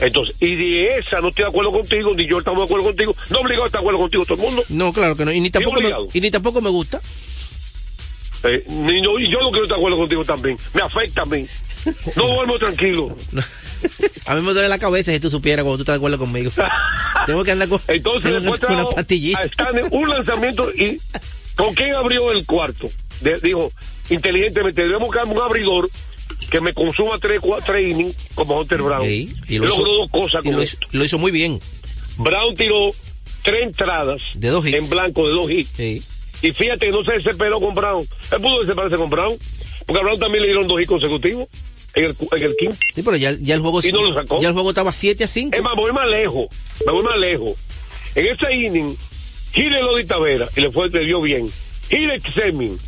Entonces, 0.00 0.36
y 0.40 0.54
de 0.54 0.98
esa 0.98 1.20
no 1.20 1.28
estoy 1.28 1.44
de 1.44 1.48
acuerdo 1.48 1.72
contigo, 1.72 2.14
ni 2.14 2.26
yo 2.28 2.38
estamos 2.38 2.60
de 2.60 2.64
acuerdo 2.66 2.84
contigo, 2.86 3.16
no 3.30 3.40
obligado 3.40 3.64
a 3.64 3.66
estar 3.66 3.80
de 3.80 3.84
acuerdo 3.84 4.00
contigo 4.00 4.24
todo 4.24 4.34
el 4.34 4.40
mundo. 4.42 4.64
No, 4.68 4.92
claro 4.92 5.16
que 5.16 5.24
no. 5.24 5.32
Y 5.32 5.40
ni 5.40 5.50
tampoco, 5.50 5.80
me, 5.80 5.92
y 6.12 6.20
ni 6.20 6.30
tampoco 6.30 6.60
me 6.60 6.70
gusta. 6.70 7.00
Eh, 8.44 8.64
ni 8.68 9.02
yo, 9.02 9.18
y 9.18 9.28
yo 9.28 9.40
no 9.40 9.50
quiero 9.50 9.64
estar 9.64 9.76
de 9.76 9.82
acuerdo 9.82 9.98
contigo 9.98 10.24
también. 10.24 10.56
Me 10.74 10.82
afecta 10.82 11.22
a 11.22 11.26
mí. 11.26 11.46
No 12.16 12.26
duermo 12.34 12.58
tranquilo. 12.58 13.16
A 14.26 14.34
mí 14.34 14.42
me 14.42 14.52
duele 14.52 14.68
la 14.68 14.78
cabeza 14.78 15.12
si 15.12 15.20
tú 15.20 15.30
supieras 15.30 15.62
cuando 15.64 15.78
tú 15.78 15.82
estás 15.82 15.94
de 15.94 15.96
acuerdo 15.98 16.18
conmigo. 16.18 16.50
Tengo 17.26 17.44
que 17.44 17.52
andar 17.52 17.68
con, 17.68 17.80
Entonces, 17.88 18.32
después 18.32 18.60
con 18.60 18.72
una 18.74 18.84
pastillita. 18.86 19.40
un 19.90 20.08
lanzamiento 20.08 20.70
y 20.74 21.00
¿con 21.56 21.74
quién 21.74 21.94
abrió 21.94 22.30
el 22.32 22.44
cuarto? 22.46 22.88
De- 23.20 23.38
dijo, 23.40 23.72
inteligentemente, 24.10 24.82
debemos 24.82 25.08
buscar 25.08 25.24
un 25.26 25.38
abridor 25.38 25.88
que 26.50 26.60
me 26.60 26.72
consuma 26.72 27.18
tres, 27.18 27.40
cua- 27.40 27.62
tres 27.64 27.88
innings 27.88 28.16
como 28.34 28.58
Hunter 28.60 28.82
Brown. 28.82 29.04
Sí, 29.06 29.34
y 29.48 29.54
y 29.56 29.58
lo 29.58 29.66
logró 29.66 29.82
hizo- 29.86 29.92
dos 29.98 30.10
cosas 30.10 30.40
y 30.44 30.48
con 30.48 30.56
lo 30.56 30.62
hizo, 30.62 30.76
lo 30.92 31.04
hizo 31.04 31.18
muy 31.18 31.30
bien. 31.32 31.60
Brown 32.16 32.54
tiró 32.54 32.90
tres 33.42 33.62
entradas 33.62 34.22
De 34.34 34.48
dos 34.48 34.66
hits. 34.66 34.76
en 34.76 34.88
blanco 34.90 35.26
de 35.28 35.34
dos 35.34 35.50
hits. 35.50 35.70
Sí. 35.76 36.02
Y 36.42 36.52
fíjate 36.52 36.90
no 36.90 37.02
se 37.04 37.12
desesperó 37.14 37.60
con 37.60 37.74
Brown. 37.74 38.06
Él 38.30 38.40
pudo 38.40 38.60
desesperarse 38.60 38.96
con 38.96 39.10
Brown. 39.10 39.36
Porque 39.86 40.00
a 40.00 40.04
Brown 40.04 40.20
también 40.20 40.42
le 40.42 40.48
dieron 40.48 40.68
dos 40.68 40.78
hits 40.80 40.88
consecutivos 40.88 41.48
en 41.94 42.04
el, 42.04 42.16
en 42.32 42.42
el 42.42 42.56
quinto. 42.56 42.76
Sí, 42.94 43.02
pero 43.02 43.16
ya, 43.16 43.32
ya 43.40 43.54
el 43.54 43.60
juego 43.60 43.80
Y 43.82 43.92
no 43.92 44.02
lo 44.02 44.14
sacó. 44.14 44.40
ya 44.40 44.48
el 44.48 44.54
juego 44.54 44.70
estaba 44.70 44.92
7 44.92 45.24
a 45.24 45.28
5. 45.28 45.56
Es 45.56 45.62
más, 45.62 45.74
me 45.74 45.82
voy 45.82 45.92
más 45.92 46.08
lejos. 46.08 46.46
Me 46.86 46.92
voy 46.92 47.02
más 47.02 47.18
lejos. 47.18 47.52
En 48.14 48.26
ese 48.26 48.54
inning, 48.54 48.96
Gile 49.52 49.80
lo 49.80 49.96
di 49.96 50.04
Tavera 50.04 50.48
y 50.56 50.60
le 50.60 50.70
fue, 50.70 50.88
le 50.90 51.04
dio 51.04 51.20
bien. 51.20 51.48
Gile 51.88 52.20
Xemin. 52.20 52.78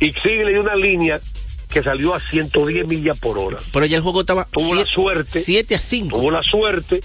Y 0.00 0.12
Xemin 0.12 0.44
le 0.46 0.52
dio 0.52 0.60
una 0.62 0.74
línea 0.74 1.20
que 1.68 1.82
salió 1.82 2.14
a 2.14 2.20
110 2.20 2.86
millas 2.86 3.18
por 3.18 3.38
hora. 3.38 3.58
Pero 3.72 3.86
ya 3.86 3.96
el 3.96 4.02
juego 4.02 4.20
estaba 4.20 4.46
Tuvo 4.50 4.74
la 4.74 4.84
suerte. 4.84 5.40
7 5.40 5.74
a 5.74 5.78
5. 5.78 6.18
Tuvo 6.18 6.30
la 6.30 6.42
suerte 6.42 7.00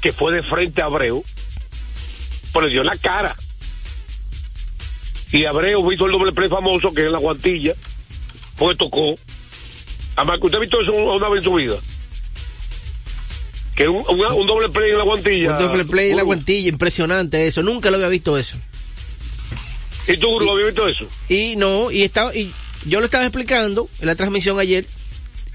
que 0.00 0.12
fue 0.12 0.32
de 0.34 0.42
frente 0.42 0.80
a 0.82 0.86
Abreu, 0.86 1.24
pero 2.52 2.66
le 2.66 2.72
dio 2.72 2.82
la 2.84 2.96
cara. 2.96 3.36
Y 5.32 5.44
Abreu 5.44 5.92
hizo 5.92 6.06
el 6.06 6.12
doble 6.12 6.32
play 6.32 6.48
famoso 6.48 6.92
que 6.92 7.04
es 7.04 7.10
la 7.10 7.18
guantilla, 7.18 7.74
porque 8.56 8.76
tocó. 8.76 9.16
Además, 10.18 10.38
¿usted 10.42 10.58
ha 10.58 10.60
visto 10.60 10.80
eso 10.80 10.92
una 10.92 11.28
vez 11.28 11.38
en 11.38 11.44
su 11.44 11.54
vida? 11.54 11.76
Que 13.76 13.88
un, 13.88 14.02
un 14.08 14.46
doble 14.48 14.68
play 14.68 14.90
en 14.90 14.98
la 14.98 15.04
guantilla. 15.04 15.52
Un 15.52 15.58
doble 15.58 15.84
play 15.84 16.10
en 16.10 16.16
la 16.16 16.22
Guru. 16.24 16.34
guantilla, 16.34 16.68
impresionante 16.68 17.46
eso. 17.46 17.62
Nunca 17.62 17.90
lo 17.90 17.96
había 17.96 18.08
visto 18.08 18.36
eso. 18.36 18.56
¿Y 20.08 20.16
tú, 20.16 20.28
Guru, 20.30 20.50
habías 20.50 20.66
visto 20.68 20.88
eso? 20.88 21.06
Y 21.28 21.54
no, 21.56 21.90
y 21.92 22.02
estaba, 22.02 22.34
y 22.34 22.50
yo 22.86 22.98
lo 22.98 23.04
estaba 23.04 23.24
explicando 23.24 23.88
en 24.00 24.06
la 24.06 24.16
transmisión 24.16 24.58
ayer 24.58 24.84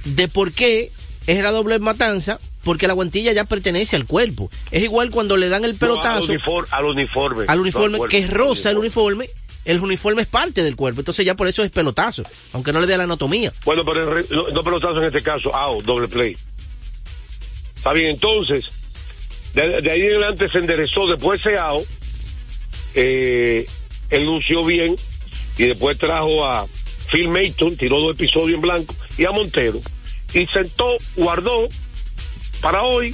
de 0.06 0.28
por 0.30 0.54
qué 0.54 0.92
es 1.28 1.44
la 1.44 1.52
doble 1.52 1.80
matanza, 1.80 2.40
porque 2.64 2.88
la 2.88 2.94
guantilla 2.94 3.34
ya 3.34 3.44
pertenece 3.44 3.98
al 3.98 4.06
cuerpo. 4.06 4.50
Es 4.72 4.84
igual 4.84 5.10
cuando 5.12 5.36
le 5.36 5.50
dan 5.50 5.66
el 5.66 5.74
No, 5.74 5.78
pelotazo 5.80 6.24
al, 6.24 6.30
uniforme, 6.30 6.68
al 6.72 6.86
uniforme. 6.86 7.46
al 7.50 7.60
uniforme, 7.60 7.98
No 7.98 8.04
al 8.06 8.10
que 8.10 8.20
es 8.20 8.30
rosa 8.30 8.70
el 8.70 8.78
uniforme, 8.78 9.28
el 9.66 9.80
uniforme 9.80 10.22
es 10.24 10.28
parte 10.28 10.64
del 10.64 10.76
cuerpo, 10.76 11.02
entonces 11.02 11.26
ya 11.26 11.36
por 11.36 11.48
eso 11.48 11.64
es 11.64 11.72
pelotazo, 11.72 12.24
aunque 12.54 12.74
no 12.74 12.82
le 12.82 12.88
dé 12.88 12.98
la 12.98 13.04
anatomía. 13.04 13.52
Bueno, 13.66 13.84
pero 13.86 14.14
re- 14.14 14.26
no, 14.30 14.48
en 14.50 15.04
este 15.06 15.22
caso, 15.24 15.56
out, 15.56 15.84
doble 15.84 16.08
play. 16.08 16.36
Está 17.76 17.94
bien, 17.94 18.12
entonces, 18.12 18.70
de, 19.54 19.82
de 19.82 19.92
ahí 19.92 20.02
en 20.02 20.12
adelante 20.16 20.50
se 20.50 20.58
enderezó 20.60 21.08
después 21.08 21.40
ese 21.42 21.58
out, 21.58 21.86
eh, 22.96 23.66
él 24.10 24.26
lució 24.26 24.64
bien 24.64 24.96
y 25.58 25.64
después 25.64 25.98
trajo 25.98 26.46
a 26.46 26.68
Phil 27.12 27.30
Mayton, 27.30 27.76
tiró 27.78 28.00
dos 28.00 28.16
episodios 28.16 28.56
en 28.56 28.62
blanco, 28.62 28.96
y 29.18 29.26
a 29.26 29.32
Montero, 29.32 29.80
y 30.34 30.46
sentó, 30.48 30.88
guardó 31.16 31.68
para 32.62 32.84
hoy 32.84 33.14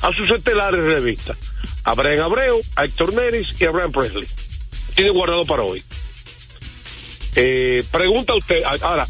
a 0.00 0.12
sus 0.12 0.30
estelares 0.30 0.80
de 0.82 0.88
revista, 0.88 1.36
a 1.84 1.94
Brian 1.94 2.20
Abreu, 2.22 2.60
a 2.76 2.84
Héctor 2.84 3.12
Neris 3.14 3.54
y 3.60 3.64
a 3.64 3.70
Brian 3.70 3.92
Presley. 3.92 4.26
Tiene 5.00 5.12
guardado 5.16 5.46
para 5.46 5.62
hoy. 5.62 5.82
Eh, 7.34 7.82
pregunta 7.90 8.34
usted, 8.34 8.62
ahora, 8.82 9.08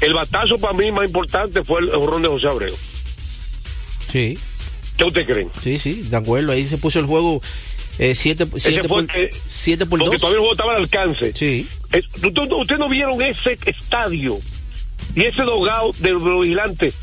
el 0.00 0.14
batazo 0.14 0.58
para 0.58 0.74
mí 0.74 0.92
más 0.92 1.06
importante 1.06 1.64
fue 1.64 1.80
el 1.80 1.90
jorrón 1.90 2.22
de 2.22 2.28
José 2.28 2.46
Abreu. 2.46 2.76
Sí. 4.06 4.38
¿Qué 4.96 5.02
usted 5.04 5.26
creen? 5.26 5.50
Sí, 5.60 5.76
sí, 5.80 6.02
de 6.08 6.16
acuerdo, 6.16 6.52
ahí 6.52 6.64
se 6.68 6.78
puso 6.78 7.00
el 7.00 7.06
juego 7.06 7.42
7 7.98 8.46
Ese 8.54 8.78
fue 8.84 8.88
por, 8.88 9.00
el 9.00 9.06
que- 9.08 9.30
siete 9.48 9.86
por 9.86 9.98
Porque 9.98 10.14
2. 10.18 10.20
todavía 10.20 10.36
el 10.36 10.40
juego 10.40 10.52
estaba 10.52 10.70
al 10.76 10.82
alcance. 10.82 11.32
Sí. 11.34 11.66
Eh, 11.92 12.02
¿Ustedes 12.24 12.48
usted 12.56 12.78
no 12.78 12.88
vieron 12.88 13.20
ese 13.20 13.58
estadio 13.66 14.38
y 15.16 15.22
ese 15.24 15.42
dogado 15.42 15.92
de 15.98 16.10
los 16.12 16.22
vigilantes 16.42 16.94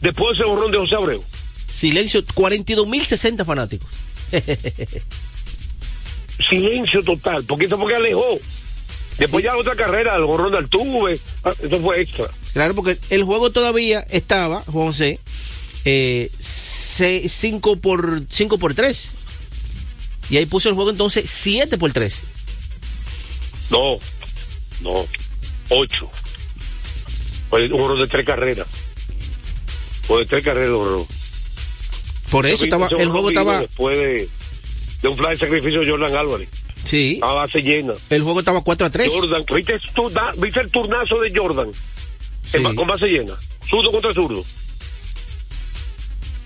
después 0.00 0.38
de 0.38 0.44
ese 0.44 0.48
jorrón 0.48 0.70
de 0.70 0.78
José 0.78 0.94
Abreu? 0.94 1.24
Silencio, 1.68 2.24
42.060 2.24 3.44
fanáticos. 3.44 3.88
Silencio 6.48 7.02
total, 7.02 7.44
porque 7.44 7.66
eso 7.66 7.78
fue 7.78 7.92
que 7.92 7.96
alejó. 7.96 8.38
Después 9.18 9.44
ya 9.44 9.52
la 9.52 9.58
otra 9.58 9.76
carrera, 9.76 10.16
el 10.16 10.24
jorrón 10.24 10.52
de 10.52 10.58
Altuve, 10.58 11.20
ah, 11.44 11.52
eso 11.62 11.80
fue 11.80 12.00
extra. 12.00 12.26
Claro, 12.52 12.74
porque 12.74 12.98
el 13.10 13.22
juego 13.22 13.50
todavía 13.50 14.00
estaba, 14.10 14.60
Juan 14.62 14.88
José, 14.88 15.20
5 15.84 17.76
por 17.76 18.22
5 18.28 18.58
por 18.58 18.74
3. 18.74 19.12
Y 20.30 20.38
ahí 20.38 20.46
puso 20.46 20.68
el 20.68 20.74
juego 20.74 20.90
entonces 20.90 21.28
7 21.28 21.78
por 21.78 21.92
3. 21.92 22.22
No, 23.70 23.98
no, 24.82 25.06
ocho. 25.70 26.10
Fue 27.48 27.64
un 27.66 27.78
jorrón 27.78 28.00
de 28.00 28.06
tres 28.06 28.26
carreras. 28.26 28.66
Fue 30.06 30.20
de 30.20 30.26
tres 30.26 30.44
carreras, 30.44 30.68
el 30.68 30.76
jorrón. 30.76 31.06
Por 32.30 32.46
eso 32.46 32.64
estaba, 32.64 32.88
el 32.98 33.08
juego 33.08 33.28
estaba, 33.28 33.60
Después 33.60 33.98
de, 33.98 34.28
de 35.04 35.08
un 35.10 35.16
fly 35.18 35.28
de 35.32 35.36
sacrificio 35.36 35.80
de 35.82 35.90
Jordan 35.90 36.16
Álvarez. 36.16 36.48
sí, 36.82 37.20
A 37.22 37.32
base 37.32 37.60
llena. 37.62 37.92
el 38.08 38.22
juego 38.22 38.38
estaba 38.40 38.62
4 38.62 38.86
a 38.86 38.90
3. 38.90 39.08
Jordan, 39.12 39.44
¿viste, 39.54 39.74
el 39.74 39.80
turna- 39.94 40.30
¿viste 40.38 40.60
el 40.60 40.70
turnazo 40.70 41.20
de 41.20 41.30
Jordan? 41.38 41.70
Sí. 42.42 42.56
En 42.56 42.74
con 42.74 42.86
base 42.86 43.06
llena. 43.06 43.34
Zurdo 43.68 43.92
contra 43.92 44.14
zurdo. 44.14 44.42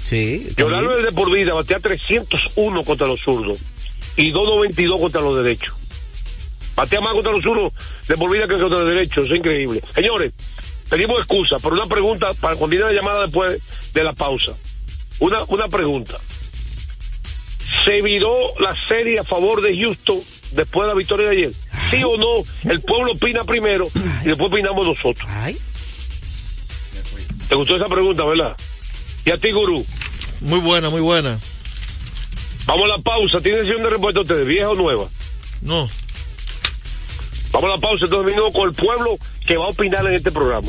Sí, 0.04 0.48
Jordan. 0.58 0.80
Álvarez 0.80 1.04
de 1.04 1.12
por 1.12 1.30
vida 1.30 1.52
batea 1.54 1.78
301 1.80 2.82
contra 2.82 3.06
los 3.06 3.20
zurdos 3.20 3.58
y 4.16 4.30
292 4.30 5.00
contra 5.00 5.20
los 5.20 5.36
derechos. 5.36 5.74
Batea 6.74 7.00
más 7.00 7.12
contra 7.12 7.30
los 7.32 7.42
zurdos 7.42 7.72
de 8.08 8.16
por 8.16 8.30
vida 8.30 8.48
que 8.48 8.58
contra 8.58 8.78
los 8.80 8.88
derechos. 8.88 9.30
Es 9.30 9.36
increíble. 9.36 9.82
Señores, 9.94 10.32
pedimos 10.88 11.18
excusa 11.18 11.58
por 11.58 11.72
una 11.74 11.86
pregunta 11.86 12.28
para 12.40 12.56
cuando 12.56 12.74
viene 12.76 12.86
la 12.86 12.92
llamada 12.92 13.22
después 13.22 13.60
de 13.92 14.02
la 14.04 14.12
pausa. 14.14 14.52
Una, 15.20 15.44
una 15.48 15.68
pregunta. 15.68 16.18
¿Se 17.84 18.02
viró 18.02 18.36
la 18.60 18.74
serie 18.88 19.18
a 19.18 19.24
favor 19.24 19.60
de 19.62 19.76
Houston 19.76 20.20
después 20.52 20.86
de 20.86 20.88
la 20.88 20.98
victoria 20.98 21.28
de 21.28 21.36
ayer? 21.36 21.52
¿Sí 21.90 22.02
o 22.04 22.16
no? 22.16 22.44
El 22.70 22.80
pueblo 22.80 23.12
opina 23.12 23.44
primero 23.44 23.88
y 24.22 24.28
después 24.28 24.50
opinamos 24.50 24.86
nosotros. 24.86 25.28
¿Te 27.48 27.54
gustó 27.54 27.76
esa 27.76 27.86
pregunta, 27.86 28.24
verdad? 28.24 28.56
¿Y 29.24 29.30
a 29.30 29.38
ti, 29.38 29.50
Gurú? 29.52 29.84
Muy 30.40 30.60
buena, 30.60 30.90
muy 30.90 31.00
buena. 31.00 31.38
Vamos 32.66 32.84
a 32.84 32.88
la 32.88 32.98
pausa. 32.98 33.40
¿Tienen 33.40 33.62
sesión 33.62 33.82
de 33.82 33.90
respuesta 33.90 34.20
ustedes, 34.20 34.46
vieja 34.46 34.68
o 34.68 34.74
nueva? 34.74 35.06
No. 35.62 35.88
Vamos 37.50 37.70
a 37.70 37.74
la 37.74 37.78
pausa, 37.78 38.04
entonces 38.04 38.26
venimos 38.26 38.52
con 38.52 38.68
el 38.68 38.74
pueblo 38.74 39.18
que 39.46 39.56
va 39.56 39.64
a 39.64 39.68
opinar 39.68 40.06
en 40.06 40.14
este 40.14 40.30
programa. 40.30 40.68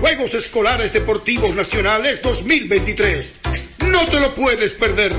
Juegos 0.00 0.34
Escolares 0.34 0.92
Deportivos 0.92 1.54
Nacionales 1.54 2.22
2023. 2.22 3.34
No 3.86 4.04
te 4.06 4.20
lo 4.20 4.34
puedes 4.34 4.72
perder. 4.74 5.12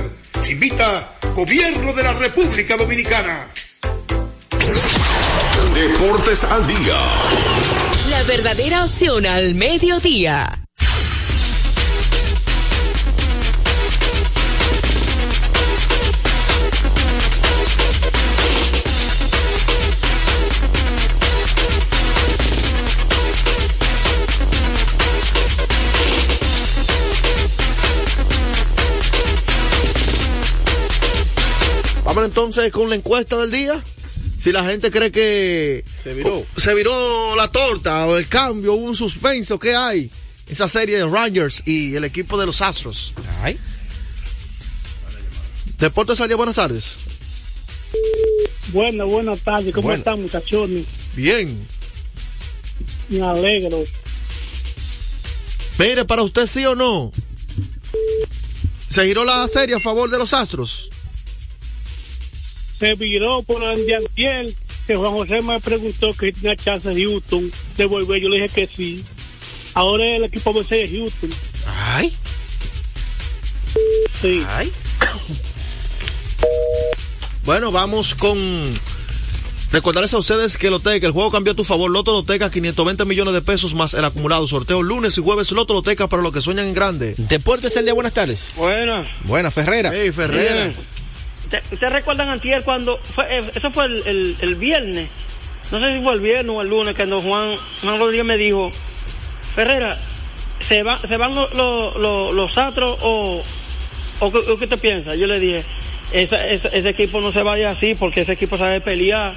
Invita 0.49 1.15
Gobierno 1.35 1.93
de 1.93 2.03
la 2.03 2.13
República 2.13 2.77
Dominicana. 2.77 3.47
Deportes 5.73 6.43
al 6.45 6.67
día. 6.67 6.97
La 8.09 8.23
verdadera 8.23 8.83
opción 8.85 9.25
al 9.25 9.53
mediodía. 9.55 10.58
Vamos 32.19 32.31
entonces 32.35 32.69
con 32.73 32.89
la 32.89 32.95
encuesta 32.97 33.37
del 33.37 33.49
día. 33.49 33.81
Si 34.37 34.51
la 34.51 34.65
gente 34.65 34.91
cree 34.91 35.09
que 35.09 35.85
Se 36.03 36.13
viró. 36.13 36.39
o- 36.39 36.45
se 36.59 36.73
viró 36.73 37.33
la 37.37 37.49
torta 37.49 38.05
o 38.07 38.17
el 38.17 38.27
cambio, 38.27 38.73
hubo 38.73 38.87
un 38.87 38.95
suspenso, 38.97 39.57
¿qué 39.57 39.73
hay? 39.73 40.11
Esa 40.49 40.67
serie 40.67 40.97
de 40.97 41.07
Rangers 41.07 41.63
y 41.65 41.95
el 41.95 42.03
equipo 42.03 42.37
de 42.37 42.45
los 42.45 42.61
Astros. 42.61 43.13
Ay. 43.41 43.57
Deportes 45.77 46.19
al 46.19 46.27
día, 46.27 46.35
buenas 46.35 46.57
tardes. 46.57 46.97
Buenas, 48.73 49.07
buenas 49.07 49.39
tardes. 49.39 49.73
¿Cómo 49.73 49.87
Buenas. 49.87 49.99
están, 49.99 50.21
muchachones? 50.21 50.85
Bien. 51.15 51.57
Me 53.07 53.21
alegro. 53.25 53.81
Mire, 55.77 56.03
para 56.03 56.23
usted 56.23 56.45
sí 56.45 56.65
o 56.65 56.75
no. 56.75 57.13
¿Se 58.89 59.05
giró 59.05 59.23
la 59.23 59.47
serie 59.47 59.75
a 59.75 59.79
favor 59.79 60.09
de 60.09 60.17
los 60.17 60.33
Astros? 60.33 60.89
Se 62.79 62.95
viró 62.95 63.43
por 63.43 63.61
el 63.61 63.85
de 63.85 63.95
antier, 63.95 64.47
que 64.87 64.95
Juan 64.95 65.11
José 65.11 65.41
me 65.41 65.59
preguntó 65.59 66.13
que 66.13 66.31
tenía 66.31 66.55
chance 66.55 66.89
de 66.89 67.03
Houston 67.03 67.51
de 67.77 67.85
volver. 67.85 68.21
Yo 68.21 68.29
le 68.29 68.41
dije 68.41 68.55
que 68.55 68.67
sí. 68.73 69.03
Ahora 69.73 70.05
el 70.15 70.23
equipo 70.23 70.57
a 70.57 70.63
ser 70.63 70.89
Houston. 70.89 71.29
Ay. 71.67 72.13
Sí. 74.21 74.43
Ay. 74.49 74.71
Bueno, 77.45 77.71
vamos 77.71 78.15
con. 78.15 78.37
Recordarles 79.71 80.13
a 80.15 80.17
ustedes 80.17 80.57
que 80.57 80.71
Loteca, 80.71 81.05
el 81.05 81.13
juego 81.13 81.29
cambió 81.29 81.53
a 81.53 81.55
tu 81.55 81.63
favor. 81.63 81.91
Loto 81.91 82.11
Loteca, 82.11 82.49
520 82.49 83.05
millones 83.05 83.33
de 83.35 83.41
pesos 83.41 83.75
más 83.75 83.93
el 83.93 84.03
acumulado. 84.03 84.47
Sorteo 84.47 84.81
lunes 84.81 85.17
y 85.17 85.21
jueves. 85.21 85.51
Loto 85.51 85.73
Loteca 85.73 86.07
para 86.07 86.23
los 86.23 86.31
que 86.33 86.41
sueñan 86.41 86.67
en 86.67 86.73
grande. 86.73 87.13
Deportes 87.17 87.77
al 87.77 87.85
día, 87.85 87.93
buenas 87.93 88.13
tardes. 88.13 88.53
Bueno, 88.55 89.03
Buena, 89.25 89.51
Ferrera. 89.51 89.91
Hey, 89.93 90.11
Ferrera. 90.11 90.65
Bien. 90.65 90.98
¿Te- 91.49 91.61
¿ustedes 91.71 91.93
recuerdan 91.93 92.29
antier 92.29 92.63
cuando 92.63 92.97
fue, 92.97 93.25
eh, 93.37 93.43
eso 93.55 93.71
fue 93.71 93.85
el, 93.85 94.03
el- 94.07 94.35
el 94.41 94.55
viernes? 94.55 95.09
No 95.71 95.79
sé 95.79 95.93
si 95.93 96.01
fue 96.03 96.13
el 96.13 96.21
viernes 96.21 96.55
o 96.55 96.61
el 96.61 96.69
lunes 96.69 96.95
cuando 96.95 97.21
Juan, 97.21 97.51
Juan 97.81 97.99
Rodríguez 97.99 98.25
me 98.25 98.37
dijo, 98.37 98.69
Ferrera, 99.55 99.97
¿se, 100.67 100.83
va, 100.83 100.97
se 100.97 101.17
van 101.17 101.33
los, 101.35 101.53
los, 101.53 101.95
los, 101.95 102.57
o, 102.57 103.43
o, 104.19 104.31
qué- 104.31 104.39
qué 104.59 104.67
te 104.67 104.77
piensas? 104.77 105.17
Yo 105.17 105.27
le 105.27 105.39
dije, 105.39 105.63
ese 106.11 106.89
equipo 106.89 107.21
no 107.21 107.31
se 107.31 107.43
vaya 107.43 107.69
así 107.71 107.93
porque 107.95 108.21
ese 108.21 108.33
equipo 108.33 108.57
sabe 108.57 108.81
pelear 108.81 109.33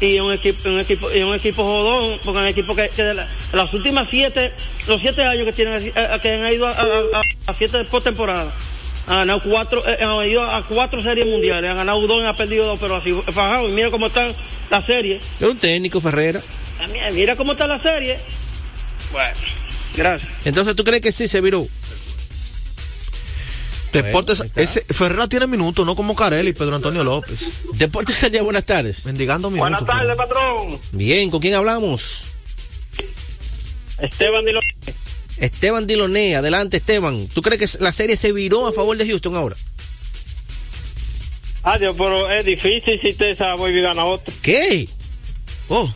y 0.00 0.18
un 0.20 0.32
equipo, 0.32 0.68
un 0.68 0.80
equipo, 0.80 1.12
y 1.12 1.22
un 1.22 1.34
equipo 1.34 1.62
jodón, 1.64 2.18
porque 2.24 2.40
un 2.40 2.46
equipo 2.46 2.74
que, 2.74 2.88
de 2.88 3.14
la- 3.14 3.28
las 3.52 3.72
últimas 3.72 4.08
siete, 4.10 4.52
los 4.88 5.00
siete 5.00 5.22
años 5.24 5.44
que 5.46 5.52
tienen, 5.52 5.92
eh, 5.94 6.18
que 6.20 6.32
han 6.32 6.52
ido 6.52 6.66
a, 6.66 6.72
a- 6.72 7.22
a 7.46 7.54
siete 7.54 7.84
postemporadas, 7.84 8.52
han 9.06 9.16
ganado 9.16 9.42
cuatro, 9.42 9.82
eh, 9.86 10.02
han 10.02 10.26
ido 10.26 10.42
a 10.42 10.66
cuatro 10.66 11.02
series 11.02 11.26
mundiales, 11.26 11.70
han 11.70 11.76
ganado 11.76 12.06
dos 12.06 12.22
y 12.22 12.24
han 12.24 12.36
perdido 12.36 12.66
dos, 12.66 12.78
pero 12.80 12.96
así 12.96 13.12
fajado, 13.32 13.68
y 13.68 13.72
mira 13.72 13.90
cómo 13.90 14.06
están 14.06 14.32
las 14.70 14.84
series, 14.84 15.22
Es 15.40 15.48
un 15.48 15.58
técnico, 15.58 16.00
Ferrera. 16.00 16.40
También, 16.78 17.14
mira 17.14 17.36
cómo 17.36 17.52
está 17.52 17.66
la 17.66 17.80
serie. 17.80 18.18
Bueno, 19.12 19.36
gracias. 19.96 20.32
Entonces, 20.44 20.74
¿tú 20.76 20.84
crees 20.84 21.02
que 21.02 21.12
sí 21.12 21.28
se 21.28 21.40
viró? 21.40 21.66
Deportes, 23.92 24.42
ese, 24.56 24.80
Ferrera 24.88 25.28
tiene 25.28 25.46
minutos, 25.46 25.84
no 25.84 25.94
como 25.94 26.16
Carelli 26.16 26.50
y 26.50 26.52
Pedro 26.54 26.76
Antonio 26.76 27.04
López. 27.04 27.40
Deportes 27.74 28.32
día, 28.32 28.42
buenas 28.42 28.64
tardes. 28.64 29.04
Mendigando 29.04 29.50
minutos. 29.50 29.70
Buenas 29.70 29.86
tardes, 29.86 30.16
patrón. 30.16 30.78
Bien, 30.92 31.30
¿con 31.30 31.40
quién 31.40 31.54
hablamos? 31.54 32.32
Esteban 33.98 34.44
Dilo. 34.44 34.60
Esteban 35.42 35.86
Diloné, 35.86 36.36
adelante 36.36 36.76
Esteban. 36.76 37.26
¿Tú 37.28 37.42
crees 37.42 37.58
que 37.76 37.82
la 37.82 37.92
serie 37.92 38.16
se 38.16 38.32
viró 38.32 38.66
a 38.68 38.72
favor 38.72 38.96
de 38.96 39.06
Houston 39.06 39.34
ahora? 39.36 39.56
Adiós, 41.64 41.94
pero 41.98 42.30
es 42.30 42.44
difícil 42.44 43.00
si 43.02 43.12
te 43.14 43.34
sabe 43.34 43.70
y 43.76 43.80
gana 43.82 44.04
otro. 44.04 44.32
¿Qué? 44.42 44.88
Oh. 45.68 45.92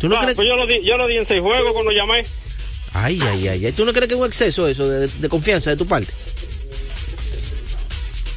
¿Tú 0.00 0.08
no 0.08 0.16
Ah, 0.16 0.20
crees? 0.22 0.34
pues 0.36 0.48
yo 0.48 0.56
lo 0.56 0.66
di, 0.66 0.82
yo 0.82 0.96
lo 0.96 1.06
di 1.06 1.16
en 1.18 1.26
seis 1.26 1.40
juegos 1.40 1.72
cuando 1.72 1.92
llamé. 1.92 2.24
Ay, 2.94 3.20
ay, 3.22 3.48
ay, 3.48 3.66
ay. 3.66 3.72
¿Tú 3.72 3.84
no 3.84 3.92
crees 3.92 4.08
que 4.08 4.14
es 4.14 4.20
un 4.20 4.26
exceso 4.26 4.66
eso 4.68 4.88
de, 4.88 5.06
de 5.08 5.28
confianza 5.28 5.70
de 5.70 5.76
tu 5.76 5.86
parte? 5.86 6.12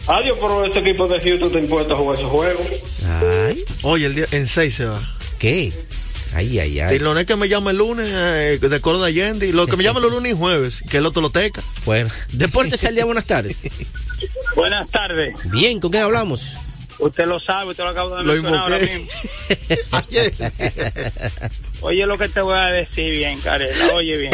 Adiós, 0.08 0.38
pero 0.40 0.66
este 0.66 0.80
equipo 0.80 1.08
de 1.08 1.20
Houston 1.22 1.48
está 1.48 1.60
impuesto 1.60 1.94
a 1.94 1.98
jugar 1.98 2.18
esos 2.20 2.30
juegos. 2.30 2.68
Ay. 3.48 3.64
Oye, 3.84 4.06
el 4.08 4.16
día, 4.16 4.26
en 4.32 4.48
seis 4.48 4.76
se 4.76 4.86
va. 4.86 5.00
¿Qué? 5.40 5.72
Ay, 6.36 6.60
ay, 6.60 6.80
ay. 6.80 6.96
Y 6.96 7.00
lo 7.00 7.18
es 7.18 7.26
que 7.26 7.36
me 7.36 7.48
llama 7.48 7.72
el 7.72 7.78
lunes, 7.78 8.08
eh, 8.12 8.58
de 8.60 8.82
Coro 8.82 9.02
de 9.02 9.08
Allende, 9.08 9.48
y 9.48 9.52
lo 9.52 9.68
que 9.68 9.78
me 9.78 9.84
llama 9.84 10.00
los 10.00 10.12
lunes 10.12 10.34
y 10.34 10.36
jueves, 10.36 10.82
que 10.90 10.98
es 10.98 11.04
el 11.06 11.14
Loteca. 11.14 11.62
Bueno, 11.86 12.10
Deportes 12.32 12.84
al 12.86 12.96
día, 12.96 13.06
buenas 13.06 13.26
tardes. 13.26 13.62
Buenas 14.56 14.90
tardes. 14.90 15.34
Bien, 15.52 15.80
¿con 15.80 15.92
quién 15.92 16.04
hablamos? 16.04 16.54
Usted 17.00 17.26
lo 17.26 17.40
sabe, 17.40 17.72
usted 17.72 17.84
lo 17.84 17.90
acaba 17.90 18.18
de 18.18 18.24
Lo 18.24 18.34
mencionar 18.34 18.62
ahora 18.62 18.78
mismo. 18.80 19.08
Oye 21.82 22.06
lo 22.06 22.18
que 22.18 22.30
te 22.30 22.40
voy 22.40 22.58
a 22.58 22.68
decir 22.68 23.14
bien, 23.14 23.40
Carela, 23.42 23.94
oye 23.94 24.16
bien. 24.18 24.34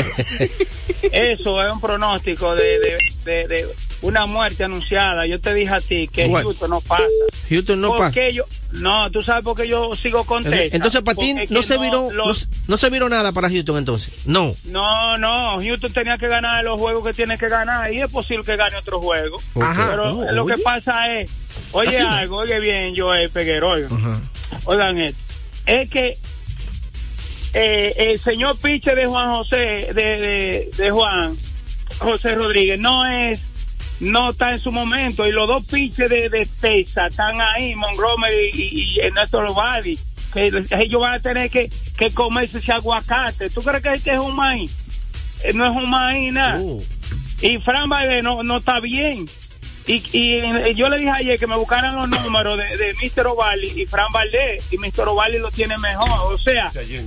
Eso 1.11 1.63
es 1.63 1.71
un 1.71 1.81
pronóstico 1.81 2.53
de, 2.53 2.79
de, 2.79 2.97
de, 3.25 3.47
de 3.47 3.67
una 4.01 4.27
muerte 4.27 4.65
anunciada. 4.65 5.25
Yo 5.25 5.39
te 5.41 5.53
dije 5.55 5.73
a 5.73 5.81
ti 5.81 6.07
que. 6.07 6.29
Houston 6.29 6.69
no 6.69 6.81
pasa. 6.81 7.03
Houston 7.49 7.81
no 7.81 7.87
¿Por 7.89 7.97
pasa. 7.97 8.13
qué 8.13 8.33
yo? 8.33 8.43
No, 8.71 9.09
tú 9.09 9.23
sabes 9.23 9.43
por 9.43 9.57
qué 9.57 9.67
yo 9.67 9.95
sigo 9.95 10.23
contento. 10.25 10.75
Entonces, 10.75 11.01
para 11.01 11.17
ti 11.17 11.33
Porque 11.33 11.53
no 11.53 11.63
se 11.63 11.77
viró, 11.79 12.09
no, 12.13 12.27
los- 12.27 12.47
no 12.67 12.77
se 12.77 12.89
viró 12.91 13.09
nada 13.09 13.31
para 13.31 13.49
Houston 13.49 13.77
entonces. 13.77 14.13
No. 14.25 14.53
No, 14.65 15.17
no, 15.17 15.59
Houston 15.59 15.91
tenía 15.91 16.17
que 16.19 16.27
ganar 16.27 16.63
los 16.63 16.79
juegos 16.79 17.03
que 17.05 17.13
tiene 17.13 17.37
que 17.37 17.49
ganar 17.49 17.91
y 17.91 18.01
es 18.01 18.09
posible 18.11 18.43
que 18.45 18.55
gane 18.55 18.77
otro 18.77 18.99
juego. 19.01 19.37
Ajá. 19.59 19.87
Pero 19.89 20.11
No, 20.13 20.31
lo 20.31 20.45
que 20.45 20.57
pasa 20.59 21.11
es, 21.19 21.31
oye 21.71 21.89
Así 21.89 22.03
no. 22.03 22.11
algo, 22.11 22.37
oye 22.37 22.59
bien, 22.59 22.93
Joel 22.95 23.29
Peguero, 23.31 23.69
oigan, 23.71 24.29
oigan 24.65 24.97
esto, 24.99 25.19
es 25.65 25.89
que 25.89 26.17
eh, 27.53 27.93
el 27.97 28.19
señor 28.19 28.57
Piche 28.59 28.93
de 28.93 29.07
Juan 29.07 29.31
José, 29.31 29.55
de, 29.55 29.93
de, 29.93 30.69
de 30.77 30.91
Juan 30.91 31.35
José 31.97 32.35
Rodríguez, 32.35 32.79
no 32.79 33.05
es, 33.07 33.41
no 33.99 34.29
está 34.29 34.51
en 34.51 34.59
su 34.59 34.71
momento 34.71 35.27
y 35.27 35.31
los 35.31 35.47
dos 35.47 35.65
piches 35.65 36.09
de, 36.09 36.29
de 36.29 36.47
Texas 36.59 37.11
están 37.11 37.35
ahí, 37.41 37.75
Montgomery 37.75 38.49
y, 38.53 38.95
y 38.95 38.99
Ernesto 38.99 39.41
Lovalli, 39.41 39.99
que 40.33 40.47
ellos 40.47 41.01
van 41.01 41.13
a 41.13 41.19
tener 41.19 41.49
que, 41.49 41.69
que 41.97 42.11
comerse 42.11 42.59
ese 42.59 42.71
aguacate. 42.71 43.49
¿Tú 43.49 43.61
crees 43.61 43.83
que, 43.83 44.03
que 44.03 44.13
es 44.13 44.19
un 44.19 44.35
maíz? 44.35 44.77
Eh, 45.43 45.53
no 45.53 45.65
es 45.65 45.71
un 45.71 45.89
maíz 45.89 46.33
nada. 46.33 46.61
Y 47.41 47.57
Fran 47.59 47.89
Valdez 47.89 48.23
no, 48.23 48.43
no 48.43 48.57
está 48.57 48.79
bien. 48.79 49.27
Y, 49.89 50.03
y, 50.11 50.35
eh, 50.35 50.75
yo 50.75 50.87
le 50.87 50.99
dije 50.99 51.09
ayer 51.09 51.39
que 51.39 51.47
me 51.47 51.55
buscaran 51.55 51.95
los 51.95 52.07
números 52.23 52.59
de, 52.59 52.77
de 52.77 52.93
Mr. 52.93 53.25
Ovalli 53.25 53.73
y 53.75 53.85
Fran 53.87 54.05
Valdés, 54.13 54.63
y 54.71 54.77
Mr. 54.77 55.07
Ovalli 55.07 55.39
lo 55.39 55.49
tiene 55.49 55.79
mejor. 55.79 56.31
O 56.31 56.37
sea, 56.37 56.71
eh, 56.75 57.03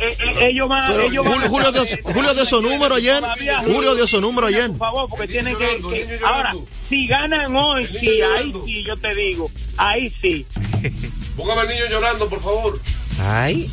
eh, 0.00 0.16
ellos 0.48 0.68
van. 0.68 0.92
Julio, 1.00 1.22
van- 1.22 1.48
Julio 1.48 1.70
dio, 1.70 1.84
Julio 2.02 2.34
dio 2.34 2.44
su 2.44 2.60
número 2.60 2.96
ayer. 2.96 3.22
Julio 3.64 3.94
dio 3.94 4.06
su 4.08 4.20
número 4.20 4.48
ayer. 4.48 4.66
Por 4.70 4.78
favor, 4.78 5.08
porque 5.08 5.28
tienen 5.28 5.56
que, 5.56 5.64
que- 5.78 6.18
Ahora, 6.24 6.52
si 6.88 7.06
ganan 7.06 7.54
hoy, 7.54 7.86
sí, 8.00 8.20
ahí 8.20 8.52
sí, 8.66 8.82
yo 8.84 8.96
te 8.96 9.14
digo. 9.14 9.48
Ahí 9.76 10.12
sí. 10.20 10.44
Póngame 11.36 11.60
al 11.60 11.68
niño 11.68 11.84
llorando, 11.88 12.28
por 12.28 12.40
favor. 12.42 12.80
Ay. 13.20 13.70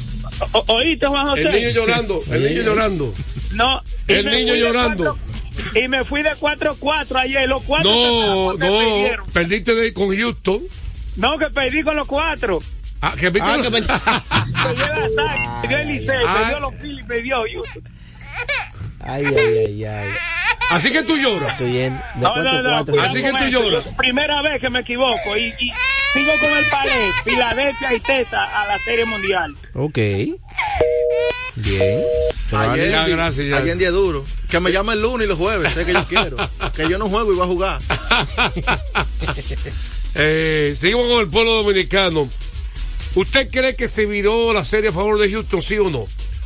O- 0.52 0.66
¿Oíste, 0.76 1.08
Juan 1.08 1.30
José? 1.30 1.42
El 1.42 1.52
niño 1.52 1.70
llorando, 1.72 2.22
el 2.30 2.44
niño 2.44 2.62
llorando. 2.62 3.14
No. 3.54 3.82
El 4.08 4.26
niño 4.30 4.54
de 4.54 4.60
llorando. 4.60 5.18
Y 5.76 5.88
me 5.88 6.04
fui 6.04 6.22
de 6.24 6.32
4-4 6.32 7.16
ayer. 7.18 7.48
Los 7.50 7.64
cuatro 7.64 7.90
No, 7.92 8.54
no, 8.54 8.58
perdieron. 8.60 9.28
perdiste 9.32 9.74
de, 9.76 9.94
con 9.94 10.16
Houston. 10.16 10.62
No, 11.18 11.38
que 11.38 11.48
perdí 11.48 11.84
con 11.84 11.96
los 11.96 12.08
cuatro. 12.08 12.62
Ah, 13.02 13.14
que 13.20 13.32
perdiste 13.32 13.50
Ah, 13.50 13.56
con- 13.56 13.64
que 13.64 13.72
perdí. 13.72 13.88
Perdió 14.64 14.86
el 14.94 15.20
ataque, 15.20 15.50
perdió 15.62 15.78
el 15.80 15.88
Licey, 15.88 16.10
Ay. 16.28 16.36
perdió 16.44 16.60
los 16.60 16.76
Phillies, 16.76 17.06
perdió 17.08 17.36
Houston. 17.54 17.84
Ay, 19.04 19.26
ay, 19.26 19.58
ay, 19.66 19.86
ay. 19.86 20.10
Así 20.70 20.92
que 20.92 21.02
tú 21.04 21.18
lloras. 21.18 21.50
Estoy 21.54 21.80
en. 21.80 21.94
De 21.96 22.02
No, 22.22 22.36
no, 22.38 22.62
no, 22.62 22.70
cuatro. 22.86 23.02
Así 23.02 23.22
que 23.22 23.32
tú 23.34 23.44
lloras. 23.46 23.84
Primera 23.98 24.42
vez 24.42 24.62
que 24.62 24.70
me 24.70 24.80
equivoco 24.80 25.36
y, 25.38 25.52
y 25.60 25.72
sigo 26.14 26.32
con 26.40 26.50
el 26.58 26.66
palé, 26.70 27.12
Filadelfia 27.24 27.94
y 27.94 28.00
Tesa 28.00 28.44
a 28.44 28.68
la 28.68 28.80
Serie 28.80 29.06
Mundial. 29.06 29.56
Ok. 29.74 29.98
Bien. 31.56 32.02
Ayer, 32.54 32.92
Ya, 32.92 33.08
gracias, 33.08 33.48
ya. 33.48 33.58
ayer 33.58 33.72
en 33.72 33.78
día 33.78 33.92
duro. 33.92 34.26
Que 34.50 34.60
me 34.60 34.72
llame 34.72 34.94
el 34.94 35.02
lunes 35.02 35.26
y 35.26 35.30
los 35.30 35.38
jueves, 35.38 35.72
sé 35.74 35.86
que 35.86 35.94
yo 35.94 36.06
quiero. 36.10 36.38
Que 36.76 36.90
yo 36.90 36.98
no 36.98 37.10
juego 37.10 37.32
y 37.32 37.36
voy 37.36 37.46
a 37.46 37.48
jugar. 37.48 37.82
Eh, 40.14 40.76
seguimos 40.78 41.08
con 41.08 41.22
el 41.22 41.30
pueblo 41.30 41.64
dominicano. 41.64 42.28
¿Usted 43.16 43.50
cree 43.50 43.78
que 43.78 43.88
se 43.88 44.06
viró 44.06 44.52
la 44.52 44.66
serie 44.66 44.90
a 44.90 44.92
favor 44.92 45.18
de 45.18 45.32
Houston, 45.32 45.62
sí 45.62 45.78
o 45.78 45.90
no? 45.90 46.06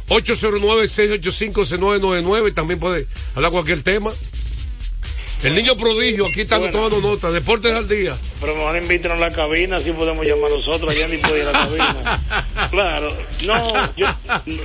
809-685-6999, 0.10 2.54
también 2.54 2.80
puede 2.80 3.08
hablar 3.34 3.52
cualquier 3.52 3.82
tema. 3.82 4.12
El 5.46 5.54
niño 5.56 5.76
prodigio, 5.76 6.26
aquí 6.26 6.42
están 6.42 6.60
Bueno. 6.62 6.74
tomando 6.90 7.08
nota. 7.08 7.30
Deportes 7.32 7.72
al 7.74 7.88
día. 7.88 8.16
Pero 8.42 8.56
mejor 8.56 8.78
invítenos 8.78 9.18
a 9.18 9.22
la 9.22 9.32
cabina, 9.32 9.78
así 9.78 9.92
podemos 9.92 10.26
llamar 10.26 10.50
nosotros. 10.50 10.92
Allá 10.92 11.08
ni 11.08 11.18
puede 11.18 11.42
ir 11.42 11.48
a 11.48 11.52
la 11.52 11.60
cabina. 11.60 12.24
Claro, 12.72 13.10
no, 13.46 13.96
yo 13.96 14.08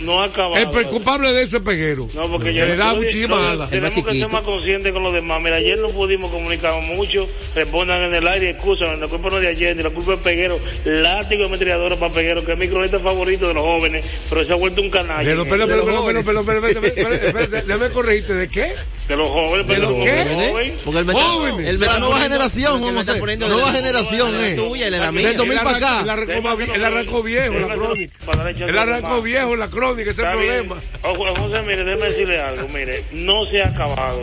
no 0.01 0.21
ha 0.21 0.25
acabado. 0.25 0.57
El 0.57 0.71
pre- 0.71 0.85
culpable 0.85 1.33
de 1.33 1.43
eso 1.43 1.59
es 1.59 1.63
Peguero. 1.63 2.09
No, 2.15 2.29
porque 2.31 2.51
Que 2.51 2.55
yo 2.55 2.67
le 2.67 2.77
da 2.77 2.95
muchísima 2.95 3.51
ala. 3.51 3.69
Tenemos 3.69 4.05
que 4.05 4.13
ser 4.19 4.29
más 4.31 4.43
conscientes 4.43 4.93
con 4.93 5.03
los 5.03 5.13
demás. 5.13 5.41
Mira, 5.43 5.57
ayer 5.57 5.79
no 5.79 5.89
pudimos 5.91 6.31
comunicar 6.31 6.81
mucho. 6.83 7.29
Respondan 7.55 8.03
en 8.03 8.15
el 8.15 8.27
aire, 8.29 8.51
excusan. 8.51 8.99
La 9.01 9.07
culpa 9.07 9.29
no 9.31 9.37
es 9.37 9.43
de 9.43 9.49
ayer, 9.49 9.77
ni 9.77 9.83
la 9.83 9.91
culpa 9.91 10.15
es 10.15 10.21
Peguero. 10.21 10.59
Látigo 10.85 11.45
de 11.45 11.49
metralladora 11.51 11.97
para 11.97 12.13
Peguero, 12.13 12.45
que 12.45 12.53
es 12.53 12.59
mi 12.59 12.69
cronista 12.69 12.99
favorito 13.01 13.49
de 13.49 13.55
los 13.55 13.63
jóvenes, 13.63 14.05
pero 14.29 14.45
se 14.45 14.53
ha 14.53 14.57
vuelto 14.57 14.81
un 14.83 14.91
canalla. 14.91 15.23
Pero, 15.23 15.45
pero, 15.45 15.67
De 15.67 15.75
pero, 15.75 15.77
los 15.77 15.85
pero, 15.87 15.87
pero, 15.87 16.03
jóvenes. 16.03 16.25
pero, 16.25 16.45
pero, 16.45 16.61
pero, 16.61 16.81
pero, 16.81 17.33
pero, 17.33 17.49
pero, 17.51 17.63
déjame 17.67 17.89
corregirte, 17.91 18.35
¿de 18.35 18.49
qué? 18.49 18.73
De 19.09 19.17
los 19.17 19.29
jóvenes, 19.29 19.67
¿De 19.67 19.75
pero 19.75 19.89
los 19.89 19.99
los 19.99 20.05
qué? 20.07 20.25
jóvenes. 20.51 20.73
Porque 20.85 21.01
el 21.01 21.11
Jóvenes. 21.11 21.69
el 21.69 21.79
meta 21.79 21.99
nueva 21.99 22.21
generación, 22.21 22.83
José. 22.83 23.15
poniendo 23.17 23.49
Nueva 23.49 23.73
de 23.73 23.79
generación, 23.79 24.39
de 24.39 24.53
eh. 24.53 24.55
tuya 24.57 24.85
de 24.85 24.91
la 24.93 25.07
Del 25.07 25.15
mía. 25.15 25.33
2000 25.37 25.53
Él 25.59 25.65
para 25.65 25.71
arrancó- 25.79 25.85
acá. 25.87 26.01
Él 26.03 26.11
arrancó, 26.11 26.73
él 26.75 26.85
arrancó 26.85 27.23
viejo 27.23 27.55
la 27.59 27.67
crónica. 27.93 28.65
Él 28.67 28.79
arrancó 28.79 29.23
viejo 29.23 29.55
en 29.55 29.61
la 29.61 29.69
crónica, 29.69 30.11
ese 30.11 30.23
problema. 30.23 30.77
Ojo, 31.03 31.27
José, 31.37 31.63
mire, 31.63 31.85
déjeme 31.85 32.11
decirle 32.11 32.41
algo. 32.41 32.69
Mire, 32.69 33.05
no 33.13 33.45
se 33.47 33.63
ha 33.63 33.69
acabado. 33.69 34.21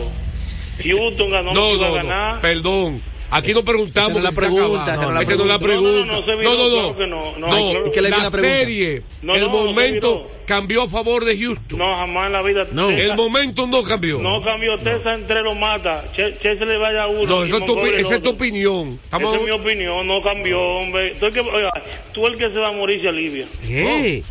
Houston 0.82 1.30
ganó, 1.30 1.52
No, 1.54 1.76
no, 1.76 1.88
no, 1.88 1.94
ganar. 1.94 2.40
perdón. 2.40 3.00
Aquí 3.30 3.52
no 3.52 3.62
preguntamos. 3.62 4.10
Esa 4.12 4.18
no 4.18 4.24
la 4.24 4.32
pregunta, 4.32 4.96
no 4.96 5.20
Esa 5.20 5.34
no 5.36 5.42
es 5.42 5.48
la 5.48 5.58
pregunta. 5.58 6.12
No, 6.12 6.20
no, 6.20 6.26
no, 6.26 6.42
No, 6.42 6.54
no, 6.54 6.68
no. 6.68 7.06
no, 7.06 7.38
no, 7.38 7.48
No, 7.74 8.00
la 8.00 8.08
no. 8.10 8.30
Serie, 8.30 9.02
No, 9.22 9.34
el 9.34 9.42
no, 9.42 9.46
no 9.48 9.52
se 9.52 9.64
momento 9.66 10.30
cambió 10.46 10.82
a 10.82 10.88
favor 10.88 11.24
de 11.24 11.38
Houston. 11.38 11.78
No, 11.78 11.94
jamás 11.94 12.26
en 12.26 12.32
la 12.32 12.42
vida. 12.42 12.66
No. 12.72 12.90
El 12.90 13.14
momento 13.16 13.66
no 13.66 13.82
cambió. 13.82 14.18
No 14.18 14.42
cambió. 14.42 14.76
Tesa 14.78 15.14
entre 15.14 15.42
lo 15.42 15.54
mata. 15.54 16.04
Che, 16.14 16.38
Che 16.38 16.56
se 16.56 16.64
le 16.64 16.78
vaya 16.78 17.02
a 17.04 17.06
uno. 17.08 17.26
No, 17.26 17.44
eso 17.44 17.58
es 17.58 17.66
tu, 17.66 17.78
esa 17.80 18.14
es 18.16 18.22
tu 18.22 18.30
opinión. 18.30 18.98
Estamos... 19.04 19.34
Esa 19.34 19.42
es 19.42 19.46
mi 19.46 19.52
opinión. 19.52 20.06
No 20.06 20.22
cambió, 20.22 20.60
hombre. 20.60 21.14
Tú 21.18 21.26
el 21.26 21.32
que, 21.32 21.40
oiga, 21.40 21.70
tú 22.14 22.26
el 22.26 22.38
que 22.38 22.48
se 22.48 22.58
va 22.58 22.68
a 22.68 22.72
morir 22.72 23.02
se 23.02 23.08
alivia. 23.08 23.46
¿Qué? 23.66 24.22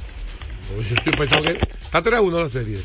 Yo 1.06 1.12
pensaba 1.12 1.42
que 1.44 1.52
está 1.52 2.02
3 2.02 2.16
a 2.16 2.22
1 2.22 2.40
la 2.40 2.50
serie. 2.50 2.78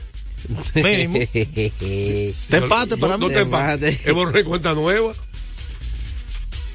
Mínimo. 0.74 1.18
Te 1.32 2.56
empate 2.56 2.96
para 2.96 3.16
no, 3.16 3.18
mí. 3.18 3.26
No 3.26 3.30
te 3.32 3.40
empate. 3.40 3.98
Hemos 4.04 4.26
borrado 4.26 4.44
cuenta 4.44 4.74
nueva. 4.74 5.12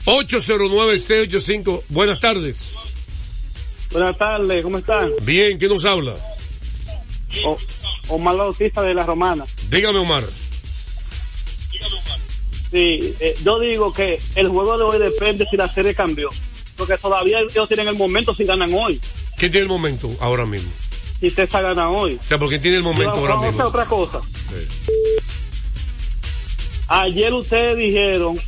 809-685. 0.07 1.83
Buenas 1.89 2.19
tardes. 2.21 2.77
Buenas 3.91 4.17
tardes, 4.17 4.63
¿cómo 4.63 4.77
están? 4.77 5.11
Bien, 5.23 5.57
¿quién 5.57 5.69
nos 5.69 5.83
habla? 5.83 6.15
O, 7.45 7.57
Omar 8.07 8.37
Bautista 8.37 8.81
de 8.83 8.93
La 8.93 9.03
Romana. 9.03 9.43
Dígame, 9.69 9.99
Omar. 9.99 10.23
Sí, 12.71 13.15
eh, 13.19 13.35
yo 13.43 13.59
digo 13.59 13.93
que 13.93 14.17
el 14.35 14.47
juego 14.47 14.77
de 14.77 14.83
hoy 14.85 14.97
depende 14.99 15.45
si 15.49 15.57
la 15.57 15.67
serie 15.67 15.93
cambió. 15.93 16.29
Porque 16.77 16.97
todavía 16.97 17.39
ellos 17.39 17.67
tienen 17.67 17.89
el 17.89 17.95
momento 17.95 18.33
si 18.33 18.45
ganan 18.45 18.73
hoy. 18.73 19.01
¿Quién 19.37 19.51
tiene 19.51 19.63
el 19.63 19.69
momento 19.69 20.09
ahora 20.21 20.45
mismo? 20.45 20.71
Si 21.19 21.31
Tesa 21.31 21.61
gana 21.61 21.89
hoy. 21.89 22.17
O 22.21 22.23
sea, 22.23 22.37
porque 22.39 22.59
tiene 22.59 22.77
el 22.77 22.83
momento 22.83 23.11
Pero 23.13 23.21
ahora 23.21 23.33
vamos 23.35 23.47
a 23.47 23.51
mismo. 23.51 23.65
otra 23.65 23.85
cosa. 23.85 24.21
Ayer 26.87 27.33
ustedes 27.33 27.75
dijeron 27.75 28.39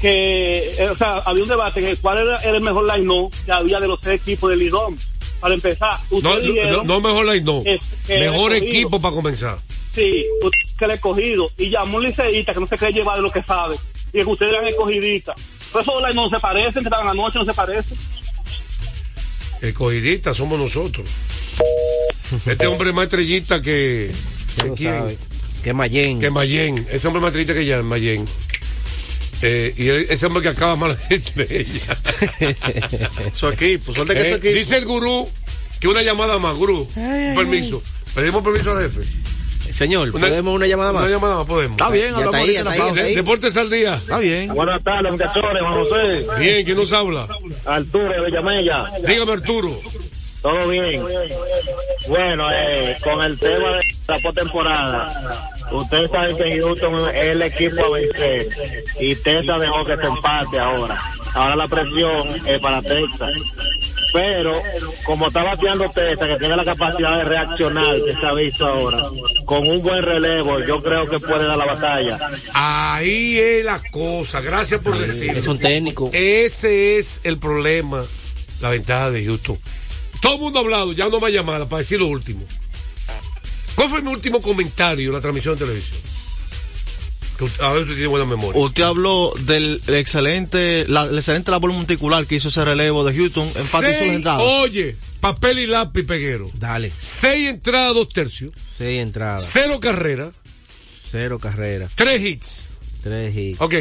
que, 0.00 0.74
eh, 0.78 0.88
o 0.90 0.96
sea, 0.96 1.18
había 1.18 1.42
un 1.42 1.48
debate 1.48 1.80
en 1.80 1.86
el 1.88 1.98
cual 1.98 2.18
era, 2.18 2.38
era 2.38 2.56
el 2.56 2.62
mejor 2.62 2.86
line 2.96 3.28
que 3.44 3.52
había 3.52 3.80
de 3.80 3.88
los 3.88 4.00
tres 4.00 4.20
equipos 4.20 4.50
del 4.50 4.58
Lidón. 4.60 4.96
Para 5.40 5.54
empezar, 5.54 5.96
No, 6.10 6.38
no, 6.38 6.84
no 6.84 7.00
mejor 7.00 7.24
la 7.24 7.34
no. 7.40 7.62
que 7.62 7.78
Mejor 8.08 8.54
equipo 8.54 9.00
para 9.00 9.14
comenzar. 9.14 9.58
Sí, 9.94 10.24
usted 10.42 10.58
que 10.78 10.86
le 10.86 10.94
he 10.94 11.00
cogido. 11.00 11.50
Y 11.56 11.70
llamó 11.70 11.96
un 11.96 12.04
liceísta 12.04 12.52
que 12.52 12.60
no 12.60 12.66
se 12.66 12.76
cree 12.76 12.92
llevar 12.92 13.16
de 13.16 13.22
lo 13.22 13.30
que 13.32 13.42
sabe. 13.42 13.76
Y 14.12 14.18
que 14.18 14.24
ustedes 14.24 14.52
eran 14.52 14.66
escogidistas. 14.66 15.40
Por 15.72 15.82
eso 15.82 16.00
like, 16.00 16.14
no 16.14 16.28
se 16.28 16.38
parecen, 16.38 16.74
que 16.82 16.88
estaban 16.88 17.08
anoche, 17.08 17.38
no 17.38 17.44
se 17.44 17.54
parecen. 17.54 17.96
Escogidistas 19.62 20.36
somos 20.36 20.58
nosotros. 20.58 21.08
Este 22.46 22.66
hombre 22.66 22.90
es 22.90 22.94
más 22.94 23.04
estrellita 23.04 23.60
que. 23.60 24.10
Quién? 24.76 24.98
sabe. 24.98 25.18
Que 25.62 25.72
Mayen. 25.74 26.20
Que 26.20 26.30
Mayen. 26.30 26.86
Ese 26.90 27.06
hombre 27.08 27.18
es 27.18 27.22
más 27.22 27.28
estrellita 27.28 27.54
que 27.54 27.66
ya, 27.66 27.82
Mayen. 27.82 28.26
Eh, 29.42 29.72
y 29.76 29.88
ese 29.88 30.26
hombre 30.26 30.42
que 30.42 30.48
acaba 30.50 30.76
más 30.76 30.96
la 31.10 31.16
estrella. 31.16 31.96
Su 33.32 33.48
equipo, 33.48 33.94
suerte 33.94 34.14
que 34.14 34.20
Eh, 34.20 34.28
su 34.28 34.34
equipo. 34.36 34.54
Dice 34.54 34.76
el 34.76 34.84
gurú 34.86 35.28
que 35.80 35.88
una 35.88 36.02
llamada 36.02 36.38
más, 36.38 36.54
gurú. 36.54 36.86
Permiso. 36.94 37.82
Pedimos 38.14 38.42
permiso 38.42 38.72
al 38.72 38.82
jefe. 38.82 39.00
Señor, 39.72 40.10
¿podemos 40.10 40.52
una 40.54 40.66
llamada 40.66 40.92
más? 40.92 41.02
Una 41.04 41.10
llamada 41.12 41.36
más, 41.36 41.46
podemos. 41.46 41.80
Está 41.80 41.90
bien, 41.90 42.12
hablamos 42.12 42.34
ahí, 42.34 42.56
ahorita 42.56 42.60
está 42.72 42.84
ahí, 42.84 42.88
está 42.90 43.02
ahí. 43.04 43.14
Deportes 43.14 43.56
al 43.56 43.70
día. 43.70 43.94
Está 43.94 44.18
bien. 44.18 44.52
Buenas 44.52 44.82
tardes, 44.82 45.12
muchachos, 45.12 45.42
Juan 45.42 45.74
José. 45.74 46.26
Bien, 46.40 46.64
¿quién 46.64 46.76
nos 46.76 46.92
habla? 46.92 47.28
Arturo 47.64 48.08
de 48.08 48.20
Bellamella. 48.20 48.90
Dígame, 49.06 49.32
Arturo. 49.32 49.80
Todo 50.42 50.68
bien. 50.68 51.02
Bueno, 52.08 52.46
eh, 52.52 52.96
con 53.04 53.20
el 53.20 53.38
tema 53.38 53.70
de 53.76 53.82
la 54.08 54.18
postemporada, 54.18 55.50
ustedes 55.72 56.10
saben 56.10 56.36
que 56.36 56.60
Houston 56.60 56.94
es 57.10 57.24
el 57.24 57.42
equipo 57.42 57.84
a 57.84 57.90
vencer 57.90 58.48
y 59.00 59.14
Texas 59.16 59.60
dejó 59.60 59.84
que 59.84 59.96
se 59.96 60.06
empate 60.06 60.58
ahora. 60.58 61.00
Ahora 61.34 61.56
la 61.56 61.68
presión 61.68 62.28
es 62.46 62.58
para 62.60 62.82
Texas. 62.82 63.30
Pero, 64.12 64.50
como 65.04 65.28
está 65.28 65.44
bateando 65.44 65.88
Texas, 65.90 66.28
que 66.28 66.36
tiene 66.36 66.56
la 66.56 66.64
capacidad 66.64 67.16
de 67.16 67.24
reaccionar, 67.24 67.94
que 68.04 68.12
se 68.12 68.26
ha 68.26 68.34
visto 68.34 68.66
ahora, 68.66 69.04
con 69.44 69.68
un 69.68 69.82
buen 69.82 70.02
relevo, 70.02 70.58
yo 70.60 70.82
creo 70.82 71.08
que 71.08 71.20
puede 71.20 71.46
dar 71.46 71.56
la 71.56 71.66
batalla. 71.66 72.18
Ahí 72.52 73.38
es 73.38 73.64
la 73.64 73.80
cosa. 73.90 74.40
Gracias 74.40 74.80
por 74.80 74.98
decirlo. 74.98 75.38
Es 75.38 75.46
un 75.46 75.58
técnico. 75.58 76.10
Ese 76.12 76.98
es 76.98 77.20
el 77.22 77.38
problema, 77.38 78.02
la 78.60 78.70
ventaja 78.70 79.10
de 79.10 79.24
Houston. 79.24 79.58
Todo 80.20 80.34
el 80.34 80.40
mundo 80.40 80.58
ha 80.58 80.62
hablado, 80.62 80.92
ya 80.92 81.08
no 81.08 81.20
más 81.20 81.32
llamada 81.32 81.66
para 81.66 81.78
decir 81.78 82.00
lo 82.00 82.08
último. 82.08 82.44
¿Cuál 83.80 83.88
fue 83.88 84.02
mi 84.02 84.10
último 84.10 84.42
comentario 84.42 85.08
en 85.08 85.14
la 85.14 85.20
transmisión 85.22 85.54
de 85.58 85.64
televisión? 85.64 85.98
Que 87.38 87.44
usted- 87.44 87.62
a 87.64 87.70
ver, 87.72 87.80
usted 87.84 87.94
tiene 87.94 88.08
buena 88.08 88.26
memoria. 88.26 88.60
Usted 88.60 88.82
habló 88.82 89.32
del 89.46 89.80
excelente, 89.86 90.84
la, 90.86 91.04
el 91.04 91.16
excelente 91.16 91.50
labor 91.50 91.72
monticular 91.72 92.26
que 92.26 92.34
hizo 92.34 92.48
ese 92.48 92.62
relevo 92.62 93.04
de 93.06 93.16
Houston. 93.16 93.50
Las 93.54 93.64
Seis, 93.64 94.02
entradas. 94.02 94.42
oye, 94.44 94.96
papel 95.20 95.60
y 95.60 95.66
lápiz, 95.66 96.02
peguero. 96.04 96.50
Dale. 96.58 96.92
Seis 96.94 97.48
entradas, 97.48 97.94
dos 97.94 98.10
tercios. 98.10 98.52
Seis 98.62 99.00
entradas. 99.00 99.48
Cero 99.50 99.80
carreras, 99.80 100.34
Cero 101.10 101.38
carreras. 101.38 101.90
tres 101.94 102.22
hits. 102.22 102.72
Tres 103.02 103.34
hits. 103.34 103.62
Ok. 103.62 103.74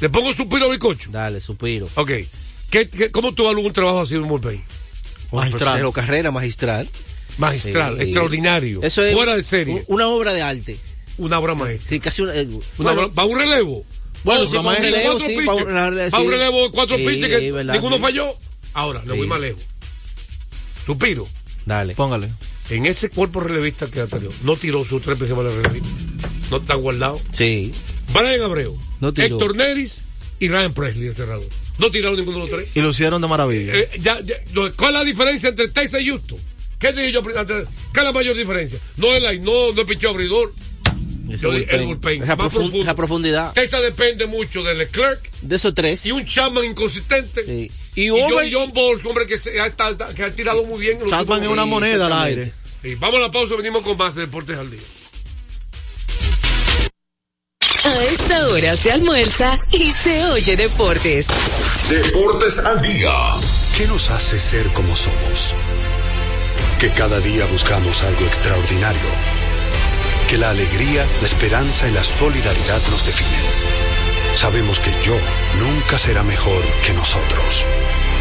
¿Le 0.00 0.08
pongo 0.10 0.34
suspiro 0.34 0.66
a 0.66 0.70
bicocho? 0.70 1.08
Dale, 1.12 1.40
suspiro. 1.40 1.88
Ok. 1.94 2.10
¿Qué, 2.68 2.88
qué, 2.90 3.12
cómo 3.12 3.32
tú 3.32 3.44
evalúas 3.44 3.66
un 3.66 3.72
trabajo 3.72 4.00
así 4.00 4.16
en 4.16 4.22
un 4.22 4.28
bullpen? 4.28 4.60
Magistral. 5.30 5.76
Cero 5.76 5.92
carrera 5.92 6.32
magistral. 6.32 6.88
Magistral, 7.40 7.96
Sí. 7.96 8.02
extraordinario. 8.04 8.80
Eso 8.82 9.02
es 9.04 9.14
Fuera 9.14 9.34
de 9.34 9.42
serie. 9.42 9.84
Una 9.88 10.06
obra 10.08 10.32
de 10.32 10.42
arte. 10.42 10.76
Una 11.18 11.38
obra 11.38 11.54
maestra. 11.54 11.88
Sí, 11.88 12.00
casi 12.00 12.22
una. 12.22 12.34
eh, 12.34 12.46
Una 12.46 12.60
bueno, 12.92 13.02
obra- 13.02 13.14
¿Para 13.14 13.26
un 13.28 13.38
relevo? 13.38 13.84
Bueno, 14.24 14.42
Oh, 14.42 14.46
sí, 14.46 14.56
para 14.56 14.68
un 14.68 14.74
relevo, 14.76 15.02
cuatro 15.12 15.26
sí, 15.26 15.34
para 15.46 16.22
un- 16.22 16.30
relevo 16.30 16.62
de 16.64 16.70
cuatro 16.70 16.96
Sí, 16.98 17.06
pitches 17.06 17.28
que 17.38 17.52
verdad, 17.52 17.72
ninguno 17.74 17.96
sí. 17.96 18.02
falló. 18.02 18.34
Ahora, 18.74 19.02
le 19.04 19.16
voy 19.16 19.26
más 19.26 19.40
lejos. 19.40 19.62
Suspiro. 20.86 21.26
Dale. 21.66 21.94
Póngale. 21.94 22.32
En 22.70 22.86
ese 22.86 23.10
cuerpo 23.10 23.40
relevista 23.40 23.86
que 23.88 24.00
anterior, 24.00 24.32
no 24.44 24.56
tiró 24.56 24.84
sus 24.84 25.02
tres 25.02 25.16
principales 25.18 25.54
relevistas. 25.54 25.90
No 26.50 26.58
están 26.58 26.80
guardados. 26.80 27.20
Sí. 27.32 27.72
Brian 28.12 28.42
Abreu, 28.42 28.76
No 29.00 29.12
tiró. 29.12 29.26
Héctor 29.26 29.56
Neris 29.56 30.02
y 30.38 30.48
Ryan 30.48 30.72
Presley, 30.72 31.08
el 31.08 31.14
cerrador. 31.14 31.48
No 31.78 31.90
tiraron 31.90 32.16
ninguno 32.16 32.38
de 32.38 32.42
los 32.44 32.50
tres. 32.50 32.68
Y 32.76 32.80
lo 32.80 32.90
hicieron 32.90 33.20
de 33.22 33.28
maravilla. 33.28 33.74
Eh, 33.74 33.88
ya, 34.00 34.18
¿Cuál 34.76 34.94
es 34.94 34.98
la 35.00 35.04
diferencia 35.04 35.48
entre 35.48 35.68
Texas 35.68 36.02
y 36.02 36.08
Houston? 36.08 36.38
¿Qué 36.80 36.92
dije 36.92 37.12
yo? 37.12 37.22
antes? 37.36 37.66
¿Qué 37.92 38.00
es 38.00 38.04
la 38.04 38.12
mayor 38.12 38.36
diferencia? 38.36 38.78
No 38.96 39.08
es 39.12 39.22
la 39.22 39.32
no, 39.34 39.72
no 39.72 39.80
es 39.82 39.86
picheo 39.86 40.10
abridor. 40.10 40.52
Ese 41.28 41.42
Yo 41.42 41.50
dije, 41.52 41.60
bullpen. 41.66 41.80
el 41.80 41.86
bullpen. 41.86 42.22
Esa 42.24 42.36
más 42.36 42.52
esa 42.54 42.94
profundidad. 42.96 43.52
Texas 43.52 43.82
depende 43.82 44.26
mucho 44.26 44.62
de 44.64 44.74
Leclerc 44.74 45.20
De 45.42 45.56
esos 45.56 45.72
tres. 45.74 46.04
y 46.06 46.10
un 46.12 46.24
Chapman 46.26 46.64
inconsistente. 46.64 47.44
Sí. 47.44 47.70
Y, 47.94 48.06
Y 48.06 48.08
John, 48.08 48.32
Over- 48.32 48.50
John 48.52 48.72
Balls, 48.72 49.04
hombre, 49.04 49.26
que, 49.26 49.36
se 49.38 49.60
ha, 49.60 49.66
está- 49.66 49.94
que 50.14 50.24
ha 50.24 50.30
tirado 50.32 50.64
muy 50.64 50.80
bien. 50.80 50.94
en 50.96 51.02
los 51.02 51.10
Chapman 51.10 51.42
es 51.42 51.48
una 51.48 51.66
moneda 51.66 52.06
al 52.06 52.12
aire. 52.24 52.52
Sí, 52.82 52.94
vamos 52.96 53.18
a 53.18 53.22
la 53.24 53.30
pausa, 53.30 53.54
venimos 53.56 53.82
con 53.82 53.96
más 53.96 54.14
de 54.14 54.22
Deportes 54.22 54.56
al 54.58 54.70
Día. 54.70 54.80
A 57.84 58.04
esta 58.04 58.48
hora 58.48 58.76
se 58.76 58.90
almuerza 58.92 59.58
y 59.72 59.90
se 59.90 60.24
oye 60.26 60.56
deportes. 60.56 61.26
Deportes 61.88 62.58
al 62.58 62.80
día. 62.82 63.12
¿Qué 63.76 63.86
nos 63.86 64.10
hace 64.10 64.38
ser 64.38 64.66
como 64.72 64.94
somos? 64.96 65.54
Que 66.80 66.90
cada 66.92 67.20
día 67.20 67.44
buscamos 67.44 68.02
algo 68.02 68.24
extraordinario. 68.24 69.10
Que 70.30 70.38
la 70.38 70.48
alegría, 70.48 71.04
la 71.20 71.26
esperanza 71.26 71.86
y 71.86 71.90
la 71.90 72.02
solidaridad 72.02 72.80
nos 72.90 73.04
definen. 73.04 73.44
Sabemos 74.34 74.80
que 74.80 74.90
yo 75.02 75.14
nunca 75.58 75.98
será 75.98 76.22
mejor 76.22 76.64
que 76.86 76.94
nosotros. 76.94 77.66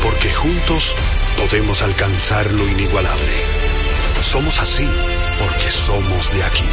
Porque 0.03 0.33
juntos 0.33 0.97
podemos 1.37 1.83
alcanzar 1.83 2.51
lo 2.51 2.67
inigualable. 2.67 3.45
Somos 4.19 4.59
así 4.59 4.89
porque 5.39 5.71
somos 5.71 6.29
de 6.33 6.43
aquí. 6.43 6.67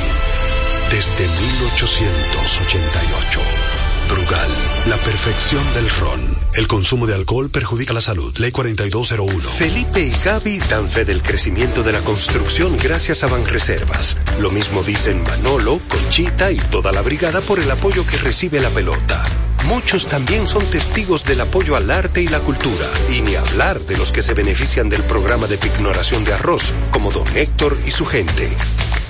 Desde 0.91 1.29
1888. 1.29 3.86
Brugal, 4.09 4.51
la 4.87 4.97
perfección 4.97 5.63
del 5.75 5.89
ron. 5.89 6.21
El 6.55 6.67
consumo 6.67 7.07
de 7.07 7.15
alcohol 7.15 7.51
perjudica 7.51 7.93
la 7.93 8.01
salud. 8.01 8.37
Ley 8.39 8.51
4201. 8.51 9.49
Felipe 9.49 10.01
y 10.01 10.11
Gaby 10.25 10.59
dan 10.71 10.89
fe 10.89 11.05
del 11.05 11.23
crecimiento 11.23 11.83
de 11.83 11.93
la 11.93 12.01
construcción 12.01 12.77
gracias 12.79 13.25
a 13.25 13.27
Banreservas. 13.27 14.17
Lo 14.39 14.51
mismo 14.51 14.83
dicen 14.83 15.23
Manolo, 15.23 15.81
Conchita 15.89 16.53
y 16.53 16.59
toda 16.59 16.93
la 16.93 17.03
brigada 17.03 17.41
por 17.41 17.59
el 17.59 17.71
apoyo 17.71 18.07
que 18.07 18.17
recibe 18.19 18.61
la 18.61 18.71
pelota. 18.71 19.25
Muchos 19.67 20.07
también 20.07 20.47
son 20.47 20.65
testigos 20.67 21.25
del 21.25 21.41
apoyo 21.41 21.75
al 21.75 21.91
arte 21.91 22.23
y 22.23 22.29
la 22.29 22.41
cultura, 22.41 22.87
y 23.11 23.21
ni 23.23 23.35
hablar 23.35 23.81
de 23.81 23.97
los 23.97 24.13
que 24.13 24.23
se 24.23 24.33
benefician 24.33 24.89
del 24.89 25.03
programa 25.03 25.49
de 25.49 25.59
pignoración 25.59 26.25
de 26.25 26.35
arroz, 26.35 26.73
como 26.93 27.11
don 27.11 27.27
Héctor 27.37 27.77
y 27.85 27.91
su 27.91 28.07
gente. 28.07 28.57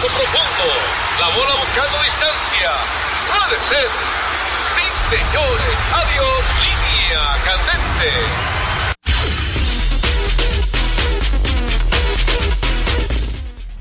Profundo. 0.00 0.66
La 1.18 1.26
bola 1.36 1.54
buscando 1.56 1.98
distancia. 2.04 2.70
Puede 3.34 3.58
ser. 3.68 3.88
Sí, 4.76 4.86
señores. 5.10 5.74
Adiós. 5.92 6.38
Línea 6.62 7.22
candente. 7.44 8.12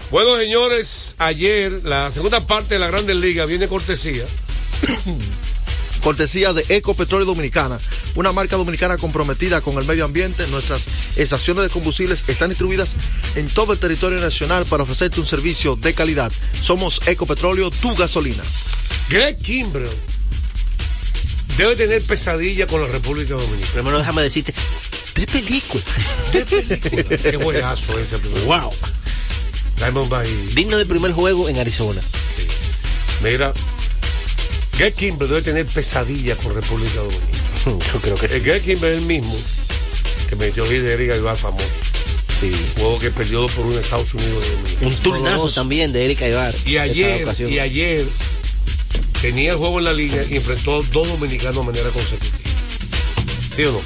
Bueno, 0.10 0.38
señores, 0.38 1.16
ayer 1.20 1.84
la 1.84 2.12
segunda 2.12 2.40
parte 2.40 2.76
de 2.76 2.80
la 2.80 2.88
Grandes 2.88 3.16
Ligas 3.16 3.48
viene 3.48 3.68
cortesía. 3.68 4.26
Cortesía 6.08 6.54
de 6.54 6.64
Ecopetróleo 6.70 7.26
Dominicana, 7.26 7.78
una 8.16 8.32
marca 8.32 8.56
dominicana 8.56 8.98
comprometida 8.98 9.60
con 9.60 9.78
el 9.78 9.84
medio 9.84 10.06
ambiente. 10.06 10.48
Nuestras 10.48 10.88
estaciones 11.18 11.66
de 11.66 11.70
combustibles 11.70 12.24
están 12.30 12.48
distribuidas 12.48 12.96
en 13.36 13.50
todo 13.50 13.74
el 13.74 13.80
territorio 13.80 14.18
nacional 14.18 14.64
para 14.68 14.84
ofrecerte 14.84 15.20
un 15.20 15.26
servicio 15.26 15.76
de 15.76 15.94
calidad. 15.94 16.32
Somos 16.54 17.02
Ecopetróleo, 17.08 17.72
tu 17.72 17.94
gasolina. 17.94 18.42
Greg 19.10 19.38
Kimbrell 19.38 19.90
debe 21.58 21.76
tener 21.76 22.02
pesadilla 22.02 22.68
con 22.68 22.80
la 22.80 22.88
República 22.88 23.34
Dominicana. 23.34 23.74
Primero 23.74 23.98
déjame 23.98 24.22
decirte, 24.22 24.54
tres 25.12 25.28
películas. 25.28 25.86
Qué 26.32 27.38
juegazo 27.44 28.00
ese 28.00 28.18
primero. 28.20 28.46
Wow. 28.46 28.74
Diamondback 29.76 30.26
Digno 30.56 30.78
del 30.78 30.88
primer 30.88 31.12
juego 31.12 31.50
en 31.50 31.60
Arizona. 31.60 32.00
Mira, 33.22 33.52
Greg 34.78 34.94
Kimbrell 34.94 35.30
debe 35.30 35.42
tener 35.42 35.66
pesadilla 35.66 36.36
con 36.36 36.54
República 36.54 37.00
Dominicana. 37.00 37.86
Yo 37.94 38.00
creo 38.00 38.16
que 38.16 38.26
El 38.28 38.42
Greg 38.42 38.62
Kimbrell 38.62 38.94
es 38.94 39.00
el 39.00 39.06
mismo 39.06 39.36
que 40.30 40.36
metió 40.36 40.66
líder 40.66 41.00
Erika 41.00 41.16
Ibar 41.16 41.36
famoso. 41.36 41.66
Sí. 42.40 42.52
Juego 42.76 43.00
que 43.00 43.10
perdió 43.10 43.48
por 43.48 43.66
en 43.66 43.80
Estados 43.80 44.14
Unidos 44.14 44.44
de 44.44 44.52
Dominicana. 44.52 44.88
Un 44.88 44.96
turnazo 44.98 45.50
también 45.50 45.92
de 45.94 46.06
Erika 46.06 46.28
Ibar. 46.28 46.54
Y 46.66 46.78
ayer, 46.78 47.28
y 47.50 47.60
ayer 47.60 48.06
tenía 49.22 49.52
el 49.54 49.58
juego 49.58 49.80
en 49.80 49.86
la 49.86 49.94
línea 49.94 50.24
y 50.30 50.36
enfrentó 50.36 50.80
a 50.80 50.84
dos 50.84 51.08
dominicanos 51.08 51.56
de 51.56 51.64
manera 51.64 51.90
consecutiva. 51.90 52.38
¿Sí 53.56 53.64
o 53.64 53.72
no? 53.72 53.82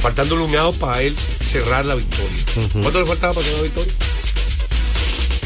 Faltándole 0.00 0.42
un 0.42 0.56
out 0.56 0.76
para 0.78 1.00
él 1.02 1.14
cerrar 1.44 1.84
la 1.84 1.94
victoria. 1.94 2.44
¿Cuánto 2.72 3.00
le 3.00 3.06
faltaba 3.06 3.34
para 3.34 3.46
cerrar 3.46 3.60
la 3.60 3.64
victoria? 3.64 3.92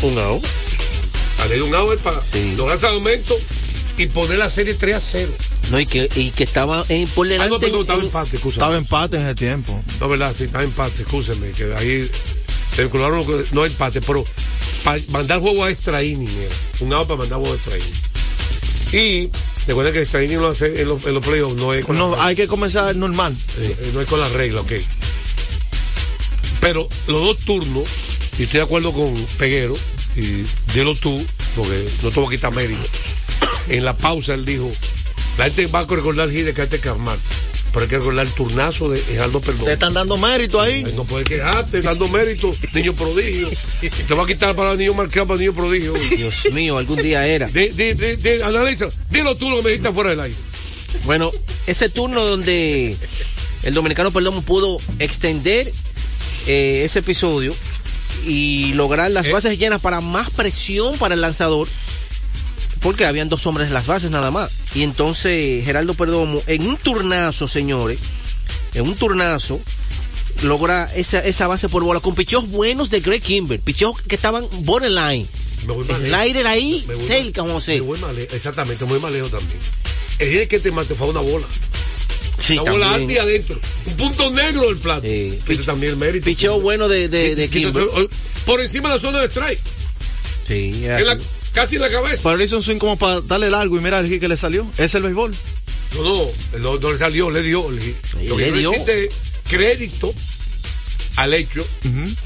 Un 0.02 0.18
out. 0.18 0.44
A 1.40 1.46
leer 1.46 1.62
un 1.62 1.74
out 1.74 1.92
es 1.92 2.00
para 2.00 2.20
lograr 2.56 2.78
ese 2.78 2.86
aumento 2.86 3.38
y 3.98 4.06
poner 4.06 4.38
la 4.38 4.48
serie 4.50 4.74
3 4.74 4.96
a 4.96 5.00
0. 5.00 5.32
No, 5.70 5.78
y 5.80 5.86
que, 5.86 6.08
y 6.16 6.30
que 6.30 6.44
estaba 6.44 6.84
en, 6.88 7.06
por 7.08 7.26
Ah, 7.26 7.30
delante. 7.30 7.52
no, 7.54 7.60
perdón, 7.60 7.80
estaba 7.82 7.98
en- 8.00 8.04
empate, 8.06 8.36
excusa. 8.36 8.54
Estaba 8.56 8.76
empate 8.76 9.16
en 9.18 9.22
ese 9.26 9.34
tiempo. 9.34 9.82
No, 10.00 10.08
verdad, 10.08 10.34
sí, 10.36 10.44
estaba 10.44 10.64
empate, 10.64 11.02
escúcheme, 11.02 11.50
que 11.52 11.72
ahí 11.76 12.10
se 12.74 12.82
vincularon, 12.82 13.24
no 13.52 13.64
empate, 13.66 14.00
pero 14.00 14.24
para 14.84 15.00
mandar 15.10 15.40
juego 15.40 15.64
a 15.64 15.70
extra 15.70 16.02
inning, 16.02 16.28
era. 16.28 16.54
un 16.80 16.92
out 16.94 17.06
para 17.06 17.18
mandar 17.18 17.38
juego 17.38 17.52
a 17.54 17.56
extra 17.56 17.76
inning. 17.78 17.92
Y 18.92 19.30
recuerda 19.66 19.92
que 19.92 19.98
el 19.98 20.02
extra 20.04 20.22
inning 20.24 20.38
lo 20.40 20.48
hace 20.48 20.82
en 20.82 20.88
los, 20.88 21.06
en 21.06 21.14
los 21.14 21.24
playoffs, 21.24 21.56
no 21.56 21.72
es 21.72 21.84
con 21.84 21.96
No, 21.96 22.16
la 22.16 22.26
hay 22.26 22.34
que 22.36 22.48
comenzar 22.48 22.94
normal. 22.96 23.36
Eh, 23.58 23.90
no 23.94 24.00
es 24.00 24.08
con 24.08 24.18
la 24.20 24.28
regla, 24.30 24.60
ok. 24.62 24.72
Pero 26.60 26.88
los 27.08 27.22
dos 27.22 27.38
turnos, 27.38 27.84
y 28.38 28.44
estoy 28.44 28.58
de 28.58 28.64
acuerdo 28.64 28.92
con 28.92 29.12
Peguero, 29.38 29.76
y 30.16 30.44
dilo 30.74 30.94
tú, 30.94 31.24
porque 31.56 31.86
no 32.02 32.10
te 32.10 32.20
voy 32.20 32.26
a 32.28 32.36
quitar 32.36 32.52
mérito. 32.54 32.86
En 33.68 33.84
la 33.84 33.96
pausa 33.96 34.34
él 34.34 34.44
dijo, 34.44 34.70
la 35.38 35.44
gente 35.44 35.66
va 35.66 35.80
a 35.80 35.86
recordar 35.86 36.28
el 36.28 36.34
Gide 36.34 36.52
que 36.52 36.62
hay 36.62 36.68
que 36.68 36.78
calmar, 36.80 37.16
pero 37.72 37.84
hay 37.84 37.88
que 37.88 37.98
recordar 37.98 38.26
el 38.26 38.32
turnazo 38.32 38.88
de 38.88 38.98
Geraldo 39.00 39.40
Perdón. 39.40 39.64
Te 39.66 39.72
están 39.74 39.94
dando 39.94 40.16
mérito 40.16 40.60
ahí. 40.60 40.84
No 40.94 41.04
puedes 41.04 41.28
quejarte, 41.28 41.80
dando 41.80 42.08
mérito, 42.08 42.54
niño 42.74 42.92
prodigio. 42.92 43.48
Te 44.06 44.14
va 44.14 44.24
a 44.24 44.26
quitar 44.26 44.54
para 44.54 44.74
niño 44.74 44.94
marcado 44.94 45.26
para 45.28 45.38
niño 45.40 45.54
prodigio. 45.54 45.92
Dios 46.16 46.48
mío, 46.52 46.76
algún 46.76 46.96
día 47.00 47.26
era. 47.26 47.46
De, 47.48 47.70
de, 47.70 47.94
de, 47.94 48.16
de- 48.16 48.44
analiza, 48.44 48.86
dilo 49.10 49.34
tú 49.36 49.48
lo 49.48 49.56
que 49.58 49.62
me 49.62 49.70
dijiste 49.70 49.92
fuera 49.92 50.10
del 50.10 50.20
aire. 50.20 50.36
Bueno, 51.04 51.30
ese 51.66 51.88
turno 51.88 52.24
donde 52.24 52.96
el 53.62 53.74
dominicano 53.74 54.10
Perdomo 54.10 54.42
pudo 54.42 54.78
extender 54.98 55.72
eh, 56.46 56.82
ese 56.84 56.98
episodio 56.98 57.54
y 58.26 58.72
lograr 58.74 59.10
las 59.10 59.30
bases 59.30 59.58
llenas 59.58 59.80
para 59.80 60.00
más 60.00 60.30
presión 60.30 60.98
para 60.98 61.14
el 61.14 61.20
lanzador, 61.22 61.66
porque 62.82 63.06
habían 63.06 63.28
dos 63.28 63.46
hombres 63.46 63.68
en 63.68 63.74
las 63.74 63.86
bases 63.86 64.10
nada 64.10 64.30
más. 64.30 64.50
Y 64.74 64.82
entonces 64.82 65.64
Geraldo 65.64 65.94
Perdomo, 65.94 66.42
en 66.46 66.66
un 66.66 66.76
turnazo, 66.76 67.48
señores, 67.48 67.98
en 68.74 68.82
un 68.82 68.94
turnazo, 68.96 69.60
logra 70.42 70.90
esa, 70.94 71.20
esa 71.20 71.46
base 71.46 71.68
por 71.68 71.84
bola 71.84 72.00
con 72.00 72.14
picheos 72.14 72.48
buenos 72.48 72.90
de 72.90 73.00
Greg 73.00 73.22
Kimber, 73.22 73.60
picheos 73.60 74.00
que 74.02 74.16
estaban 74.16 74.44
borderline. 74.64 75.26
Me 75.66 75.72
voy 75.72 75.86
El 75.88 76.14
aire 76.14 76.40
era 76.40 76.50
ahí, 76.50 76.84
Me 76.88 76.94
voy 76.94 77.04
cerca, 77.06 77.42
José. 77.42 77.74
me 77.74 77.80
voy 77.82 77.98
lejos, 78.16 78.34
exactamente, 78.34 78.84
muy 78.84 78.98
lejos 79.12 79.30
también. 79.30 79.58
El 80.18 80.32
día 80.32 80.48
que 80.48 80.58
te 80.58 80.70
mató 80.70 80.94
fue 80.94 81.08
una 81.08 81.20
bola. 81.20 81.46
Sí, 82.36 82.58
una 82.58 82.72
bola 82.72 82.94
alta 82.94 83.12
y 83.12 83.18
adentro. 83.18 83.60
Un 83.86 83.96
punto 83.96 84.30
negro 84.32 84.62
del 84.66 84.76
plato. 84.78 85.06
Ese 85.06 85.62
también 85.64 85.92
el 85.92 85.98
mérito. 85.98 86.24
Picheo 86.24 86.60
bueno 86.60 86.88
de, 86.88 87.08
de, 87.08 87.48
Kimber. 87.48 87.86
Por 88.44 88.60
encima 88.60 88.88
de 88.88 88.96
la 88.96 89.00
zona 89.00 89.20
de 89.20 89.26
strike. 89.28 89.60
Sí, 90.48 90.82
la- 90.82 91.16
casi 91.52 91.76
en 91.76 91.82
la 91.82 91.90
cabeza. 91.90 92.30
Pero 92.30 92.42
hizo 92.42 92.56
un 92.56 92.62
swing 92.62 92.78
como 92.78 92.96
para 92.96 93.20
darle 93.20 93.50
largo 93.50 93.76
y 93.76 93.80
mira 93.80 93.98
el 93.98 94.08
hit 94.08 94.20
que 94.20 94.28
le 94.28 94.36
salió. 94.36 94.66
Es 94.78 94.94
el 94.94 95.02
béisbol. 95.02 95.34
No, 95.94 96.02
no, 96.02 96.58
no, 96.58 96.78
no 96.78 96.92
le 96.92 96.98
salió, 96.98 97.30
le 97.30 97.42
dio. 97.42 97.70
Le, 97.70 97.94
lo 98.28 98.38
le 98.38 98.52
dio. 98.52 98.72
crédito 99.48 100.14
al 101.16 101.34
hecho 101.34 101.66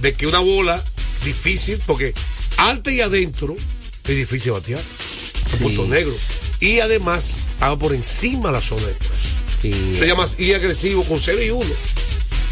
de 0.01 0.15
que 0.15 0.27
una 0.27 0.39
bola 0.39 0.83
difícil, 1.25 1.81
porque 1.87 2.15
alta 2.57 2.91
y 2.91 3.01
adentro 3.01 3.57
es 4.05 4.17
difícil 4.17 4.53
batear. 4.53 4.81
Es 4.81 5.59
punto 5.59 5.87
negro. 5.87 6.15
Y 6.61 6.81
además 6.81 7.37
estaba 7.53 7.79
por 7.79 7.93
encima 7.93 8.49
de 8.49 8.55
la 8.55 8.61
zona 8.61 8.87
de 8.87 8.95
tres. 8.95 9.99
Se 9.99 10.07
llama 10.07 10.27
y 10.39 10.53
agresivo 10.53 11.03
con 11.05 11.19
0 11.19 11.43
y 11.43 11.51
1. 11.51 11.65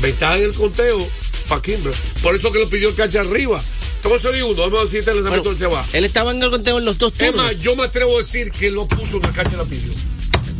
Ventaja 0.00 0.36
en 0.36 0.42
el 0.44 0.52
conteo 0.52 1.08
para 1.48 1.62
Kimber. 1.62 1.94
Por 2.22 2.34
eso 2.34 2.50
que 2.50 2.58
lo 2.58 2.68
pidió 2.68 2.88
el 2.88 2.94
cacha 2.94 3.20
arriba. 3.20 3.62
0 4.04 4.36
y 4.36 4.42
1, 4.42 4.54
vamos 4.62 4.80
a 4.80 4.84
decirte 4.84 5.10
el 5.10 5.16
lanzamiento 5.16 5.50
del 5.50 5.58
Chava. 5.58 5.84
Él 5.92 6.04
estaba 6.04 6.30
en 6.32 6.42
el 6.42 6.50
conteo 6.50 6.78
en 6.78 6.84
los 6.84 6.98
dos 6.98 7.12
Es 7.12 7.18
turnos. 7.18 7.44
más, 7.46 7.60
yo 7.60 7.74
me 7.74 7.84
atrevo 7.84 8.14
a 8.14 8.18
decir 8.18 8.50
que 8.52 8.70
lo 8.70 8.86
puso 8.86 9.16
en 9.16 9.22
la 9.22 9.32
cancha 9.32 9.56
la 9.56 9.64
pidió. 9.64 9.92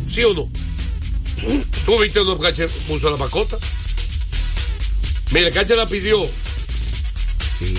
¿Sí 0.09 0.23
o 0.23 0.33
no? 0.33 0.49
¿Tú 1.85 1.99
viste 1.99 2.19
el 2.19 2.37
cancha 2.39 2.65
puso 2.87 3.09
la 3.09 3.17
pacota? 3.17 3.57
Mira, 5.31 5.51
cancha 5.51 5.75
la 5.75 5.87
pidió 5.87 6.25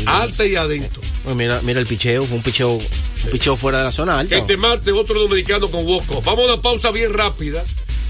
alta 0.07 0.47
y 0.47 0.57
adentro. 0.57 1.03
Bueno, 1.25 1.37
mira, 1.37 1.61
mira 1.63 1.81
el 1.81 1.87
picheo, 1.87 2.25
fue 2.25 2.37
un 2.37 2.43
picheo, 2.43 2.71
un 2.73 3.31
picheo 3.31 3.57
fuera 3.57 3.79
de 3.79 3.85
la 3.85 3.93
zona 3.93 4.19
alta. 4.19 4.37
Este 4.37 4.57
martes 4.57 4.93
otro 4.95 5.21
dominicano 5.21 5.69
con 5.69 5.85
Bosco. 5.85 6.23
Vamos 6.23 6.49
a 6.49 6.55
una 6.55 6.63
pausa 6.63 6.91
bien 6.91 7.13
rápida 7.13 7.63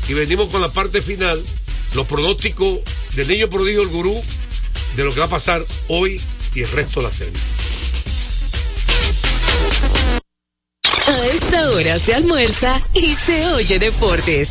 y 0.09 0.15
venimos 0.15 0.49
con 0.49 0.61
la 0.61 0.69
parte 0.69 1.01
final, 1.01 1.43
los 1.95 2.07
pronósticos 2.07 2.81
del 3.15 3.29
niño 3.29 3.49
prodigio 3.49 3.83
el 3.83 3.89
gurú, 3.89 4.23
de 4.97 5.05
lo 5.05 5.13
que 5.13 5.21
va 5.21 5.27
a 5.27 5.31
pasar 5.31 5.65
hoy 5.89 6.21
y 6.57 6.63
el 6.63 6.71
resto 6.71 7.01
de 7.01 7.07
la 7.07 7.13
serie. 7.13 7.39
A 11.07 11.27
esta 11.27 11.71
hora 11.71 11.99
se 11.99 12.15
almuerza 12.15 12.81
y 12.95 13.15
se 13.15 13.47
oye 13.49 13.79
deportes. 13.79 14.51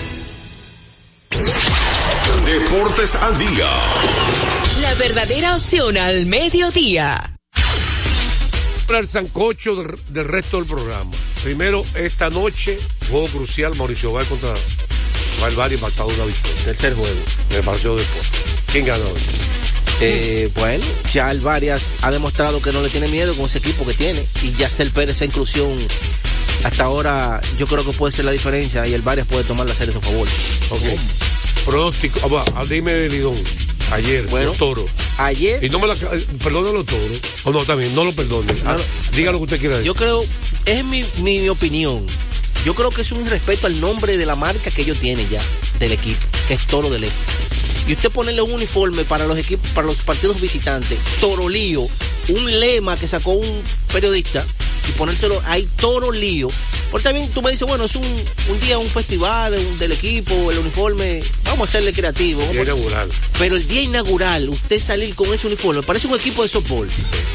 Deportes 2.45 3.15
al 3.15 3.37
día. 3.37 3.69
La 4.81 4.93
verdadera 4.95 5.55
opción 5.55 5.97
al 5.97 6.25
mediodía. 6.25 7.37
Para 8.85 8.99
el 8.99 9.07
sancocho 9.07 9.75
del, 9.75 9.97
del 10.09 10.27
resto 10.27 10.57
del 10.57 10.65
programa. 10.65 11.09
Primero, 11.41 11.85
esta 11.95 12.29
noche, 12.29 12.77
juego 13.09 13.27
crucial, 13.27 13.73
Mauricio 13.75 14.11
Val 14.11 14.25
contra 14.25 14.53
Valvar 15.39 15.71
y 15.71 15.75
una 15.75 16.25
victoria. 16.25 16.63
Tercer 16.65 16.95
juego. 16.95 17.15
Me 17.49 17.63
pareció 17.63 17.95
después. 17.95 18.27
¿Quién 18.69 18.85
ganó 18.85 19.05
hoy? 19.05 19.21
Eh, 20.01 20.51
bueno, 20.55 20.83
ya 21.13 21.31
el 21.31 21.39
Varias 21.39 21.97
ha 22.01 22.11
demostrado 22.11 22.61
que 22.61 22.71
no 22.71 22.81
le 22.81 22.89
tiene 22.89 23.07
miedo 23.07 23.33
con 23.35 23.45
ese 23.45 23.59
equipo 23.59 23.85
que 23.85 23.93
tiene. 23.93 24.25
Y 24.41 24.51
Yacel 24.53 24.91
Pérez, 24.91 25.15
esa 25.15 25.25
inclusión, 25.25 25.77
hasta 26.63 26.83
ahora 26.83 27.41
yo 27.57 27.67
creo 27.67 27.85
que 27.85 27.91
puede 27.91 28.11
ser 28.11 28.25
la 28.25 28.31
diferencia 28.31 28.85
y 28.87 28.93
el 28.93 29.01
Varias 29.01 29.27
puede 29.27 29.43
tomar 29.43 29.67
la 29.67 29.75
serie 29.75 29.91
a 29.91 29.93
su 29.93 30.01
favor. 30.01 30.27
Ok. 30.69 30.83
Pronóstico. 31.65 32.43
Ah, 32.55 32.63
dime 32.67 32.93
de 32.93 33.09
Lidón. 33.09 33.35
Ayer, 33.91 34.31
los 34.31 34.57
toros. 34.57 34.85
Ayer. 35.17 35.63
Y 35.63 35.69
no 35.69 35.79
me 35.79 35.87
la. 35.87 35.93
eh, 35.93 36.25
Perdone 36.43 36.71
los 36.71 36.85
toros. 36.85 37.19
O 37.43 37.51
no, 37.51 37.63
también, 37.65 37.93
no 37.93 38.05
lo 38.05 38.13
perdone. 38.13 38.53
Ah, 38.65 38.77
diga 39.15 39.31
lo 39.31 39.37
que 39.39 39.43
usted 39.43 39.59
quiera 39.59 39.75
decir. 39.77 39.87
Yo 39.87 39.95
creo, 39.95 40.23
es 40.65 40.83
mi, 40.85 41.03
mi, 41.19 41.39
mi 41.39 41.49
opinión. 41.49 42.05
Yo 42.65 42.73
creo 42.75 42.89
que 42.91 43.01
es 43.01 43.11
un 43.11 43.25
irrespeto 43.25 43.67
al 43.67 43.79
nombre 43.81 44.17
de 44.17 44.25
la 44.25 44.35
marca 44.35 44.69
que 44.71 44.83
ellos 44.83 44.99
tienen 44.99 45.27
ya, 45.29 45.41
del 45.79 45.91
equipo, 45.93 46.19
que 46.47 46.53
es 46.53 46.67
Toro 46.67 46.89
del 46.89 47.03
Este. 47.03 47.19
Y 47.87 47.93
usted 47.93 48.11
ponerle 48.11 48.43
un 48.43 48.51
uniforme 48.51 49.03
para 49.03 49.25
los 49.25 49.37
equipos, 49.37 49.67
para 49.71 49.87
los 49.87 49.97
partidos 49.97 50.39
visitantes, 50.39 50.97
Toro 51.19 51.49
Lío, 51.49 51.81
un 52.29 52.59
lema 52.59 52.95
que 52.95 53.07
sacó 53.07 53.31
un 53.31 53.63
periodista, 53.91 54.45
y 54.87 54.91
ponérselo 54.93 55.41
ahí 55.45 55.67
Toro 55.77 56.11
Lío. 56.11 56.49
Porque 56.89 57.05
también 57.05 57.29
tú 57.31 57.41
me 57.41 57.51
dices, 57.51 57.65
bueno, 57.67 57.85
es 57.85 57.95
un, 57.95 58.03
un 58.03 58.59
día, 58.59 58.77
un 58.77 58.87
festival 58.89 59.53
un- 59.53 59.79
del 59.79 59.93
equipo, 59.93 60.51
el 60.51 60.57
uniforme, 60.59 61.21
vamos 61.45 61.61
a 61.61 61.63
hacerle 61.63 61.93
creativo. 61.93 62.41
Día 62.51 62.63
inaugural. 62.63 63.09
Pero 63.39 63.55
el 63.55 63.65
día 63.67 63.81
inaugural, 63.83 64.49
usted 64.49 64.79
salir 64.81 65.15
con 65.15 65.33
ese 65.33 65.47
uniforme, 65.47 65.83
parece 65.83 66.07
un 66.07 66.15
equipo 66.15 66.43
de 66.43 66.49
softball. 66.49 66.87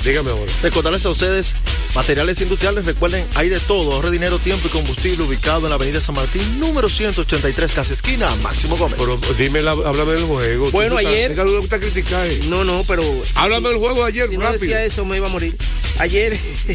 Dígame 0.04 0.30
ahora. 0.30 0.52
Recordarles 0.62 1.06
a 1.06 1.10
ustedes, 1.10 1.54
materiales 1.94 2.38
industriales, 2.42 2.84
recuerden, 2.84 3.26
hay 3.34 3.48
de 3.48 3.58
todo, 3.60 3.92
ahorre 3.94 4.10
dinero, 4.10 4.38
tiempo 4.38 4.68
y 4.68 4.70
combustible 4.70 5.24
ubicado 5.24 5.60
en 5.64 5.70
la 5.70 5.76
avenida 5.76 6.00
San 6.02 6.14
Martín, 6.16 6.60
número 6.60 6.88
183, 6.90 7.72
casi 7.72 7.94
esquina, 7.94 8.28
Máximo 8.42 8.76
Gómez. 8.76 8.98
Pero 8.98 9.18
dime, 9.38 9.62
la- 9.62 9.70
háblame 9.72 10.12
del 10.12 10.24
juego. 10.24 10.70
Bueno, 10.70 10.96
ayer- 10.98 11.32
eh. 11.32 12.40
No, 12.48 12.62
no, 12.64 12.84
pero. 12.86 13.02
Háblame 13.36 13.70
del 13.70 13.78
juego 13.78 14.04
ayer, 14.04 14.28
Si 14.28 14.36
no 14.36 14.42
rápido. 14.42 14.60
decía 14.60 14.84
eso, 14.84 15.04
me 15.06 15.16
iba 15.16 15.28
a 15.28 15.30
morir. 15.30 15.56
Ayer, 15.98 16.36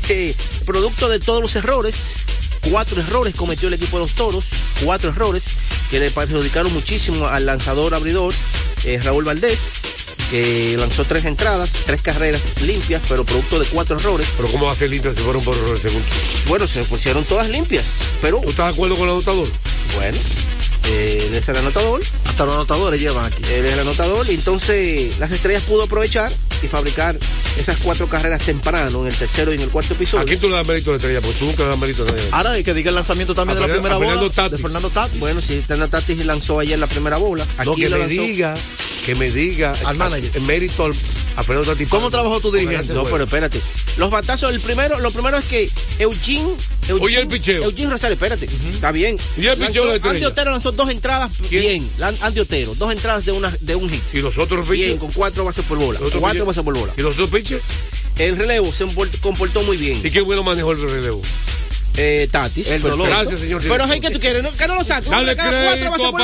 producto 0.62 1.09
de 1.09 1.20
todos 1.20 1.41
los 1.41 1.55
errores, 1.55 2.26
cuatro 2.70 2.99
errores 3.01 3.36
cometió 3.36 3.68
el 3.68 3.74
equipo 3.74 3.97
de 3.97 4.03
los 4.03 4.14
toros, 4.14 4.45
cuatro 4.84 5.09
errores 5.09 5.55
que 5.89 5.99
le 5.99 6.12
perjudicaron 6.12 6.74
muchísimo 6.74 7.28
al 7.28 7.45
lanzador 7.45 7.93
abridor 7.93 8.34
eh, 8.86 8.99
Raúl 9.03 9.24
Valdés, 9.24 9.82
que 10.30 10.76
lanzó 10.78 11.05
tres 11.05 11.26
entradas, 11.26 11.72
tres 11.86 12.01
carreras 12.01 12.41
limpias, 12.62 13.01
pero 13.07 13.26
producto 13.26 13.59
de 13.59 13.66
cuatro 13.66 13.97
errores. 13.97 14.28
Pero 14.38 14.49
¿cómo 14.49 14.66
va 14.66 14.72
a 14.72 14.76
ser 14.76 14.89
limpia 14.89 15.14
si 15.14 15.22
fueron 15.22 15.43
por 15.43 15.55
errores 15.55 15.82
según? 15.82 16.01
Bueno, 16.47 16.68
se 16.68 16.84
pusieron 16.86 17.24
todas 17.26 17.49
limpias, 17.49 17.86
pero. 18.22 18.39
¿Tú 18.39 18.49
estás 18.49 18.68
de 18.68 18.74
acuerdo 18.74 18.95
con 18.95 19.05
el 19.07 19.16
anotador? 19.16 19.47
Bueno, 19.95 20.18
eh, 20.88 21.26
él 21.28 21.34
es 21.36 21.48
el 21.50 21.58
anotador. 21.58 22.02
Hasta 22.26 22.46
los 22.46 22.56
anotadores 22.56 23.00
llevan 23.02 23.26
aquí. 23.26 23.44
Él 23.54 23.66
es 23.66 23.74
el 23.74 23.80
anotador 23.82 24.26
y 24.30 24.34
entonces 24.36 25.20
las 25.20 25.32
estrellas 25.32 25.64
pudo 25.64 25.84
aprovechar 25.84 26.32
y 26.64 26.68
fabricar 26.68 27.18
esas 27.58 27.78
cuatro 27.78 28.08
carreras 28.08 28.44
temprano 28.44 29.02
en 29.02 29.08
el 29.08 29.16
tercero 29.16 29.52
y 29.52 29.56
en 29.56 29.62
el 29.62 29.70
cuarto 29.70 29.94
episodio. 29.94 30.24
¿A 30.24 30.26
quién 30.26 30.40
tú 30.40 30.48
le 30.50 30.56
das 30.56 30.68
mérito 30.68 30.92
a 30.92 30.94
la 30.94 30.98
estrella? 30.98 31.22
Porque 31.22 31.38
tú 31.40 31.46
nunca 31.46 31.64
le 31.64 31.70
das 31.70 31.80
mérito 31.80 32.04
a 32.04 32.12
nadie. 32.12 32.24
Ahora 32.32 32.52
hay 32.52 32.64
que 32.64 32.74
diga 32.74 32.90
el 32.90 32.96
lanzamiento 32.96 33.34
también 33.36 33.58
A 33.58 33.62
de 33.62 33.68
la 33.68 33.74
primera 33.74 33.96
bola 33.98 34.30
Fernando 34.30 34.50
de. 34.58 34.58
Fernando 34.62 34.90
Tatis. 34.90 35.20
Bueno, 35.20 35.42
si 35.42 35.62
Fernando 35.62 35.90
Tatis 35.98 36.26
lanzó 36.26 36.60
ayer 36.60 36.78
la 36.80 36.88
primera 36.88 37.18
bola. 37.18 37.46
Aquí 37.58 37.70
No, 37.70 37.76
que 37.76 37.90
lo 37.90 37.98
me 37.98 38.04
lanzó- 38.06 38.22
diga, 38.22 38.54
que 39.06 39.16
me 39.16 39.32
diga. 39.32 39.74
Al 39.86 39.98
manager. 39.98 40.32
El 40.36 40.42
mérito 40.44 40.86
al, 40.86 40.92
a 41.36 41.44
Fernando 41.44 41.72
Tatis. 41.72 41.90
¿Cómo 41.90 42.10
trabajó 42.12 42.40
tu 42.40 42.52
dirigente? 42.52 42.94
No, 42.94 43.04
pero 43.06 43.24
espérate. 43.26 43.60
Los 43.98 44.10
batazos, 44.12 44.54
el 44.54 44.60
primero, 44.62 45.00
lo 45.00 45.12
primero 45.12 45.38
es 45.38 45.46
que 45.46 45.70
Eugene. 46.00 46.56
Eugene 46.88 47.06
Oye, 47.06 47.20
el 47.20 47.28
picheo. 47.28 47.64
Eugene 47.64 47.90
Rosales, 47.92 48.16
espérate. 48.16 48.46
Está 48.74 48.92
bien. 48.92 49.18
¿Y 49.38 49.46
el 49.46 49.58
picheo 49.58 49.84
de 49.86 49.90
la 49.90 49.94
Lanzó- 49.94 49.96
estrella? 49.96 50.16
Andy 50.16 50.26
Otero 50.26 50.52
lanzó 50.52 50.72
dos 50.72 50.90
entradas 50.90 51.32
¿Quién? 51.48 51.62
bien. 51.98 52.16
Andy 52.22 52.40
Otero, 52.40 52.76
dos 52.76 52.92
entradas 52.92 53.26
de, 53.26 53.32
una, 53.32 53.56
de 53.62 53.76
un 53.76 53.90
hit. 53.90 54.02
¿Y 54.14 54.18
los 54.22 54.38
otros 54.38 54.68
Bien, 54.68 54.84
pitchers? 54.94 55.00
con 55.00 55.12
cuatro 55.12 55.46
bases 55.46 55.64
por 55.66 55.78
bola. 55.78 56.00
¿Los 56.00 56.08
otros 56.10 56.22
Cuatro 56.22 56.46
bases 56.46 56.64
por 56.64 56.78
bola. 56.78 56.94
¿Y 56.98 57.02
los 57.02 57.14
otros 57.14 57.30
pitchers? 57.30 57.62
El 58.18 58.36
relevo 58.38 58.72
se 58.74 58.86
comportó 59.22 59.62
muy 59.64 59.78
bien. 59.78 60.02
¿Y 60.04 60.12
qué 60.12 60.22
bueno 60.22 60.44
manejó 60.44 60.72
el 60.74 60.82
relevo? 60.82 61.22
Eh, 62.04 62.28
Tatis. 62.32 62.66
El 62.68 62.82
perfecto. 62.82 62.97
dolor. 62.97 63.10
Gracias, 63.10 63.39
señor 63.41 63.62
Pero 63.62 63.86
hey, 63.88 63.99
que 63.99 64.10
tú 64.10 64.20
quieres? 64.20 64.41
¿No? 64.41 64.52
Que 64.54 64.68
no 64.68 64.76
lo 64.76 64.84
saques. 64.84 65.10
Dale 65.10 65.36
Cada 65.36 65.52
cuatro 65.52 65.70
crédito 65.70 65.91
bases 65.91 66.06
a 66.06 66.12
por 66.12 66.22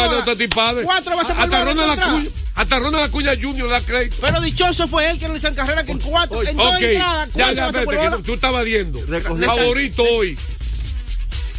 Padre. 0.49 0.83
Cuatro 0.83 1.19
Hasta. 1.19 1.65
Ronald. 1.65 1.99
Acuña, 1.99 2.29
hasta 2.55 2.79
Ronald 2.79 3.05
Acuña 3.05 3.31
Junior 3.39 3.69
da 3.69 3.81
crédito. 3.81 4.15
Pero 4.19 4.41
dichoso 4.41 4.87
fue 4.87 5.09
él 5.11 5.19
que 5.19 5.27
no 5.27 5.33
le 5.33 5.37
hicieron 5.37 5.55
carrera 5.55 5.83
que 5.83 5.91
en 5.91 5.99
cuatro, 5.99 6.41
en 6.41 6.57
dos 6.57 6.75
Ok, 6.75 6.81
entradas, 6.81 7.29
ya, 7.35 7.53
cuatro 7.53 7.91
ya, 7.93 8.17
que 8.17 8.23
tú 8.23 8.33
estás 8.33 8.63
viendo. 8.63 8.99
Favorito 9.45 10.03
hoy. 10.03 10.37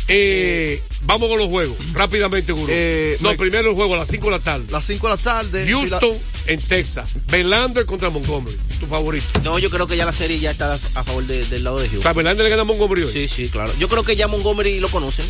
Eh, 0.09 0.83
vamos 1.03 1.29
con 1.29 1.39
los 1.39 1.49
juegos, 1.49 1.77
rápidamente, 1.93 2.53
Guru. 2.53 2.67
Eh, 2.71 3.17
no, 3.21 3.31
me- 3.31 3.37
primero 3.39 3.71
el 3.71 3.75
juego 3.77 3.95
a 3.95 3.99
las 3.99 4.09
5 4.09 4.27
de 4.27 4.31
la 4.33 4.39
tarde. 4.41 4.67
Las 4.71 4.85
5 4.87 5.09
de 5.09 5.17
la 5.17 5.23
tarde. 5.23 5.67
Houston 5.71 6.17
en 6.47 6.61
Texas. 6.61 7.11
Verlander 7.29 7.87
contra 7.87 8.11
Montgomery. 8.11 8.57
Tu 8.81 8.87
favorito. 8.87 9.27
No, 9.45 9.59
yo 9.59 9.71
creo 9.71 9.87
que 9.87 9.97
ya 9.97 10.05
la 10.07 10.13
serie 10.13 10.39
ya 10.39 10.51
está 10.51 10.73
a 10.75 11.05
favor 11.05 11.27
de- 11.27 11.45
del 11.47 11.65
lado 11.65 11.79
de 11.79 11.85
O 11.87 11.89
sea, 11.89 11.93
Houston. 11.97 12.17
Verlander 12.17 12.45
le 12.45 12.51
gana 12.51 12.63
a 12.63 12.65
Montgomery 12.65 13.03
hoy. 13.03 13.13
Sí, 13.13 13.29
sí, 13.29 13.49
claro. 13.49 13.73
Yo 13.79 13.89
creo 13.89 14.03
que 14.03 14.17
ya 14.17 14.29
Montgomery 14.29 14.81
lo 14.81 14.89
conocen. 14.89 15.27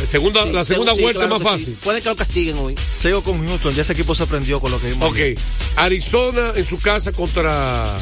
La 0.00 0.06
segunda, 0.06 0.42
Sí, 0.44 0.52
la 0.52 0.64
segunda 0.64 0.94
sí, 0.94 1.02
vuelta 1.02 1.20
claro 1.20 1.36
es 1.36 1.42
más 1.42 1.52
sí. 1.52 1.58
fácil. 1.58 1.74
Puede 1.84 2.02
que 2.02 2.08
lo 2.08 2.16
castiguen 2.16 2.56
hoy. 2.58 2.74
Sigo 3.00 3.22
con 3.22 3.46
Houston, 3.46 3.74
ya 3.74 3.82
ese 3.82 3.92
equipo 3.92 4.14
se 4.14 4.24
aprendió 4.24 4.60
con 4.60 4.70
lo 4.72 4.80
que 4.80 4.88
vimos. 4.88 5.08
Ok. 5.10 5.18
Arizona 5.76 6.52
en 6.56 6.66
su 6.66 6.78
casa 6.78 7.12
contra 7.12 7.96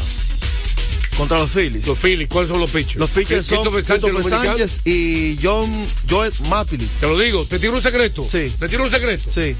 Contra 1.16 1.38
los 1.38 1.50
Phillies. 1.50 1.86
los 1.86 1.98
Phillies. 1.98 2.28
¿Cuáles 2.28 2.50
son 2.50 2.60
los 2.60 2.70
pitchers? 2.70 2.96
Los 2.96 3.10
pitchers 3.10 3.46
son 3.46 3.58
Christopher 3.58 3.84
Sánchez, 3.84 4.10
Christopher. 4.14 4.46
Sánchez 4.46 4.80
y 4.84 5.38
John 5.42 5.86
Joel 6.08 6.32
Mapili. 6.48 6.86
Te 7.00 7.06
lo 7.06 7.18
digo, 7.18 7.44
te 7.44 7.58
tiro 7.58 7.74
un 7.74 7.82
secreto. 7.82 8.26
Sí. 8.30 8.52
Te 8.58 8.68
tiro 8.68 8.84
un 8.84 8.90
secreto. 8.90 9.30
Sí. 9.32 9.54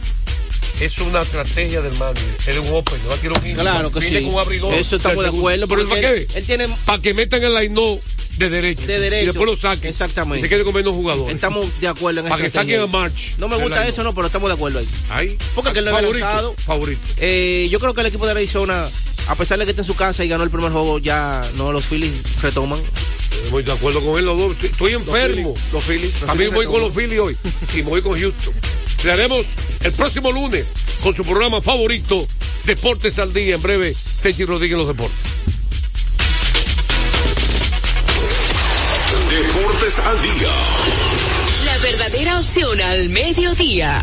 Es 0.81 0.99
una 0.99 1.21
estrategia 1.23 1.83
del 1.83 1.93
manager. 1.99 2.25
Él 2.47 2.55
es 2.57 2.59
un 2.59 2.75
open, 2.77 2.99
va 3.11 3.15
a 3.15 3.19
tirar 3.19 3.39
un 3.39 3.45
inning. 3.45 3.57
Claro 3.61 3.93
que 3.93 4.01
Viene 4.01 4.19
sí. 4.21 4.25
con 4.25 4.35
un 4.35 4.41
abridor. 4.41 4.75
Eso 4.75 4.97
estamos 4.97 5.23
de 5.23 5.29
acuerdo. 5.29 5.69
Pero 5.69 5.89
¿para 5.89 6.01
qué? 6.01 6.27
él 6.35 6.47
tiene. 6.47 6.67
Para 6.87 7.03
que 7.03 7.13
metan 7.13 7.43
el 7.43 7.55
line 7.55 7.69
no 7.75 7.99
de 8.39 8.49
derecho. 8.49 8.87
De 8.87 8.99
derecho. 8.99 9.23
Y 9.25 9.27
después 9.27 9.47
lo 9.47 9.57
saquen. 9.59 9.91
Exactamente. 9.91 10.39
Y 10.39 10.43
se 10.43 10.49
quede 10.49 10.65
con 10.65 10.73
menos 10.75 10.95
jugadores. 10.95 11.35
Estamos 11.35 11.67
de 11.81 11.89
acuerdo 11.89 12.21
en 12.21 12.29
Para 12.29 12.43
que 12.43 12.49
saquen 12.49 12.81
a. 12.81 12.87
March. 12.87 13.35
No 13.37 13.49
me 13.49 13.57
gusta 13.57 13.87
eso, 13.87 14.03
no, 14.03 14.15
pero 14.15 14.27
estamos 14.29 14.49
de 14.49 14.55
acuerdo 14.55 14.79
ahí. 14.79 14.89
Ahí. 15.11 15.39
Porque 15.55 15.79
él 15.79 15.85
no 15.85 15.91
favorito, 15.91 16.19
lanzado. 16.25 16.55
favorito. 16.57 17.01
Eh, 17.19 17.69
yo 17.71 17.79
creo 17.79 17.93
que 17.93 18.01
el 18.01 18.07
equipo 18.07 18.25
de 18.25 18.33
Arizona, 18.33 18.89
a 19.31 19.37
pesar 19.37 19.61
de 19.61 19.65
que 19.65 19.71
está 19.71 19.83
en 19.83 19.87
su 19.87 19.95
casa 19.95 20.25
y 20.25 20.29
ganó 20.29 20.43
el 20.43 20.51
primer 20.51 20.73
juego, 20.73 20.99
ya 20.99 21.49
no 21.57 21.71
los 21.71 21.87
Phillies 21.87 22.43
retoman. 22.43 22.81
Estoy 23.45 23.63
de 23.63 23.71
acuerdo 23.71 24.05
con 24.05 24.19
él 24.19 24.25
los 24.25 24.37
dos. 24.37 24.57
Estoy, 24.61 24.95
enfermo. 24.95 25.55
Los 25.73 25.85
Phillies. 25.85 26.21
los 26.21 26.27
También 26.27 26.51
Phillies 26.51 26.67
voy 26.67 26.67
con 26.67 26.81
los 26.81 26.93
Phillies 26.93 27.21
hoy. 27.21 27.37
Y 27.75 27.83
voy 27.83 28.03
con 28.03 28.19
Houston. 28.19 28.53
Le 29.05 29.13
haremos 29.13 29.47
el 29.85 29.93
próximo 29.93 30.33
lunes 30.33 30.73
con 31.01 31.15
su 31.15 31.23
programa 31.25 31.63
favorito, 31.63 32.27
Deportes 32.65 33.21
al 33.21 33.33
Día. 33.33 33.55
En 33.55 33.63
breve, 33.63 33.95
Techi 34.21 34.45
Rodríguez 34.45 34.73
en 34.73 34.79
los 34.79 34.89
deportes. 34.89 35.19
Deportes 39.31 39.99
al 40.01 40.23
día. 40.23 40.49
La 41.67 41.79
verdadera 41.79 42.41
opción 42.41 42.81
al 42.81 43.09
mediodía. 43.11 44.03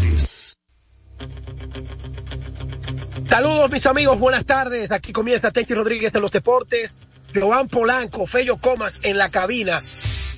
Saludos 3.31 3.71
mis 3.71 3.85
amigos, 3.85 4.19
buenas 4.19 4.45
tardes. 4.45 4.91
Aquí 4.91 5.13
comienza 5.13 5.51
Techi 5.51 5.73
Rodríguez 5.73 6.11
de 6.11 6.19
los 6.19 6.33
Deportes. 6.33 6.91
Joan 7.33 7.69
Polanco, 7.69 8.27
Fello 8.27 8.57
Comas 8.57 8.93
en 9.03 9.17
la 9.17 9.31
cabina. 9.31 9.81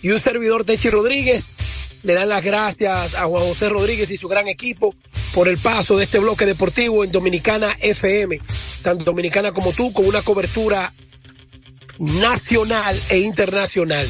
Y 0.03 0.11
un 0.11 0.19
servidor 0.19 0.63
Techi 0.63 0.91
Rodríguez. 0.91 1.43
Le 2.03 2.13
dan 2.13 2.29
las 2.29 2.43
gracias 2.43 3.15
a 3.15 3.25
Juan 3.25 3.45
José 3.45 3.69
Rodríguez 3.69 4.11
y 4.11 4.17
su 4.17 4.27
gran 4.27 4.47
equipo 4.47 4.93
por 5.33 5.47
el 5.47 5.57
paso 5.57 5.97
de 5.97 6.03
este 6.03 6.19
bloque 6.19 6.45
deportivo 6.45 7.03
en 7.03 7.11
Dominicana 7.11 7.67
FM. 7.79 8.39
Tanto 8.83 9.05
Dominicana 9.05 9.53
como 9.53 9.73
tú, 9.73 9.91
con 9.91 10.05
una 10.05 10.21
cobertura 10.21 10.93
nacional 11.97 13.01
e 13.09 13.21
internacional. 13.21 14.07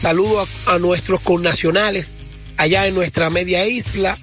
Saludo 0.00 0.44
a, 0.66 0.74
a 0.74 0.78
nuestros 0.80 1.20
connacionales 1.20 2.08
allá 2.56 2.88
en 2.88 2.96
nuestra 2.96 3.30
media 3.30 3.64
isla 3.64 4.18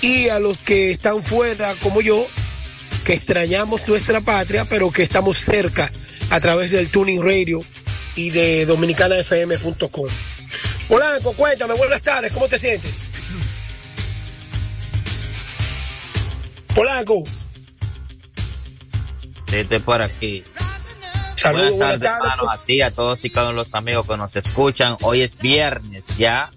y 0.00 0.30
a 0.30 0.38
los 0.38 0.56
que 0.56 0.90
están 0.90 1.22
fuera 1.22 1.74
como 1.82 2.00
yo, 2.00 2.26
que 3.04 3.14
extrañamos 3.14 3.86
nuestra 3.88 4.20
patria, 4.20 4.64
pero 4.64 4.90
que 4.90 5.02
estamos 5.02 5.38
cerca 5.38 5.90
a 6.30 6.40
través 6.40 6.70
del 6.70 6.90
Tuning 6.90 7.22
Radio 7.22 7.62
y 8.16 8.30
de 8.30 8.66
dominicanafm.com. 8.66 10.08
Polanco, 10.88 11.32
cuéntame, 11.34 11.74
buenas 11.74 12.02
tardes, 12.02 12.32
¿cómo 12.32 12.48
te 12.48 12.58
sientes? 12.58 12.92
Polanco, 16.74 17.22
estoy 19.52 19.78
por 19.80 20.02
aquí. 20.02 20.44
Saludos, 21.36 21.70
buenas 21.70 21.98
buenas 21.98 22.00
tardes, 22.00 22.08
tardes. 22.08 22.32
hermano, 22.32 22.50
a 22.50 22.64
ti, 22.64 22.80
a 22.82 22.90
todos 22.90 23.24
y 23.24 23.30
cada 23.30 23.50
uno 23.50 23.58
de 23.62 23.64
los 23.64 23.74
amigos 23.74 24.06
que 24.06 24.16
nos 24.16 24.36
escuchan. 24.36 24.96
Hoy 25.02 25.22
es 25.22 25.38
viernes 25.38 26.04
ya. 26.16 26.50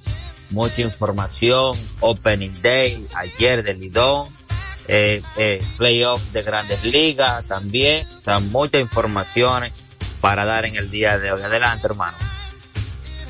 Mucha 0.51 0.81
información. 0.81 1.71
Opening 2.01 2.61
Day, 2.61 3.05
ayer 3.15 3.63
de 3.63 3.73
Lidón. 3.73 4.29
Eh, 4.87 5.21
eh, 5.37 5.63
playoff 5.77 6.21
de 6.31 6.41
grandes 6.43 6.83
ligas 6.83 7.45
también. 7.45 8.05
O 8.25 8.39
muchas 8.41 8.81
informaciones 8.81 9.73
para 10.21 10.45
dar 10.45 10.65
en 10.65 10.75
el 10.75 10.89
día 10.89 11.17
de 11.17 11.31
hoy. 11.31 11.41
Adelante, 11.41 11.87
hermano. 11.87 12.17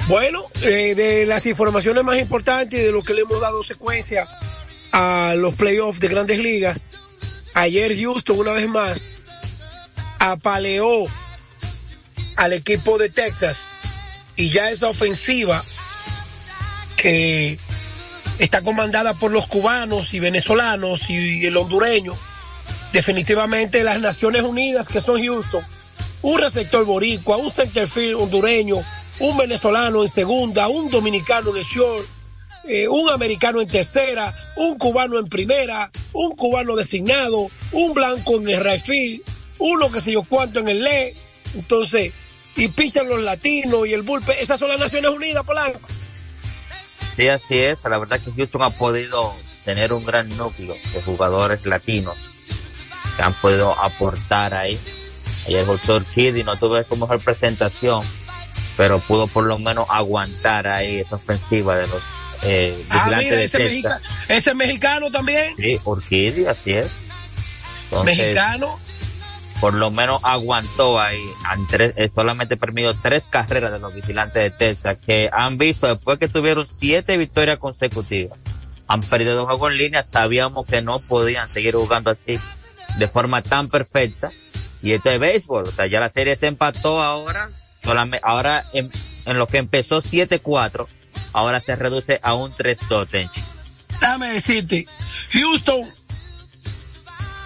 Bueno, 0.08 0.44
eh, 0.62 0.94
de 0.96 1.26
las 1.26 1.46
informaciones 1.46 2.04
más 2.04 2.20
importantes 2.20 2.84
de 2.84 2.92
lo 2.92 3.02
que 3.04 3.14
le 3.14 3.22
hemos 3.22 3.42
dado 3.42 3.64
secuencia 3.64 4.28
a 4.92 5.34
los 5.38 5.56
playoffs 5.56 6.00
de 6.00 6.08
grandes 6.08 6.38
ligas, 6.38 6.84
ayer 7.56 7.98
Houston 7.98 8.38
una 8.38 8.52
vez 8.52 8.68
más 8.70 9.04
apaleó 10.20 11.08
al 12.36 12.54
equipo 12.54 12.98
de 12.98 13.10
Texas 13.10 13.58
y 14.36 14.52
ya 14.52 14.70
esa 14.70 14.90
ofensiva 14.90 15.64
que 16.98 17.60
está 18.40 18.62
comandada 18.62 19.14
por 19.14 19.32
los 19.32 19.48
cubanos 19.48 20.14
y 20.14 20.20
venezolanos 20.20 21.10
y 21.10 21.46
el 21.46 21.58
hondureño, 21.58 22.16
definitivamente 22.92 23.84
las 23.84 24.00
Naciones 24.00 24.42
Unidas 24.42 24.88
que 24.88 25.02
son 25.02 25.22
Houston, 25.22 25.64
un 26.22 26.40
receptor 26.40 26.86
boricua, 26.86 27.38
un 27.38 27.52
centerfield 27.52 28.16
hondureño, 28.16 28.78
un 29.20 29.38
venezolano 29.38 30.04
en 30.04 30.12
segunda, 30.12 30.68
un 30.68 30.90
dominicano 30.90 31.52
de 31.52 31.64
short, 31.64 32.08
eh, 32.68 32.88
un 32.88 33.10
americano 33.10 33.62
en 33.62 33.68
tercera, 33.68 34.34
un 34.58 34.78
cubano 34.78 35.20
en 35.20 35.28
primera, 35.28 35.92
un 36.14 36.36
cubano 36.36 36.76
designado, 36.76 37.50
un 37.72 37.94
blanco 37.94 38.38
en 38.38 38.50
el 38.50 38.82
field, 38.82 39.22
uno 39.60 39.92
que 39.92 40.02
sé 40.02 40.12
yo 40.12 40.24
cuánto 40.24 40.60
en 40.60 40.70
el 40.70 40.84
LE, 40.84 41.16
entonces, 41.54 42.12
y 42.56 42.68
pichan 42.70 43.08
los 43.08 43.22
latinos 43.22 43.88
y 43.88 43.94
el 43.94 44.02
bullpen, 44.02 44.38
esas 44.40 44.58
son 44.58 44.70
las 44.70 44.80
Naciones 44.80 45.12
Unidas, 45.12 45.44
Polanco. 45.44 45.80
Sí, 47.16 47.30
así 47.30 47.58
es. 47.60 47.84
La 47.86 47.98
verdad 47.98 48.20
que 48.20 48.32
Houston 48.32 48.64
ha 48.64 48.70
podido 48.72 49.34
tener 49.64 49.94
un 49.94 50.06
gran 50.06 50.28
núcleo 50.38 50.76
de 50.94 51.02
jugadores 51.02 51.66
latinos 51.66 52.16
que 53.16 53.24
han 53.24 53.34
podido 53.36 53.72
aportar 53.82 54.54
ahí. 54.54 54.80
Ayer 55.48 55.62
el 55.62 55.66
doctor 55.68 56.04
Kiddy 56.06 56.44
no 56.44 56.58
tuvo 56.58 56.82
su 56.84 56.96
mejor 56.98 57.20
presentación, 57.20 58.04
pero 58.78 59.00
pudo 59.00 59.28
por 59.28 59.46
lo 59.46 59.58
menos 59.60 59.86
aguantar 59.90 60.68
ahí 60.68 61.00
esa 61.00 61.16
ofensiva 61.16 61.78
de 61.78 61.88
los 61.88 62.02
eh, 62.44 62.86
Ah, 62.90 63.06
mira, 63.18 63.42
ese, 63.42 63.58
mexica- 63.60 64.02
ese 64.28 64.54
mexicano 64.54 65.10
también, 65.10 65.56
Sí, 65.58 65.80
Urquidi, 65.86 66.46
así 66.46 66.74
es. 66.74 67.08
Entonces, 67.86 68.18
mexicano, 68.18 68.80
por 69.66 69.74
lo 69.74 69.90
menos 69.90 70.20
aguantó 70.22 71.02
ahí. 71.02 71.28
Eh, 71.80 72.12
solamente 72.14 72.56
permitió 72.56 72.94
tres 72.94 73.26
carreras 73.26 73.72
de 73.72 73.80
los 73.80 73.96
vigilantes 73.96 74.36
de 74.36 74.52
Texas 74.52 74.96
que 75.04 75.28
han 75.34 75.58
visto 75.58 75.88
después 75.88 76.20
que 76.20 76.28
tuvieron 76.28 76.68
siete 76.68 77.18
victorias 77.18 77.58
consecutivas. 77.58 78.38
Han 78.88 79.02
perdido 79.02 79.34
dos 79.34 79.46
juegos 79.48 79.72
en 79.72 79.78
línea. 79.80 80.04
Sabíamos 80.04 80.68
que 80.68 80.84
no 80.84 81.00
podían 81.00 81.50
seguir 81.50 81.74
jugando 81.74 82.12
así 82.12 82.40
de 83.00 83.08
forma 83.08 83.42
tan 83.42 83.68
perfecta. 83.68 84.30
Y 84.84 84.92
esto 84.92 85.10
es 85.10 85.20
béisbol. 85.20 85.64
O 85.64 85.72
sea, 85.72 85.88
ya 85.88 86.00
la 86.00 86.12
serie 86.12 86.36
se 86.36 86.46
empató 86.46 87.02
ahora. 87.02 87.50
Solamente, 87.84 88.24
ahora 88.24 88.64
en, 88.72 88.92
en 89.26 89.38
lo 89.40 89.48
que 89.48 89.58
empezó 89.58 89.98
7-4, 89.98 90.86
ahora 91.34 91.60
se 91.60 91.76
reduce 91.76 92.20
a 92.22 92.36
un 92.36 92.52
3-2, 92.52 93.10
Tenchi. 93.10 93.42
déjame 94.00 94.28
decirte, 94.28 94.86
Houston 95.34 95.90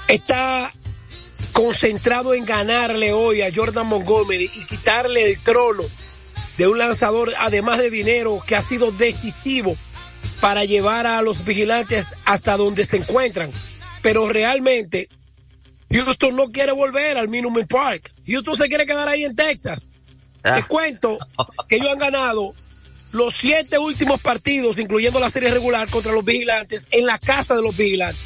está 0.09 0.73
concentrado 1.59 2.33
en 2.33 2.45
ganarle 2.45 3.11
hoy 3.11 3.41
a 3.41 3.53
Jordan 3.53 3.85
Montgomery 3.85 4.49
y 4.55 4.63
quitarle 4.63 5.29
el 5.29 5.43
trono 5.43 5.83
de 6.57 6.69
un 6.69 6.77
lanzador, 6.77 7.33
además 7.37 7.79
de 7.79 7.89
dinero, 7.89 8.41
que 8.47 8.55
ha 8.55 8.63
sido 8.63 8.93
decisivo 8.93 9.75
para 10.39 10.63
llevar 10.63 11.05
a 11.05 11.21
los 11.21 11.43
vigilantes 11.43 12.05
hasta 12.23 12.55
donde 12.55 12.85
se 12.85 12.95
encuentran. 12.95 13.51
Pero 14.01 14.29
realmente, 14.29 15.09
Houston 15.91 16.37
no 16.37 16.49
quiere 16.49 16.71
volver 16.71 17.17
al 17.17 17.27
Minimum 17.27 17.67
Park. 17.67 18.09
Houston 18.25 18.55
se 18.55 18.69
quiere 18.69 18.85
quedar 18.85 19.09
ahí 19.09 19.25
en 19.25 19.35
Texas. 19.35 19.83
Te 20.41 20.63
cuento 20.63 21.19
que 21.67 21.75
ellos 21.75 21.91
han 21.91 21.99
ganado 21.99 22.55
los 23.11 23.35
siete 23.35 23.77
últimos 23.77 24.21
partidos, 24.21 24.77
incluyendo 24.77 25.19
la 25.19 25.29
serie 25.29 25.51
regular 25.51 25.89
contra 25.89 26.13
los 26.13 26.23
vigilantes, 26.23 26.87
en 26.91 27.05
la 27.05 27.19
casa 27.19 27.53
de 27.53 27.63
los 27.63 27.75
vigilantes, 27.75 28.23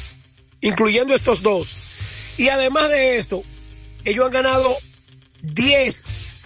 incluyendo 0.60 1.16
estos 1.16 1.42
dos. 1.42 1.83
Y 2.36 2.48
además 2.48 2.88
de 2.90 3.18
eso, 3.18 3.42
ellos 4.04 4.26
han 4.26 4.32
ganado 4.32 4.76
10 5.42 5.96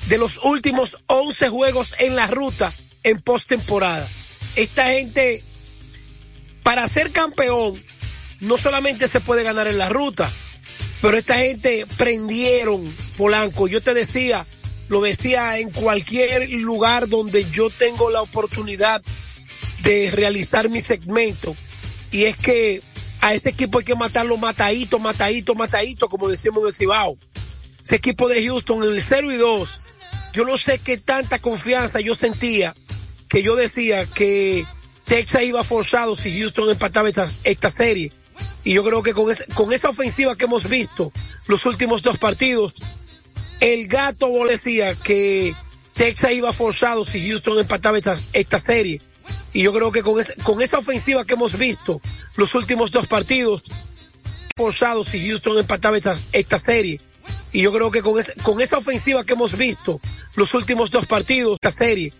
de 0.09 0.18
los 0.18 0.39
últimos 0.43 0.97
11 1.07 1.49
juegos 1.49 1.93
en 1.99 2.16
la 2.16 2.26
ruta 2.26 2.72
en 3.03 3.20
postemporada. 3.20 4.07
Esta 4.57 4.91
gente, 4.91 5.43
para 6.62 6.86
ser 6.89 7.12
campeón, 7.12 7.80
no 8.41 8.59
solamente 8.59 9.09
se 9.09 9.20
puede 9.20 9.43
ganar 9.43 9.66
en 9.66 9.78
la 9.78 9.89
ruta, 9.89 10.32
pero 11.01 11.16
esta 11.16 11.39
gente 11.39 11.86
prendieron 11.97 12.95
Polanco. 13.16 13.68
Yo 13.68 13.82
te 13.82 13.95
decía, 13.95 14.47
lo 14.89 15.01
decía 15.01 15.59
en 15.59 15.70
cualquier 15.70 16.51
lugar 16.51 17.09
donde 17.09 17.49
yo 17.51 17.70
tengo 17.70 18.11
la 18.11 18.22
oportunidad 18.22 19.03
de 19.82 20.11
realizar 20.11 20.68
mi 20.68 20.80
segmento. 20.80 21.57
Y 22.11 22.24
es 22.24 22.36
que 22.36 22.82
a 23.21 23.35
ese 23.35 23.51
equipo 23.51 23.79
hay 23.79 23.85
que 23.85 23.95
matarlo 23.95 24.37
matadito, 24.37 24.99
matadito, 24.99 25.55
matadito, 25.55 26.09
como 26.09 26.29
decimos 26.29 26.62
en 26.62 26.69
el 26.69 26.75
Cibao. 26.75 27.19
Ese 27.83 27.97
equipo 27.97 28.29
de 28.29 28.45
Houston 28.47 28.83
en 28.85 28.93
el 28.93 29.03
0 29.03 29.33
y 29.33 29.37
2, 29.37 29.69
yo 30.33 30.45
no 30.45 30.59
sé 30.59 30.79
qué 30.79 30.99
tanta 30.99 31.39
confianza 31.39 32.01
yo 32.01 32.14
sentía 32.14 32.75
que 33.29 33.43
yo 33.43 33.57
decía 33.57 34.07
que 34.07 34.64
Texas 35.05 35.43
iba 35.43 35.62
forzado 35.64 36.16
si 36.16 36.39
Houston 36.39 36.71
empataba 36.71 37.09
esta, 37.09 37.27
esta 37.45 37.71
serie. 37.71 38.12
Y 38.64 38.75
yo 38.75 38.85
creo 38.85 39.03
que 39.03 39.12
con, 39.12 39.31
es, 39.31 39.45
con 39.55 39.73
esa 39.73 39.89
ofensiva 39.89 40.37
que 40.37 40.45
hemos 40.45 40.69
visto 40.69 41.12
los 41.47 41.64
últimos 41.66 42.03
dos 42.03 42.19
partidos, 42.19 42.75
el 43.61 43.89
gato 43.89 44.29
decía 44.49 44.95
que 44.95 45.55
Texas 45.95 46.33
iba 46.33 46.53
forzado 46.53 47.05
si 47.05 47.27
Houston 47.29 47.59
empataba 47.59 47.99
esta, 47.99 48.16
esta 48.33 48.59
serie. 48.59 49.01
Y 49.53 49.62
yo 49.62 49.72
creo 49.72 49.90
que 49.92 50.03
con, 50.03 50.20
es, 50.20 50.32
con 50.42 50.61
esa 50.61 50.78
ofensiva 50.78 51.24
que 51.24 51.34
hemos 51.34 51.57
visto 51.57 52.01
los 52.36 52.55
últimos 52.55 52.90
dos 52.90 53.07
partidos, 53.07 53.62
forzado 54.57 55.05
si 55.05 55.26
Houston 55.26 55.59
empataba 55.59 55.96
esta, 55.96 56.14
esta 56.32 56.59
serie. 56.59 57.01
Y 57.53 57.62
yo 57.62 57.72
creo 57.72 57.90
que 57.90 58.03
con, 58.03 58.18
es, 58.18 58.32
con 58.42 58.61
esa 58.61 58.78
ofensiva 58.78 59.24
que 59.24 59.32
hemos 59.32 59.57
visto 59.57 60.01
los 60.34 60.53
últimos 60.55 60.90
dos 60.90 61.07
partidos, 61.07 61.59
esta 61.62 61.76
serie, 61.76 62.12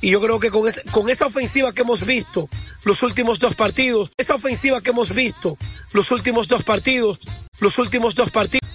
y 0.00 0.10
yo 0.10 0.20
creo 0.20 0.38
que 0.38 0.50
con, 0.50 0.68
es, 0.68 0.82
con 0.90 1.08
esa 1.08 1.26
ofensiva 1.26 1.72
que 1.72 1.82
hemos 1.82 2.04
visto 2.04 2.48
los 2.84 3.02
últimos 3.02 3.38
dos 3.38 3.54
partidos, 3.54 4.10
esa 4.18 4.34
ofensiva 4.34 4.82
que 4.82 4.90
hemos 4.90 5.14
visto 5.14 5.56
los 5.92 6.10
últimos 6.10 6.48
dos 6.48 6.62
partidos, 6.62 7.18
los 7.58 7.78
últimos 7.78 8.14
dos 8.14 8.30
partidos, 8.30 8.68